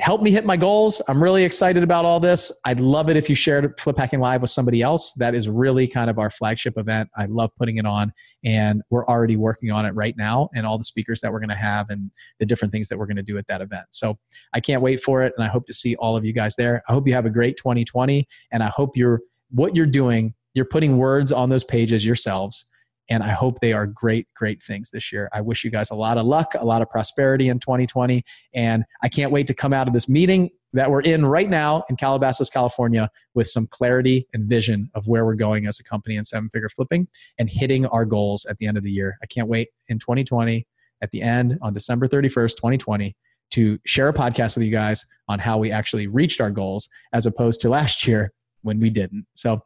help 0.00 0.22
me 0.22 0.30
hit 0.30 0.46
my 0.46 0.56
goals. 0.56 1.02
I'm 1.08 1.22
really 1.22 1.44
excited 1.44 1.82
about 1.82 2.04
all 2.04 2.18
this. 2.18 2.50
I'd 2.64 2.80
love 2.80 3.10
it 3.10 3.16
if 3.16 3.28
you 3.28 3.34
shared 3.34 3.78
Flip 3.78 3.96
Hacking 3.96 4.20
Live 4.20 4.40
with 4.40 4.50
somebody 4.50 4.82
else. 4.82 5.12
That 5.14 5.34
is 5.34 5.48
really 5.48 5.86
kind 5.86 6.08
of 6.08 6.18
our 6.18 6.30
flagship 6.30 6.78
event. 6.78 7.10
I 7.16 7.26
love 7.26 7.50
putting 7.58 7.76
it 7.76 7.86
on, 7.86 8.12
and 8.42 8.82
we're 8.90 9.06
already 9.06 9.36
working 9.36 9.70
on 9.70 9.84
it 9.84 9.90
right 9.90 10.16
now 10.16 10.48
and 10.54 10.66
all 10.66 10.78
the 10.78 10.84
speakers 10.84 11.20
that 11.20 11.30
we're 11.30 11.38
going 11.38 11.50
to 11.50 11.54
have 11.54 11.90
and 11.90 12.10
the 12.38 12.46
different 12.46 12.72
things 12.72 12.88
that 12.88 12.98
we're 12.98 13.06
going 13.06 13.16
to 13.16 13.22
do 13.22 13.36
at 13.36 13.46
that 13.48 13.60
event. 13.60 13.86
So 13.90 14.18
I 14.54 14.60
can't 14.60 14.82
wait 14.82 15.02
for 15.02 15.22
it, 15.22 15.34
and 15.36 15.44
I 15.44 15.48
hope 15.48 15.66
to 15.66 15.74
see 15.74 15.94
all 15.96 16.16
of 16.16 16.24
you 16.24 16.32
guys 16.32 16.56
there. 16.56 16.82
I 16.88 16.92
hope 16.92 17.06
you 17.06 17.14
have 17.14 17.26
a 17.26 17.30
great 17.30 17.56
2020, 17.58 18.26
and 18.52 18.62
I 18.62 18.68
hope 18.68 18.96
you're 18.96 19.20
what 19.50 19.76
you're 19.76 19.86
doing, 19.86 20.34
you're 20.54 20.64
putting 20.64 20.96
words 20.96 21.30
on 21.32 21.50
those 21.50 21.64
pages 21.64 22.06
yourselves 22.06 22.64
and 23.10 23.24
I 23.24 23.30
hope 23.30 23.58
they 23.60 23.72
are 23.72 23.86
great, 23.86 24.28
great 24.34 24.62
things 24.62 24.90
this 24.90 25.12
year. 25.12 25.28
I 25.32 25.40
wish 25.40 25.64
you 25.64 25.70
guys 25.70 25.90
a 25.90 25.96
lot 25.96 26.16
of 26.16 26.24
luck, 26.24 26.54
a 26.56 26.64
lot 26.64 26.80
of 26.80 26.88
prosperity 26.88 27.48
in 27.48 27.58
2020. 27.58 28.22
And 28.54 28.84
I 29.02 29.08
can't 29.08 29.32
wait 29.32 29.48
to 29.48 29.54
come 29.54 29.72
out 29.72 29.88
of 29.88 29.92
this 29.92 30.08
meeting 30.08 30.50
that 30.72 30.88
we're 30.88 31.02
in 31.02 31.26
right 31.26 31.50
now 31.50 31.82
in 31.90 31.96
Calabasas, 31.96 32.48
California, 32.48 33.10
with 33.34 33.48
some 33.48 33.66
clarity 33.66 34.28
and 34.32 34.48
vision 34.48 34.88
of 34.94 35.08
where 35.08 35.26
we're 35.26 35.34
going 35.34 35.66
as 35.66 35.80
a 35.80 35.84
company 35.84 36.14
in 36.14 36.22
seven 36.22 36.48
figure 36.48 36.68
flipping 36.68 37.08
and 37.38 37.50
hitting 37.50 37.84
our 37.86 38.04
goals 38.04 38.46
at 38.46 38.56
the 38.58 38.66
end 38.66 38.78
of 38.78 38.84
the 38.84 38.90
year. 38.92 39.18
I 39.20 39.26
can't 39.26 39.48
wait 39.48 39.68
in 39.88 39.98
2020 39.98 40.64
at 41.02 41.10
the 41.10 41.22
end 41.22 41.58
on 41.60 41.74
December 41.74 42.06
31st, 42.06 42.56
2020 42.56 43.16
to 43.50 43.80
share 43.84 44.08
a 44.08 44.12
podcast 44.12 44.56
with 44.56 44.64
you 44.64 44.70
guys 44.70 45.04
on 45.26 45.40
how 45.40 45.58
we 45.58 45.72
actually 45.72 46.06
reached 46.06 46.40
our 46.40 46.52
goals 46.52 46.88
as 47.12 47.26
opposed 47.26 47.60
to 47.62 47.68
last 47.70 48.06
year 48.06 48.32
when 48.62 48.80
we 48.80 48.90
didn't. 48.90 49.26
So, 49.34 49.62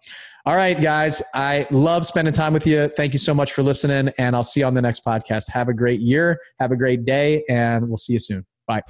all 0.47 0.57
right, 0.57 0.80
guys, 0.80 1.22
I 1.34 1.66
love 1.70 2.07
spending 2.07 2.34
time 2.34 2.53
with 2.53 2.66
you. 2.66 2.88
Thank 2.97 3.12
you 3.12 3.18
so 3.18 3.34
much 3.34 3.53
for 3.53 3.62
listening, 3.62 4.12
and 4.18 4.36
I'll 4.36 4.45
see 4.45 4.61
you 4.61 4.66
on 4.66 4.74
the 4.74 4.82
next 4.82 5.05
podcast. 5.05 5.49
Have 5.51 5.68
a 5.68 5.74
great 5.74 6.01
year, 6.01 6.38
have 6.61 6.70
a 6.70 6.76
great 6.76 7.05
day, 7.05 7.45
and 7.49 7.88
we'll 7.88 7.97
see 7.97 8.14
you 8.14 8.18
soon. 8.18 8.45
Bye. 8.66 8.82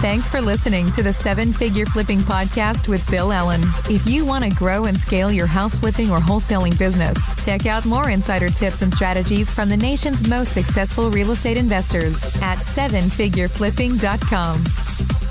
Thanks 0.00 0.28
for 0.28 0.40
listening 0.40 0.92
to 0.92 1.02
the 1.02 1.12
Seven 1.12 1.52
Figure 1.52 1.84
Flipping 1.84 2.20
Podcast 2.20 2.86
with 2.86 3.04
Bill 3.10 3.32
Allen. 3.32 3.60
If 3.90 4.06
you 4.06 4.24
want 4.24 4.44
to 4.44 4.50
grow 4.50 4.84
and 4.84 4.96
scale 4.96 5.32
your 5.32 5.48
house 5.48 5.74
flipping 5.74 6.08
or 6.08 6.18
wholesaling 6.18 6.78
business, 6.78 7.32
check 7.44 7.66
out 7.66 7.84
more 7.84 8.10
insider 8.10 8.48
tips 8.48 8.82
and 8.82 8.94
strategies 8.94 9.50
from 9.50 9.68
the 9.68 9.76
nation's 9.76 10.28
most 10.28 10.52
successful 10.52 11.10
real 11.10 11.32
estate 11.32 11.56
investors 11.56 12.14
at 12.42 12.58
sevenfigureflipping.com. 12.58 15.27